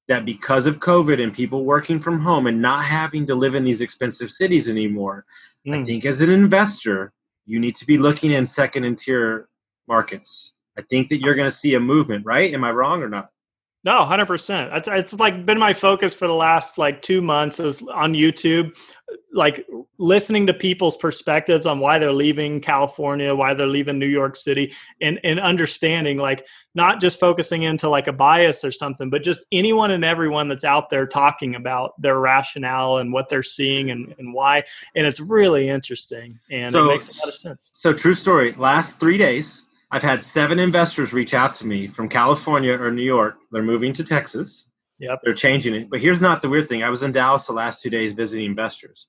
that 0.07 0.25
because 0.25 0.65
of 0.65 0.79
COVID 0.79 1.21
and 1.21 1.33
people 1.33 1.63
working 1.63 1.99
from 1.99 2.19
home 2.19 2.47
and 2.47 2.61
not 2.61 2.83
having 2.83 3.25
to 3.27 3.35
live 3.35 3.55
in 3.55 3.63
these 3.63 3.81
expensive 3.81 4.29
cities 4.29 4.69
anymore, 4.69 5.25
mm. 5.65 5.73
I 5.73 5.79
hmm. 5.79 5.85
think 5.85 6.05
as 6.05 6.21
an 6.21 6.29
investor, 6.29 7.13
you 7.45 7.59
need 7.59 7.75
to 7.77 7.85
be 7.85 7.97
looking 7.97 8.31
in 8.31 8.45
second 8.45 8.83
and 8.83 8.97
tier 8.97 9.47
markets. 9.87 10.53
I 10.77 10.81
think 10.81 11.09
that 11.09 11.19
you're 11.19 11.35
going 11.35 11.49
to 11.49 11.55
see 11.55 11.75
a 11.75 11.79
movement, 11.79 12.25
right? 12.25 12.53
Am 12.53 12.63
I 12.63 12.71
wrong 12.71 13.01
or 13.01 13.09
not? 13.09 13.29
No, 13.85 14.05
hundred 14.05 14.27
percent. 14.27 14.71
It's 14.73 14.87
it's 14.87 15.19
like 15.19 15.45
been 15.45 15.59
my 15.59 15.73
focus 15.73 16.13
for 16.13 16.27
the 16.27 16.33
last 16.33 16.77
like 16.77 17.01
two 17.01 17.21
months 17.21 17.59
is 17.59 17.81
on 17.81 18.13
YouTube, 18.13 18.77
like 19.33 19.67
listening 19.97 20.47
to 20.47 20.53
people's 20.53 20.95
perspectives 20.95 21.65
on 21.65 21.79
why 21.79 21.99
they're 21.99 22.13
leaving 22.13 22.61
California, 22.61 23.35
why 23.35 23.53
they're 23.53 23.67
leaving 23.67 23.99
New 23.99 24.07
York 24.07 24.37
City, 24.37 24.71
and 25.01 25.19
and 25.25 25.37
understanding 25.37 26.17
like 26.17 26.47
not 26.75 27.01
just 27.01 27.19
focusing 27.19 27.63
into 27.63 27.89
like 27.89 28.07
a 28.07 28.13
bias 28.13 28.63
or 28.63 28.71
something, 28.71 29.09
but 29.09 29.21
just 29.21 29.45
anyone 29.51 29.91
and 29.91 30.05
everyone 30.05 30.47
that's 30.47 30.63
out 30.63 30.89
there 30.89 31.05
talking 31.05 31.55
about 31.55 32.01
their 32.01 32.19
rationale 32.21 32.99
and 32.99 33.11
what 33.11 33.27
they're 33.27 33.43
seeing 33.43 33.91
and, 33.91 34.15
and 34.17 34.33
why. 34.33 34.63
And 34.95 35.05
it's 35.05 35.19
really 35.19 35.67
interesting 35.67 36.39
and 36.49 36.73
so, 36.73 36.85
it 36.85 36.87
makes 36.87 37.09
a 37.09 37.19
lot 37.19 37.27
of 37.27 37.35
sense. 37.35 37.69
So 37.73 37.91
true 37.91 38.13
story. 38.13 38.53
Last 38.53 38.97
three 38.97 39.17
days, 39.17 39.63
I've 39.93 40.01
had 40.01 40.23
seven 40.23 40.57
investors 40.57 41.13
reach 41.13 41.35
out 41.35 41.53
to 41.55 41.67
me 41.67 41.85
from 41.85 42.09
California 42.09 42.73
or 42.73 42.89
New 42.91 43.03
York. 43.03 43.35
They're 43.51 43.61
moving 43.61 43.93
to 43.93 44.03
Texas. 44.03 44.65
Yep. 44.97 45.19
They're 45.23 45.35
changing 45.35 45.75
it. 45.75 45.87
But 45.91 45.99
here's 45.99 46.19
not 46.19 46.41
the 46.41 46.49
weird 46.49 46.67
thing. 46.67 46.81
I 46.81 46.89
was 46.89 47.03
in 47.03 47.11
Dallas 47.11 47.45
the 47.45 47.53
last 47.53 47.83
two 47.83 47.91
days 47.91 48.13
visiting 48.13 48.47
investors. 48.47 49.05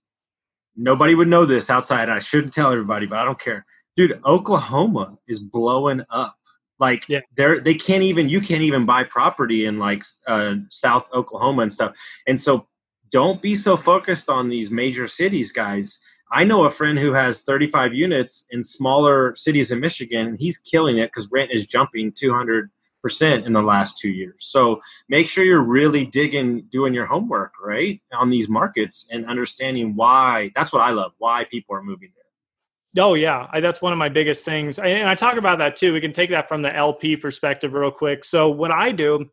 Nobody 0.76 1.14
would 1.14 1.28
know 1.28 1.46
this 1.46 1.70
outside. 1.70 2.10
I 2.10 2.18
shouldn't 2.18 2.52
tell 2.52 2.70
everybody, 2.70 3.06
but 3.06 3.18
I 3.18 3.24
don't 3.24 3.40
care. 3.40 3.64
Dude, 3.96 4.20
Oklahoma 4.26 5.16
is 5.26 5.40
blowing 5.40 6.02
up. 6.10 6.36
Like 6.78 7.08
yeah. 7.08 7.20
they're 7.34 7.60
they 7.60 7.74
can't 7.74 8.02
even 8.02 8.28
you 8.28 8.42
can't 8.42 8.62
even 8.62 8.84
buy 8.84 9.04
property 9.04 9.64
in 9.64 9.78
like 9.78 10.02
uh, 10.26 10.56
South 10.68 11.08
Oklahoma 11.14 11.62
and 11.62 11.72
stuff. 11.72 11.96
And 12.26 12.38
so 12.38 12.66
don't 13.10 13.40
be 13.40 13.54
so 13.54 13.78
focused 13.78 14.28
on 14.28 14.50
these 14.50 14.70
major 14.70 15.08
cities, 15.08 15.50
guys. 15.50 15.98
I 16.32 16.44
know 16.44 16.64
a 16.64 16.70
friend 16.70 16.98
who 16.98 17.12
has 17.12 17.42
35 17.42 17.94
units 17.94 18.44
in 18.50 18.62
smaller 18.62 19.34
cities 19.36 19.70
in 19.70 19.80
Michigan, 19.80 20.26
and 20.26 20.38
he's 20.38 20.58
killing 20.58 20.98
it 20.98 21.08
because 21.12 21.30
rent 21.30 21.50
is 21.52 21.66
jumping 21.66 22.12
200 22.12 22.70
percent 23.04 23.44
in 23.44 23.52
the 23.52 23.62
last 23.62 23.98
two 23.98 24.08
years. 24.08 24.36
So 24.38 24.80
make 25.10 25.28
sure 25.28 25.44
you're 25.44 25.60
really 25.60 26.06
digging, 26.06 26.66
doing 26.72 26.94
your 26.94 27.04
homework 27.04 27.52
right 27.62 28.00
on 28.14 28.30
these 28.30 28.48
markets 28.48 29.04
and 29.10 29.26
understanding 29.26 29.94
why. 29.94 30.50
That's 30.56 30.72
what 30.72 30.80
I 30.80 30.90
love. 30.90 31.12
Why 31.18 31.44
people 31.50 31.76
are 31.76 31.82
moving 31.82 32.10
there. 32.14 33.04
Oh 33.04 33.12
yeah, 33.12 33.46
I, 33.52 33.60
that's 33.60 33.82
one 33.82 33.92
of 33.92 33.98
my 33.98 34.08
biggest 34.08 34.44
things, 34.44 34.78
and 34.78 35.06
I 35.06 35.14
talk 35.14 35.36
about 35.36 35.58
that 35.58 35.76
too. 35.76 35.92
We 35.92 36.00
can 36.00 36.12
take 36.12 36.30
that 36.30 36.48
from 36.48 36.62
the 36.62 36.74
LP 36.74 37.16
perspective 37.16 37.74
real 37.74 37.90
quick. 37.90 38.24
So 38.24 38.48
what 38.48 38.70
I 38.70 38.90
do 38.92 39.28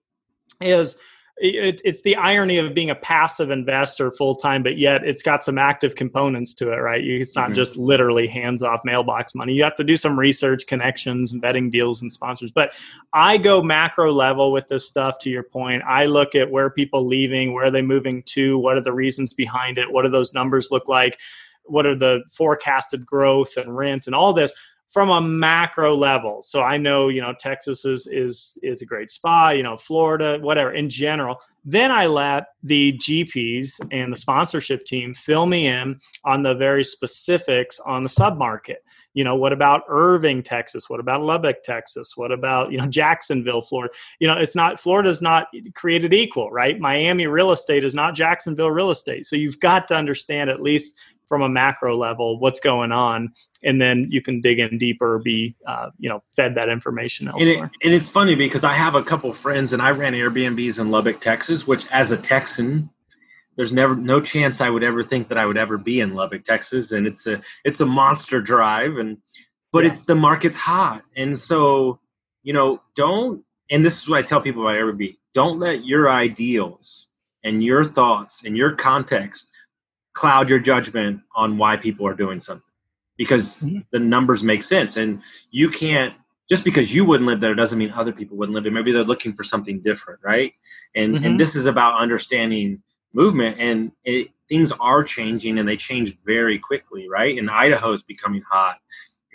is 0.59 0.97
it, 1.41 1.81
it's 1.83 2.03
the 2.03 2.15
irony 2.15 2.57
of 2.57 2.73
being 2.75 2.91
a 2.91 2.95
passive 2.95 3.49
investor 3.49 4.11
full 4.11 4.35
time, 4.35 4.61
but 4.61 4.77
yet 4.77 5.03
it's 5.03 5.23
got 5.23 5.43
some 5.43 5.57
active 5.57 5.95
components 5.95 6.53
to 6.55 6.71
it, 6.71 6.77
right? 6.77 7.03
It's 7.03 7.35
not 7.35 7.45
mm-hmm. 7.45 7.53
just 7.53 7.77
literally 7.77 8.27
hands 8.27 8.61
off 8.61 8.81
mailbox 8.85 9.33
money. 9.33 9.53
You 9.53 9.63
have 9.63 9.75
to 9.77 9.83
do 9.83 9.95
some 9.95 10.19
research, 10.19 10.67
connections, 10.67 11.33
vetting 11.33 11.71
deals 11.71 12.01
and 12.01 12.13
sponsors. 12.13 12.51
But 12.51 12.73
I 13.11 13.37
go 13.37 13.63
macro 13.63 14.13
level 14.13 14.51
with 14.51 14.67
this 14.67 14.87
stuff. 14.87 15.17
To 15.21 15.31
your 15.31 15.43
point, 15.43 15.83
I 15.87 16.05
look 16.05 16.35
at 16.35 16.51
where 16.51 16.69
people 16.69 17.07
leaving, 17.07 17.53
where 17.53 17.65
are 17.65 17.71
they 17.71 17.81
moving 17.81 18.21
to, 18.27 18.59
what 18.59 18.77
are 18.77 18.81
the 18.81 18.93
reasons 18.93 19.33
behind 19.33 19.79
it, 19.79 19.91
what 19.91 20.03
do 20.03 20.09
those 20.09 20.33
numbers 20.33 20.69
look 20.69 20.87
like, 20.87 21.19
what 21.63 21.87
are 21.87 21.95
the 21.95 22.21
forecasted 22.31 23.05
growth 23.05 23.57
and 23.57 23.75
rent 23.75 24.05
and 24.05 24.15
all 24.15 24.33
this 24.33 24.53
from 24.91 25.09
a 25.09 25.21
macro 25.21 25.95
level. 25.95 26.43
So 26.43 26.61
I 26.61 26.77
know, 26.77 27.07
you 27.07 27.21
know, 27.21 27.33
Texas 27.37 27.85
is 27.85 28.07
is 28.07 28.57
is 28.61 28.81
a 28.81 28.85
great 28.85 29.09
spot, 29.09 29.57
you 29.57 29.63
know, 29.63 29.77
Florida, 29.77 30.37
whatever 30.41 30.73
in 30.73 30.89
general. 30.89 31.41
Then 31.63 31.91
I 31.91 32.07
let 32.07 32.47
the 32.63 32.93
GPs 32.93 33.79
and 33.91 34.11
the 34.11 34.17
sponsorship 34.17 34.83
team 34.83 35.13
fill 35.13 35.45
me 35.45 35.67
in 35.67 35.99
on 36.25 36.41
the 36.43 36.55
very 36.55 36.83
specifics 36.83 37.79
on 37.79 38.03
the 38.03 38.09
submarket. 38.09 38.77
You 39.13 39.23
know, 39.23 39.35
what 39.35 39.53
about 39.53 39.83
Irving, 39.87 40.41
Texas? 40.41 40.89
What 40.89 40.99
about 40.99 41.21
Lubbock, 41.21 41.63
Texas? 41.63 42.13
What 42.15 42.31
about, 42.31 42.71
you 42.71 42.77
know, 42.77 42.87
Jacksonville, 42.87 43.61
Florida? 43.61 43.93
You 44.19 44.27
know, 44.27 44.37
it's 44.37 44.55
not 44.55 44.79
Florida's 44.79 45.21
not 45.21 45.47
created 45.75 46.13
equal, 46.13 46.49
right? 46.49 46.79
Miami 46.79 47.27
real 47.27 47.51
estate 47.51 47.83
is 47.83 47.93
not 47.93 48.15
Jacksonville 48.15 48.71
real 48.71 48.89
estate. 48.89 49.25
So 49.25 49.35
you've 49.35 49.59
got 49.59 49.87
to 49.89 49.95
understand 49.95 50.49
at 50.49 50.61
least 50.61 50.97
from 51.32 51.41
a 51.41 51.47
macro 51.47 51.95
level 51.95 52.38
what's 52.38 52.59
going 52.59 52.91
on? 52.91 53.32
And 53.63 53.82
then 53.82 54.07
you 54.09 54.21
can 54.21 54.41
dig 54.41 54.59
in 54.59 54.77
deeper 54.77 55.21
be 55.21 55.55
uh, 55.65 55.89
you 55.97 56.09
know 56.09 56.21
fed 56.36 56.55
that 56.55 56.69
information 56.69 57.27
elsewhere 57.27 57.63
and, 57.63 57.65
it, 57.65 57.71
and, 57.84 57.93
it's 57.93 58.09
funny 58.09 58.36
because 58.36 58.63
i 58.63 58.73
have 58.73 58.95
a 58.95 59.03
couple 59.03 59.32
friends 59.32 59.73
and 59.73 59.82
i 59.82 59.89
ran 59.89 60.13
airbnbs 60.13 60.79
in 60.79 60.89
lubbock 60.89 61.19
texas 61.21 61.67
which 61.67 61.86
as 61.88 62.11
a 62.11 62.17
texan 62.17 62.89
there's 63.55 63.71
never 63.71 63.95
no 63.95 64.19
chance 64.19 64.61
i 64.61 64.69
would 64.69 64.84
ever 64.84 65.03
think 65.03 65.29
that 65.29 65.38
i 65.38 65.45
would 65.45 65.57
ever 65.57 65.77
be 65.77 65.99
in 65.99 66.13
lubbock 66.13 66.43
texas. 66.43 66.91
And 66.91 67.07
it's 67.07 67.27
a 67.27 67.41
it's 67.63 67.79
a 67.79 67.86
monster 67.86 68.41
drive 68.41 68.97
and 68.97 69.17
but 69.71 69.84
yeah. 69.84 69.91
it's 69.91 70.01
the 70.01 70.15
market's 70.15 70.57
hot. 70.57 71.03
And 71.15 71.39
so 71.39 71.99
you 72.43 72.53
know 72.53 72.82
don't 72.95 73.43
and 73.69 73.86
this 73.86 74.01
is 74.01 74.09
what 74.09 74.19
i 74.19 74.21
tell 74.21 74.41
people 74.41 74.63
about 74.63 74.75
airbnb 74.75 75.17
don't 75.34 75.59
let 75.59 75.86
your 75.86 76.09
ideals 76.09 77.07
and 77.43 77.63
your 77.63 77.86
thoughts 77.86 78.43
and 78.43 78.57
your 78.57 78.75
context 78.75 79.47
cloud 80.14 80.49
your 80.49 80.59
judgment 80.59 81.22
on 81.36 81.57
why 81.57 81.78
people 81.78 82.07
are 82.07 82.14
doing 82.14 82.41
something 82.41 82.64
because 83.22 83.62
mm-hmm. 83.62 83.80
the 83.91 83.99
numbers 83.99 84.43
make 84.43 84.64
sense. 84.64 84.97
And 84.97 85.22
you 85.51 85.70
can't 85.70 86.16
just 86.49 86.64
because 86.64 86.91
you 86.91 87.05
wouldn't 87.05 87.30
live 87.30 87.39
there 87.39 87.53
doesn't 87.53 87.78
mean 87.78 87.91
other 87.91 88.12
people 88.12 88.36
wouldn't 88.36 88.55
live 88.55 88.64
there. 88.64 88.74
Maybe 88.74 88.91
they're 88.91 89.03
looking 89.03 89.34
for 89.34 89.43
something 89.43 89.80
different 89.82 90.20
right? 90.24 90.53
And 90.95 91.16
mm-hmm. 91.16 91.26
and 91.26 91.39
this 91.39 91.55
is 91.55 91.68
about 91.68 92.01
understanding 92.01 92.82
movement 93.14 93.59
and 93.59 93.91
it, 94.05 94.30
things 94.49 94.72
are 94.80 95.03
changing 95.03 95.59
and 95.59 95.68
they 95.68 95.78
change 95.78 96.18
very 96.26 96.57
quickly 96.57 97.07
right? 97.07 97.38
And 97.38 97.47
idaho 97.49 97.93
is 97.93 98.01
becoming 98.01 98.41
hot. 98.49 98.78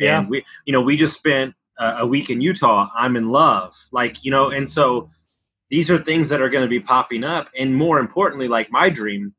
Yeah. 0.00 0.18
And 0.18 0.28
we 0.28 0.44
you 0.64 0.72
know 0.72 0.80
we 0.80 0.96
just 0.96 1.14
spent 1.14 1.54
uh, 1.78 1.98
a 1.98 2.06
week 2.06 2.28
in 2.28 2.40
utah. 2.40 2.88
I'm 2.96 3.14
in 3.14 3.30
love. 3.30 3.72
Like 3.92 4.24
you 4.24 4.32
know 4.32 4.50
and 4.50 4.68
so 4.68 5.08
these 5.70 5.92
are 5.92 6.02
things 6.02 6.28
that 6.30 6.40
are 6.42 6.50
going 6.50 6.64
to 6.64 6.68
be 6.68 6.80
popping 6.80 7.22
up. 7.22 7.50
And 7.56 7.72
more 7.72 8.00
importantly 8.00 8.48
like 8.48 8.72
my 8.72 8.90
dream 8.90 9.32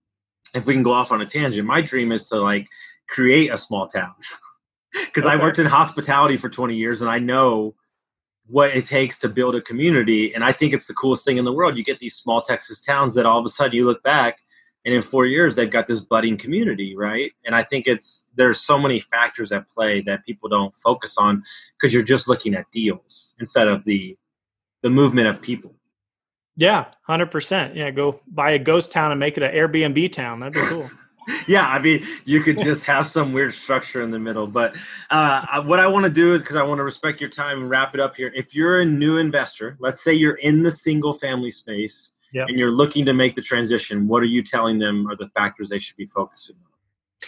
if 0.57 0.67
we 0.67 0.73
can 0.73 0.83
go 0.83 0.93
off 0.93 1.11
on 1.11 1.21
a 1.21 1.25
tangent, 1.25 1.65
my 1.65 1.81
dream 1.81 2.11
is 2.11 2.27
to 2.29 2.41
like 2.41 2.67
create 3.07 3.53
a 3.53 3.57
small 3.57 3.87
town. 3.87 4.13
because 5.05 5.25
okay. 5.25 5.33
I 5.33 5.41
worked 5.41 5.59
in 5.59 5.65
hospitality 5.65 6.37
for 6.37 6.49
20 6.49 6.75
years 6.75 7.01
and 7.01 7.09
I 7.09 7.19
know 7.19 7.75
what 8.47 8.69
it 8.75 8.85
takes 8.85 9.19
to 9.19 9.29
build 9.29 9.55
a 9.55 9.61
community. 9.61 10.33
And 10.33 10.43
I 10.43 10.53
think 10.53 10.73
it's 10.73 10.87
the 10.87 10.93
coolest 10.93 11.25
thing 11.25 11.37
in 11.37 11.45
the 11.45 11.51
world. 11.51 11.77
You 11.77 11.83
get 11.83 11.99
these 11.99 12.15
small 12.15 12.41
Texas 12.41 12.81
towns 12.81 13.13
that 13.15 13.25
all 13.25 13.39
of 13.39 13.45
a 13.45 13.49
sudden 13.49 13.73
you 13.73 13.85
look 13.85 14.01
back 14.03 14.39
and 14.85 14.93
in 14.93 15.01
four 15.01 15.25
years 15.25 15.55
they've 15.55 15.69
got 15.69 15.87
this 15.87 15.99
budding 15.99 16.37
community, 16.37 16.95
right? 16.95 17.31
And 17.45 17.53
I 17.53 17.63
think 17.63 17.87
it's 17.87 18.23
there's 18.35 18.61
so 18.61 18.77
many 18.77 19.01
factors 19.01 19.51
at 19.51 19.69
play 19.69 20.01
that 20.01 20.25
people 20.25 20.47
don't 20.47 20.73
focus 20.75 21.17
on 21.17 21.43
because 21.77 21.93
you're 21.93 22.03
just 22.03 22.27
looking 22.27 22.55
at 22.55 22.71
deals 22.71 23.35
instead 23.39 23.67
of 23.67 23.83
the 23.83 24.17
the 24.83 24.89
movement 24.89 25.27
of 25.27 25.41
people. 25.41 25.76
Yeah, 26.57 26.85
hundred 27.03 27.31
percent. 27.31 27.75
Yeah, 27.75 27.91
go 27.91 28.19
buy 28.27 28.51
a 28.51 28.59
ghost 28.59 28.91
town 28.91 29.11
and 29.11 29.19
make 29.19 29.37
it 29.37 29.43
an 29.43 29.51
Airbnb 29.53 30.11
town. 30.11 30.39
That'd 30.39 30.55
be 30.55 30.61
cool. 30.61 30.89
yeah, 31.47 31.67
I 31.67 31.79
mean, 31.79 32.03
you 32.25 32.41
could 32.41 32.57
just 32.57 32.83
have 32.85 33.07
some 33.07 33.31
weird 33.31 33.53
structure 33.53 34.01
in 34.01 34.11
the 34.11 34.19
middle. 34.19 34.47
But 34.47 34.75
uh, 35.11 35.61
what 35.63 35.79
I 35.79 35.87
want 35.87 36.03
to 36.05 36.09
do 36.09 36.33
is 36.33 36.41
because 36.41 36.55
I 36.55 36.63
want 36.63 36.79
to 36.79 36.83
respect 36.83 37.21
your 37.21 37.29
time 37.29 37.61
and 37.61 37.69
wrap 37.69 37.93
it 37.93 37.99
up 37.99 38.15
here. 38.15 38.31
If 38.35 38.55
you're 38.55 38.81
a 38.81 38.85
new 38.85 39.17
investor, 39.17 39.77
let's 39.79 40.03
say 40.03 40.13
you're 40.13 40.35
in 40.35 40.63
the 40.63 40.71
single 40.71 41.13
family 41.13 41.51
space 41.51 42.11
yep. 42.33 42.47
and 42.47 42.57
you're 42.57 42.71
looking 42.71 43.05
to 43.05 43.13
make 43.13 43.35
the 43.35 43.41
transition, 43.41 44.07
what 44.07 44.23
are 44.23 44.27
you 44.27 44.41
telling 44.41 44.79
them 44.79 45.07
are 45.07 45.15
the 45.15 45.27
factors 45.29 45.69
they 45.69 45.79
should 45.79 45.97
be 45.97 46.07
focusing 46.07 46.55
on, 46.55 46.71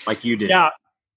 like 0.08 0.24
you 0.24 0.36
did? 0.36 0.50
Yeah. 0.50 0.70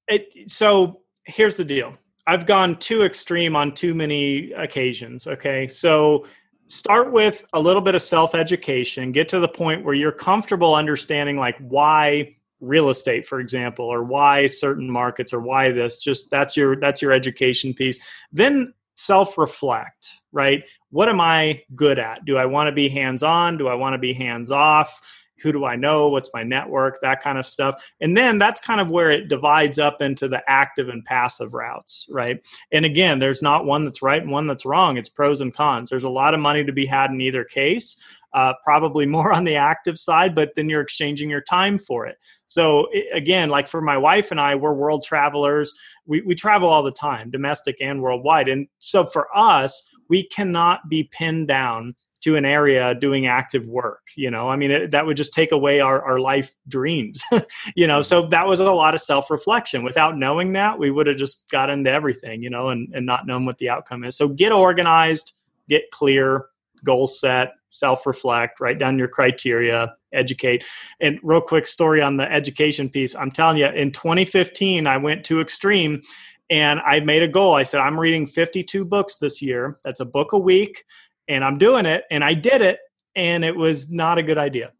It, 0.09 0.51
so 0.51 1.01
here's 1.25 1.57
the 1.57 1.65
deal. 1.65 1.97
I've 2.27 2.47
gone 2.47 2.77
too 2.77 3.03
extreme 3.05 3.57
on 3.57 3.73
too 3.73 3.95
many 3.95 4.53
occasions. 4.53 5.27
Okay, 5.27 5.67
so 5.67 6.27
start 6.73 7.13
with 7.13 7.45
a 7.53 7.61
little 7.61 7.83
bit 7.83 7.95
of 7.95 8.01
self 8.01 8.35
education. 8.35 9.13
Get 9.13 9.29
to 9.31 9.41
the 9.41 9.49
point 9.49 9.85
where 9.85 9.95
you're 9.95 10.11
comfortable 10.11 10.75
understanding 10.75 11.37
like 11.37 11.57
why 11.59 12.37
real 12.61 12.91
estate 12.91 13.27
for 13.27 13.41
example 13.41 13.85
or 13.85 14.05
why 14.05 14.47
certain 14.47 14.89
markets 14.89 15.33
or 15.33 15.41
why 15.41 15.73
this 15.73 15.99
just 15.99 16.31
that's 16.31 16.57
your 16.57 16.77
that's 16.77 17.03
your 17.03 17.13
education 17.13 17.75
piece. 17.75 18.01
Then 18.33 18.73
self 18.97 19.37
reflect 19.37 20.13
right? 20.33 20.65
What 20.91 21.09
am 21.11 21.21
i 21.21 21.63
good 21.75 21.99
at? 21.99 22.25
Do 22.25 22.39
i 22.39 22.47
want 22.47 22.69
to 22.69 22.73
be 22.73 22.89
hands 22.89 23.23
on 23.23 23.59
do 23.59 23.69
i 23.69 23.75
want 23.75 23.95
to 23.95 23.99
be 23.99 24.15
hands 24.15 24.51
off 24.51 25.01
who 25.43 25.53
do 25.53 25.65
i 25.65 25.77
know 25.77 26.09
what's 26.09 26.31
my 26.33 26.43
network 26.43 27.01
that 27.01 27.23
kind 27.23 27.39
of 27.39 27.47
stuff 27.47 27.83
and 28.01 28.17
then 28.17 28.39
that's 28.39 28.61
kind 28.61 28.81
of 28.81 28.89
where 28.89 29.11
it 29.11 29.29
divides 29.29 29.79
up 29.79 30.01
into 30.01 30.29
the 30.29 30.43
active 30.49 30.89
and 30.89 31.05
passive 31.05 31.55
routes 31.55 32.07
right 32.11 32.45
and 32.73 32.85
again 32.85 33.19
there's 33.19 33.43
not 33.43 33.67
one 33.67 33.85
that's 33.85 34.03
right 34.03 34.23
and 34.23 34.31
one 34.31 34.47
that's 34.47 34.67
wrong 34.67 34.97
it's 34.97 35.09
pros 35.09 35.41
and 35.41 35.55
cons 35.55 35.91
there's 35.91 36.05
a 36.05 36.09
lot 36.09 36.35
of 36.35 36.41
money 36.41 36.65
to 36.65 36.73
be 36.73 36.87
had 36.87 37.11
in 37.11 37.21
either 37.21 37.45
case 37.45 38.01
uh, 38.35 38.55
probably 38.65 39.07
more 39.13 39.33
on 39.33 39.45
the 39.45 39.57
active 39.57 39.99
side, 39.99 40.35
but 40.35 40.55
then 40.57 40.69
you're 40.69 40.81
exchanging 40.81 41.31
your 41.31 41.41
time 41.41 41.79
for 41.79 42.07
it. 42.07 42.19
So 42.47 42.89
again, 43.13 43.51
like 43.51 43.69
for 43.69 43.81
my 43.81 43.97
wife 43.97 44.31
and 44.31 44.41
I, 44.41 44.55
we're 44.55 44.75
world 44.75 45.05
travelers. 45.05 45.75
We, 46.07 46.23
we 46.23 46.35
travel 46.35 46.69
all 46.69 46.83
the 46.83 46.91
time, 46.91 47.31
domestic 47.31 47.77
and 47.81 48.03
worldwide. 48.03 48.49
And 48.49 48.69
so 48.79 49.07
for 49.07 49.35
us, 49.37 49.83
we 50.09 50.25
cannot 50.25 50.89
be 50.89 51.05
pinned 51.05 51.49
down 51.49 51.95
to 52.23 52.37
an 52.37 52.45
area 52.45 52.95
doing 52.95 53.27
active 53.27 53.67
work 53.67 54.03
you 54.17 54.31
know 54.31 54.49
i 54.49 54.57
mean 54.57 54.71
it, 54.71 54.91
that 54.91 55.05
would 55.05 55.17
just 55.17 55.33
take 55.33 55.53
away 55.53 55.81
our, 55.81 56.03
our 56.03 56.19
life 56.19 56.55
dreams 56.69 57.23
you 57.77 57.87
know 57.87 58.01
so 58.01 58.27
that 58.27 58.47
was 58.47 58.61
a 58.61 58.73
lot 58.73 58.95
of 58.95 59.01
self-reflection 59.01 59.83
without 59.83 60.17
knowing 60.17 60.53
that 60.53 60.79
we 60.79 60.91
would 60.91 61.07
have 61.07 61.17
just 61.17 61.43
got 61.51 61.71
into 61.71 61.91
everything 61.91 62.43
you 62.43 62.51
know 62.51 62.71
and, 62.71 62.93
and 62.95 63.05
not 63.05 63.27
known 63.27 63.45
what 63.45 63.59
the 63.59 63.69
outcome 63.69 64.05
is 64.05 64.17
so 64.17 64.29
get 64.29 64.53
organized 64.53 65.35
get 65.69 65.91
clear 65.91 66.47
goal 66.85 67.07
set 67.07 67.53
self 67.73 68.07
reflect, 68.07 68.61
write 68.61 68.79
down 68.79 68.99
your 68.99 69.09
criteria, 69.09 69.95
educate. 70.13 70.65
And 71.01 71.19
real 71.23 71.41
quick 71.41 71.67
story 71.67 72.03
on 72.03 72.17
the 72.17 72.31
education 72.31 72.89
piece. 72.89 73.17
I'm 73.17 73.31
telling 73.31 73.57
you, 73.57 73.67
in 73.67 73.93
2015, 73.93 74.87
I 74.87 74.99
went 74.99 75.25
too 75.25 75.41
extreme 75.41 76.03
and 76.51 76.81
I 76.81 77.01
made 77.01 77.23
a 77.23 77.29
goal. 77.29 77.55
I 77.55 77.63
said, 77.63 77.81
I'm 77.81 77.99
reading 77.99 78.27
52 78.27 78.85
books 78.85 79.17
this 79.17 79.41
year. 79.41 79.79
That's 79.85 80.01
a 80.01 80.05
book 80.05 80.33
a 80.33 80.39
week. 80.39 80.85
And 81.29 81.45
I'm 81.45 81.59
doing 81.59 81.87
it. 81.87 82.05
And 82.11 82.23
I 82.25 82.35
did 82.35 82.63
it. 82.63 82.79
And 83.15 83.45
it 83.45 83.57
was 83.57 83.91
not 83.91 84.19
a 84.19 84.23
good 84.23 84.39
idea. 84.39 84.73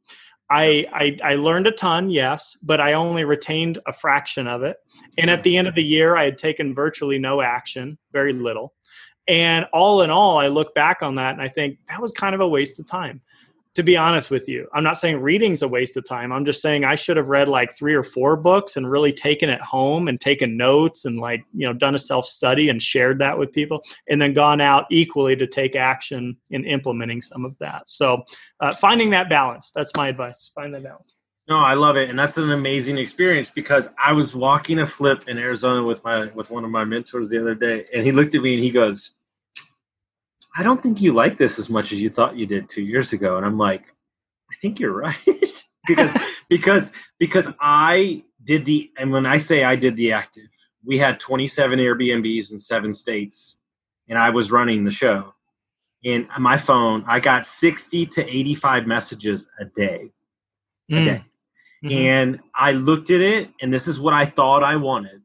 I, 0.51 0.87
I, 0.93 1.33
I 1.33 1.35
learned 1.37 1.67
a 1.67 1.73
ton, 1.73 2.11
yes, 2.11 2.59
but 2.63 2.79
I 2.79 2.93
only 2.93 3.25
retained 3.25 3.79
a 3.87 3.93
fraction 3.93 4.47
of 4.47 4.63
it. 4.63 4.77
And 5.17 5.31
at 5.31 5.45
the 5.45 5.57
end 5.57 5.67
of 5.67 5.75
the 5.75 5.83
year, 5.85 6.15
I 6.15 6.25
had 6.25 6.37
taken 6.37 6.75
virtually 6.75 7.19
no 7.19 7.41
action, 7.41 7.97
very 8.13 8.35
little. 8.35 8.75
And 9.27 9.67
all 9.73 10.03
in 10.03 10.11
all, 10.11 10.37
I 10.39 10.49
look 10.49 10.75
back 10.75 11.03
on 11.03 11.15
that 11.15 11.33
and 11.33 11.41
I 11.41 11.49
think 11.49 11.79
that 11.89 12.03
was 12.03 12.13
kind 12.13 12.35
of 12.35 12.41
a 12.41 12.49
waste 12.49 12.79
of 12.79 12.87
time. 12.87 13.23
To 13.77 13.83
be 13.83 13.97
honest 13.97 14.31
with 14.31 14.51
you, 14.51 14.69
I'm 14.75 14.85
not 14.85 14.99
saying 14.99 15.23
reading's 15.23 15.63
a 15.63 15.69
waste 15.69 15.97
of 15.97 16.05
time. 16.05 16.31
I'm 16.31 16.45
just 16.45 16.61
saying 16.61 16.85
I 16.85 16.95
should 16.95 17.17
have 17.17 17.31
read 17.31 17.49
like 17.49 17.75
three 17.75 17.95
or 17.95 18.03
four 18.03 18.37
books 18.37 18.77
and 18.77 18.91
really 18.91 19.15
taken 19.15 19.49
it 19.49 19.63
home 19.63 20.09
and 20.09 20.21
taken 20.21 20.59
notes 20.59 21.07
and 21.07 21.19
like, 21.19 21.43
you 21.55 21.67
know, 21.67 21.73
done 21.73 21.95
a 21.95 21.99
self 21.99 22.27
study 22.27 22.69
and 22.69 22.83
shared 22.83 23.19
that 23.21 23.39
with 23.39 23.51
people 23.51 23.83
and 24.07 24.21
then 24.21 24.35
gone 24.35 24.61
out 24.61 24.85
equally 24.91 25.37
to 25.37 25.47
take 25.47 25.75
action 25.75 26.37
in 26.51 26.67
implementing 26.67 27.23
some 27.23 27.47
of 27.47 27.57
that. 27.61 27.85
So, 27.87 28.25
uh, 28.61 28.75
finding 28.77 29.09
that 29.11 29.31
balance, 29.31 29.71
that's 29.75 29.93
my 29.97 30.09
advice. 30.09 30.51
Find 30.55 30.75
that 30.75 30.83
balance. 30.83 31.17
No, 31.49 31.57
I 31.57 31.75
love 31.75 31.97
it, 31.97 32.09
and 32.09 32.19
that's 32.19 32.37
an 32.37 32.53
amazing 32.53 32.99
experience 32.99 33.51
because 33.51 33.89
I 34.03 34.13
was 34.13 34.35
walking 34.35 34.79
a 34.79 34.87
flip 34.87 35.29
in 35.29 35.39
Arizona 35.39 35.83
with 35.83 36.03
my 36.05 36.27
with 36.35 36.51
one 36.51 36.65
of 36.65 36.71
my 36.71 36.85
mentors 36.85 37.31
the 37.31 37.41
other 37.41 37.55
day, 37.55 37.85
and 37.93 38.05
he 38.05 38.13
looked 38.13 38.35
at 38.35 38.43
me 38.43 38.55
and 38.55 38.63
he 38.63 38.71
goes, 38.71 39.11
"I 40.57 40.63
don't 40.63 40.83
think 40.83 41.01
you 41.01 41.13
like 41.13 41.39
this 41.39 41.59
as 41.59 41.71
much 41.71 41.93
as 41.93 42.01
you 42.01 42.09
thought 42.09 42.37
you 42.37 42.47
did 42.47 42.69
two 42.69 42.83
years 42.83 43.13
ago." 43.13 43.37
And 43.37 43.47
I'm 43.47 43.59
like, 43.59 43.83
"I 44.51 44.55
think 44.61 44.81
you're 44.81 44.93
right," 45.09 45.65
because 45.87 46.13
because 46.49 46.93
because 47.19 47.49
I 47.61 48.23
did 48.45 48.65
the 48.65 48.91
and 48.99 49.13
when 49.13 49.27
I 49.27 49.39
say 49.39 49.65
I 49.65 49.77
did 49.77 49.97
the 49.97 50.13
active, 50.13 50.49
we 50.85 50.99
had 50.99 51.21
27 51.21 51.79
Airbnbs 51.79 52.53
in 52.53 52.59
seven 52.59 52.93
states, 52.93 53.59
and 54.09 54.19
I 54.19 54.31
was 54.31 54.51
running 54.51 54.85
the 54.85 54.91
show. 54.91 55.35
In 56.03 56.27
my 56.39 56.57
phone, 56.57 57.05
I 57.07 57.21
got 57.21 57.47
60 57.47 58.07
to 58.07 58.29
85 58.29 58.87
messages 58.89 59.49
a 59.61 59.65
day. 59.67 60.11
A 60.91 60.95
mm. 60.95 61.05
day 61.05 61.25
Mm-hmm. 61.85 61.97
And 61.97 62.41
I 62.55 62.73
looked 62.73 63.11
at 63.11 63.21
it, 63.21 63.51
and 63.61 63.75
this 63.75 63.89
is 63.89 64.01
what 64.01 64.15
I 64.15 64.27
thought 64.27 64.63
I 64.63 64.77
wanted. 64.77 65.23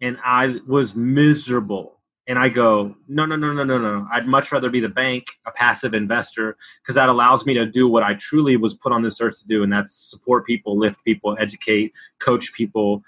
And 0.00 0.18
I 0.24 0.56
was 0.66 0.94
miserable. 0.94 1.99
And 2.30 2.38
I 2.38 2.48
go, 2.48 2.94
no, 3.08 3.26
no, 3.26 3.34
no, 3.34 3.52
no, 3.52 3.64
no, 3.64 3.76
no. 3.76 4.06
I'd 4.12 4.28
much 4.28 4.52
rather 4.52 4.70
be 4.70 4.78
the 4.78 4.88
bank, 4.88 5.24
a 5.48 5.50
passive 5.50 5.94
investor, 5.94 6.56
because 6.80 6.94
that 6.94 7.08
allows 7.08 7.44
me 7.44 7.54
to 7.54 7.66
do 7.66 7.88
what 7.88 8.04
I 8.04 8.14
truly 8.14 8.56
was 8.56 8.72
put 8.72 8.92
on 8.92 9.02
this 9.02 9.20
earth 9.20 9.40
to 9.40 9.48
do, 9.48 9.64
and 9.64 9.72
that's 9.72 9.92
support 9.92 10.46
people, 10.46 10.78
lift 10.78 11.04
people, 11.04 11.36
educate, 11.40 11.92
coach 12.20 12.52
people, 12.52 13.02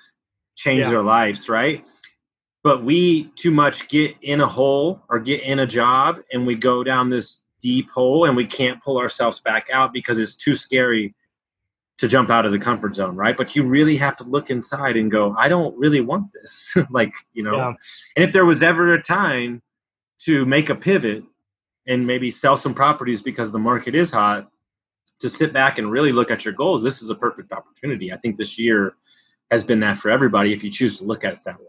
change 0.57 0.83
yeah. 0.83 0.91
their 0.91 1.05
lives, 1.05 1.49
right? 1.49 1.87
But 2.65 2.83
we 2.83 3.31
too 3.37 3.53
much 3.53 3.87
get 3.87 4.17
in 4.23 4.41
a 4.41 4.49
hole 4.49 5.01
or 5.09 5.21
get 5.21 5.41
in 5.43 5.61
a 5.61 5.69
job, 5.69 6.17
and 6.33 6.45
we 6.45 6.57
go 6.57 6.83
down 6.83 7.09
this 7.09 7.43
deep 7.61 7.91
hole, 7.91 8.25
and 8.25 8.37
we 8.37 8.45
can't 8.45 8.83
pull 8.83 8.99
ourselves 8.99 9.39
back 9.39 9.69
out 9.73 9.93
because 9.93 10.19
it's 10.19 10.35
too 10.35 10.57
scary 10.57 11.15
to 11.99 12.09
jump 12.09 12.31
out 12.31 12.45
of 12.45 12.53
the 12.53 12.59
comfort 12.59 12.97
zone, 12.97 13.15
right? 13.17 13.37
But 13.37 13.55
you 13.55 13.63
really 13.63 13.97
have 13.97 14.17
to 14.17 14.25
look 14.25 14.51
inside 14.51 14.97
and 14.97 15.11
go, 15.11 15.35
I 15.39 15.49
don't 15.49 15.77
really 15.79 16.01
want 16.01 16.33
this. 16.33 16.77
like, 16.91 17.15
you 17.33 17.43
know, 17.43 17.57
yeah. 17.57 17.73
and 18.17 18.25
if 18.25 18.33
there 18.33 18.45
was 18.45 18.63
ever 18.63 18.95
a 18.95 19.03
time 19.03 19.63
to 20.21 20.45
make 20.45 20.69
a 20.69 20.75
pivot 20.75 21.23
and 21.87 22.07
maybe 22.07 22.31
sell 22.31 22.57
some 22.57 22.75
properties 22.75 23.23
because 23.23 23.53
the 23.53 23.59
market 23.59 23.95
is 23.95 24.11
hot, 24.11 24.49
to 25.21 25.31
sit 25.31 25.53
back 25.53 25.79
and 25.79 25.91
really 25.91 26.11
look 26.11 26.31
at 26.31 26.45
your 26.45 26.53
goals, 26.53 26.83
this 26.83 27.01
is 27.01 27.09
a 27.09 27.15
perfect 27.15 27.53
opportunity. 27.53 28.13
I 28.13 28.17
think 28.17 28.37
this 28.37 28.59
year 28.59 28.95
has 29.53 29.63
been 29.63 29.79
that 29.81 29.97
for 29.97 30.11
everybody 30.11 30.53
if 30.53 30.65
you 30.65 30.71
choose 30.71 30.99
to 30.99 31.05
look 31.05 31.25
at 31.25 31.35
it 31.35 31.39
that 31.45 31.61
way. 31.61 31.67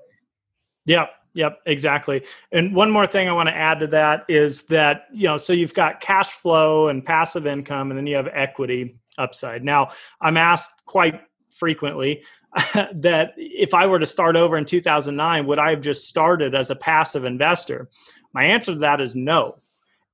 Yeah, 0.86 1.06
Yep, 1.36 1.62
exactly. 1.66 2.26
And 2.52 2.76
one 2.76 2.92
more 2.92 3.08
thing 3.08 3.28
I 3.28 3.34
want 3.34 3.50
to 3.50 3.56
add 3.56 3.80
to 3.80 3.88
that 3.88 4.26
is 4.30 4.64
that, 4.68 5.08
you 5.12 5.28
know, 5.28 5.38
so 5.38 5.52
you've 5.52 5.74
got 5.74 6.00
cash 6.00 6.30
flow 6.30 6.90
and 6.90 7.04
passive 7.04 7.48
income, 7.48 7.90
and 7.90 7.98
then 7.98 8.06
you 8.06 8.16
have 8.16 8.28
equity 8.32 9.00
upside. 9.18 9.64
Now, 9.64 9.90
I'm 10.22 10.38
asked 10.38 10.86
quite 10.86 11.22
frequently 11.52 12.24
that 12.94 13.34
if 13.36 13.74
I 13.74 13.88
were 13.88 14.00
to 14.00 14.06
start 14.06 14.36
over 14.36 14.58
in 14.58 14.66
2009, 14.66 15.48
would 15.48 15.60
I 15.60 15.72
have 15.72 15.82
just 15.82 16.08
started 16.08 16.54
as 16.54 16.70
a 16.70 16.76
passive 16.76 17.26
investor? 17.26 17.90
My 18.34 18.46
answer 18.46 18.74
to 18.74 18.80
that 18.80 19.02
is 19.02 19.16
no. 19.16 19.58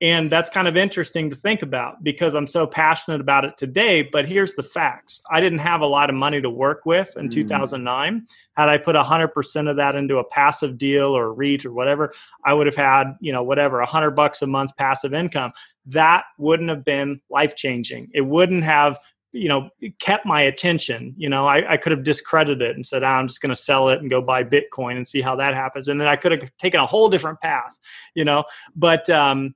And 0.02 0.30
that's 0.30 0.48
kind 0.48 0.66
of 0.66 0.78
interesting 0.78 1.28
to 1.28 1.36
think 1.36 1.60
about 1.60 2.02
because 2.02 2.34
I'm 2.34 2.46
so 2.46 2.66
passionate 2.66 3.20
about 3.20 3.44
it 3.44 3.58
today. 3.58 4.02
But 4.02 4.26
here's 4.26 4.54
the 4.54 4.62
facts 4.62 5.22
I 5.30 5.40
didn't 5.40 5.58
have 5.58 5.82
a 5.82 5.86
lot 5.86 6.08
of 6.08 6.16
money 6.16 6.40
to 6.40 6.48
work 6.48 6.86
with 6.86 7.14
in 7.18 7.28
mm. 7.28 7.32
2009. 7.32 8.26
Had 8.54 8.68
I 8.68 8.78
put 8.78 8.96
100% 8.96 9.70
of 9.70 9.76
that 9.76 9.94
into 9.94 10.16
a 10.16 10.24
passive 10.24 10.78
deal 10.78 11.14
or 11.16 11.26
a 11.26 11.32
REIT 11.32 11.66
or 11.66 11.72
whatever, 11.72 12.12
I 12.44 12.54
would 12.54 12.66
have 12.66 12.76
had, 12.76 13.14
you 13.20 13.32
know, 13.32 13.42
whatever, 13.42 13.78
100 13.78 14.12
bucks 14.12 14.40
a 14.40 14.46
month 14.46 14.74
passive 14.76 15.12
income. 15.12 15.52
That 15.86 16.24
wouldn't 16.38 16.70
have 16.70 16.84
been 16.84 17.20
life 17.28 17.54
changing. 17.54 18.08
It 18.14 18.22
wouldn't 18.22 18.64
have 18.64 18.98
you 19.32 19.48
know 19.48 19.70
kept 20.00 20.26
my 20.26 20.42
attention 20.42 21.14
you 21.16 21.28
know 21.28 21.46
i, 21.46 21.74
I 21.74 21.76
could 21.76 21.92
have 21.92 22.02
discredited 22.02 22.62
it 22.62 22.74
and 22.74 22.84
said 22.84 23.04
ah, 23.04 23.16
i'm 23.16 23.28
just 23.28 23.40
going 23.40 23.50
to 23.50 23.56
sell 23.56 23.88
it 23.88 24.00
and 24.00 24.10
go 24.10 24.20
buy 24.20 24.42
bitcoin 24.42 24.96
and 24.96 25.08
see 25.08 25.20
how 25.20 25.36
that 25.36 25.54
happens 25.54 25.86
and 25.86 26.00
then 26.00 26.08
i 26.08 26.16
could 26.16 26.32
have 26.32 26.50
taken 26.58 26.80
a 26.80 26.86
whole 26.86 27.08
different 27.08 27.40
path 27.40 27.72
you 28.14 28.24
know 28.24 28.42
but 28.74 29.08
um 29.08 29.54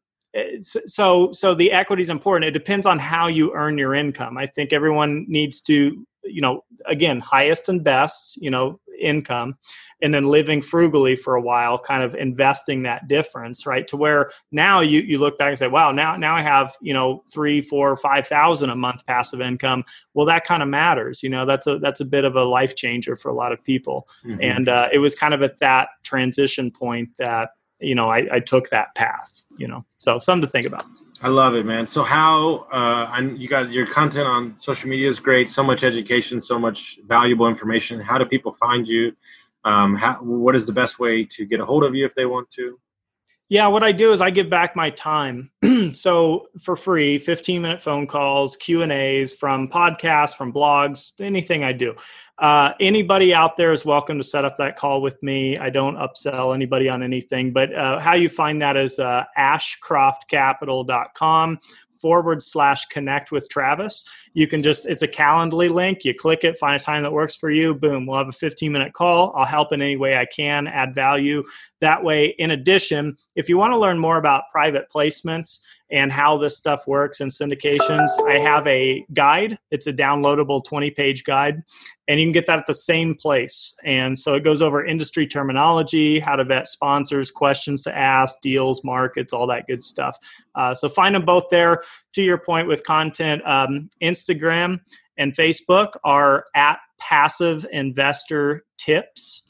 so 0.62 1.30
so 1.32 1.54
the 1.54 1.72
equity 1.72 2.02
is 2.02 2.10
important. 2.10 2.48
It 2.48 2.58
depends 2.58 2.86
on 2.86 2.98
how 2.98 3.28
you 3.28 3.52
earn 3.54 3.78
your 3.78 3.94
income. 3.94 4.36
I 4.36 4.46
think 4.46 4.72
everyone 4.72 5.26
needs 5.28 5.60
to 5.62 6.06
you 6.24 6.40
know 6.40 6.64
again 6.86 7.20
highest 7.20 7.68
and 7.68 7.84
best 7.84 8.36
you 8.40 8.50
know 8.50 8.80
income 9.00 9.56
and 10.00 10.14
then 10.14 10.28
living 10.28 10.62
frugally 10.62 11.16
for 11.16 11.34
a 11.34 11.40
while 11.40 11.78
kind 11.78 12.02
of 12.02 12.14
investing 12.14 12.82
that 12.82 13.06
difference 13.08 13.66
right? 13.66 13.86
To 13.88 13.96
where 13.96 14.30
now 14.50 14.80
you 14.80 15.00
you 15.00 15.18
look 15.18 15.38
back 15.38 15.48
and 15.48 15.58
say 15.58 15.68
wow 15.68 15.90
now 15.90 16.16
now 16.16 16.36
i 16.36 16.42
have 16.42 16.74
you 16.80 16.94
know 16.94 17.22
three 17.32 17.60
four 17.60 17.96
five 17.96 18.26
thousand 18.26 18.70
a 18.70 18.76
month 18.76 19.06
passive 19.06 19.40
income. 19.40 19.84
Well 20.14 20.26
that 20.26 20.44
kind 20.44 20.62
of 20.62 20.68
matters 20.68 21.22
you 21.22 21.28
know? 21.28 21.44
That's 21.46 21.66
a 21.66 21.78
that's 21.78 22.00
a 22.00 22.04
bit 22.04 22.24
of 22.24 22.34
a 22.34 22.44
life 22.44 22.74
changer 22.74 23.14
for 23.14 23.28
a 23.28 23.34
lot 23.34 23.52
of 23.52 23.62
people. 23.62 24.08
Mm-hmm. 24.24 24.42
and 24.42 24.68
uh, 24.68 24.88
it 24.92 24.98
was 24.98 25.14
kind 25.14 25.34
of 25.34 25.42
at 25.42 25.58
that 25.58 25.88
transition 26.02 26.70
point 26.70 27.10
that 27.18 27.50
you 27.84 27.94
know 27.94 28.10
I, 28.10 28.26
I 28.36 28.40
took 28.40 28.70
that 28.70 28.94
path 28.94 29.44
you 29.58 29.68
know 29.68 29.84
so 29.98 30.18
something 30.18 30.46
to 30.46 30.50
think 30.50 30.66
about 30.66 30.84
I 31.22 31.28
love 31.28 31.54
it, 31.54 31.64
man. 31.64 31.86
So 31.86 32.02
how 32.02 32.66
uh, 32.70 33.18
you 33.34 33.48
got 33.48 33.70
your 33.70 33.86
content 33.86 34.26
on 34.26 34.56
social 34.58 34.90
media 34.90 35.08
is 35.08 35.18
great. 35.18 35.50
So 35.50 35.62
much 35.62 35.82
education, 35.82 36.38
so 36.38 36.58
much 36.58 36.98
valuable 37.06 37.48
information. 37.48 37.98
How 37.98 38.18
do 38.18 38.26
people 38.26 38.52
find 38.52 38.86
you? 38.86 39.16
Um, 39.64 39.96
how, 39.96 40.16
what 40.16 40.54
is 40.54 40.66
the 40.66 40.72
best 40.74 40.98
way 40.98 41.24
to 41.24 41.46
get 41.46 41.60
a 41.60 41.64
hold 41.64 41.82
of 41.82 41.94
you 41.94 42.04
if 42.04 42.14
they 42.14 42.26
want 42.26 42.50
to? 42.50 42.78
Yeah, 43.50 43.66
what 43.66 43.82
I 43.82 43.92
do 43.92 44.12
is 44.12 44.22
I 44.22 44.30
give 44.30 44.48
back 44.48 44.74
my 44.74 44.88
time. 44.88 45.50
so 45.92 46.46
for 46.62 46.76
free, 46.76 47.18
15 47.18 47.60
minute 47.60 47.82
phone 47.82 48.06
calls, 48.06 48.56
Q 48.56 48.80
and 48.80 48.90
A's 48.90 49.34
from 49.34 49.68
podcasts, 49.68 50.34
from 50.34 50.50
blogs, 50.50 51.12
anything 51.20 51.62
I 51.62 51.72
do. 51.72 51.94
Uh, 52.38 52.70
anybody 52.80 53.34
out 53.34 53.58
there 53.58 53.70
is 53.70 53.84
welcome 53.84 54.16
to 54.16 54.24
set 54.24 54.46
up 54.46 54.56
that 54.56 54.76
call 54.76 55.02
with 55.02 55.22
me. 55.22 55.58
I 55.58 55.68
don't 55.68 55.96
upsell 55.96 56.54
anybody 56.54 56.88
on 56.88 57.02
anything, 57.02 57.52
but 57.52 57.74
uh, 57.74 58.00
how 58.00 58.14
you 58.14 58.30
find 58.30 58.62
that 58.62 58.78
is 58.78 58.98
uh, 58.98 59.24
ashcroftcapital.com 59.38 61.58
forward 62.04 62.42
slash 62.42 62.84
connect 62.88 63.32
with 63.32 63.48
Travis. 63.48 64.06
You 64.34 64.46
can 64.46 64.62
just, 64.62 64.84
it's 64.84 65.00
a 65.00 65.08
Calendly 65.08 65.72
link. 65.72 66.04
You 66.04 66.12
click 66.14 66.44
it, 66.44 66.58
find 66.58 66.76
a 66.76 66.78
time 66.78 67.02
that 67.02 67.10
works 67.10 67.34
for 67.34 67.50
you. 67.50 67.72
Boom, 67.74 68.04
we'll 68.04 68.18
have 68.18 68.28
a 68.28 68.32
15 68.32 68.70
minute 68.70 68.92
call. 68.92 69.32
I'll 69.34 69.46
help 69.46 69.72
in 69.72 69.80
any 69.80 69.96
way 69.96 70.18
I 70.18 70.26
can, 70.26 70.66
add 70.66 70.94
value. 70.94 71.42
That 71.80 72.04
way, 72.04 72.34
in 72.38 72.50
addition, 72.50 73.16
if 73.36 73.48
you 73.48 73.56
want 73.56 73.72
to 73.72 73.78
learn 73.78 73.98
more 73.98 74.18
about 74.18 74.50
private 74.52 74.88
placements, 74.94 75.60
and 75.94 76.10
how 76.10 76.36
this 76.36 76.58
stuff 76.58 76.88
works 76.88 77.20
in 77.20 77.28
syndications. 77.28 78.08
I 78.26 78.40
have 78.40 78.66
a 78.66 79.06
guide. 79.14 79.56
It's 79.70 79.86
a 79.86 79.92
downloadable 79.92 80.64
20 80.64 80.90
page 80.90 81.22
guide, 81.22 81.62
and 82.08 82.18
you 82.18 82.26
can 82.26 82.32
get 82.32 82.46
that 82.46 82.58
at 82.58 82.66
the 82.66 82.74
same 82.74 83.14
place. 83.14 83.76
And 83.84 84.18
so 84.18 84.34
it 84.34 84.42
goes 84.42 84.60
over 84.60 84.84
industry 84.84 85.24
terminology, 85.24 86.18
how 86.18 86.34
to 86.34 86.42
vet 86.42 86.66
sponsors, 86.66 87.30
questions 87.30 87.84
to 87.84 87.96
ask, 87.96 88.34
deals, 88.42 88.82
markets, 88.82 89.32
all 89.32 89.46
that 89.46 89.68
good 89.68 89.84
stuff. 89.84 90.18
Uh, 90.56 90.74
so 90.74 90.88
find 90.88 91.14
them 91.14 91.24
both 91.24 91.44
there. 91.52 91.84
To 92.14 92.22
your 92.22 92.38
point 92.38 92.66
with 92.66 92.82
content, 92.82 93.46
um, 93.46 93.88
Instagram 94.02 94.80
and 95.16 95.32
Facebook 95.32 95.92
are 96.02 96.44
at 96.56 96.78
passive 96.98 97.64
investor 97.70 98.64
tips 98.78 99.43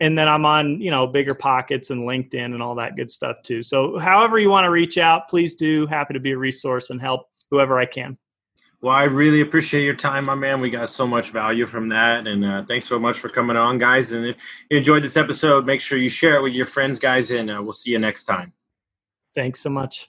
and 0.00 0.16
then 0.16 0.28
I'm 0.28 0.46
on, 0.46 0.80
you 0.80 0.90
know, 0.90 1.08
BiggerPockets 1.08 1.90
and 1.90 2.02
LinkedIn 2.02 2.54
and 2.54 2.62
all 2.62 2.76
that 2.76 2.96
good 2.96 3.10
stuff 3.10 3.42
too. 3.42 3.62
So 3.62 3.98
however 3.98 4.38
you 4.38 4.48
want 4.48 4.64
to 4.64 4.70
reach 4.70 4.98
out, 4.98 5.28
please 5.28 5.54
do. 5.54 5.86
Happy 5.86 6.14
to 6.14 6.20
be 6.20 6.32
a 6.32 6.38
resource 6.38 6.90
and 6.90 7.00
help 7.00 7.28
whoever 7.50 7.78
I 7.78 7.86
can. 7.86 8.16
Well, 8.80 8.94
I 8.94 9.04
really 9.04 9.40
appreciate 9.40 9.82
your 9.82 9.96
time, 9.96 10.26
my 10.26 10.36
man. 10.36 10.60
We 10.60 10.70
got 10.70 10.88
so 10.88 11.04
much 11.04 11.30
value 11.30 11.66
from 11.66 11.88
that. 11.88 12.28
And 12.28 12.44
uh, 12.44 12.64
thanks 12.68 12.86
so 12.86 12.96
much 12.96 13.18
for 13.18 13.28
coming 13.28 13.56
on, 13.56 13.78
guys. 13.78 14.12
And 14.12 14.24
if 14.24 14.36
you 14.70 14.78
enjoyed 14.78 15.02
this 15.02 15.16
episode, 15.16 15.66
make 15.66 15.80
sure 15.80 15.98
you 15.98 16.08
share 16.08 16.36
it 16.36 16.42
with 16.42 16.52
your 16.52 16.66
friends, 16.66 17.00
guys. 17.00 17.32
And 17.32 17.50
uh, 17.50 17.58
we'll 17.60 17.72
see 17.72 17.90
you 17.90 17.98
next 17.98 18.24
time. 18.24 18.52
Thanks 19.34 19.60
so 19.60 19.70
much. 19.70 20.08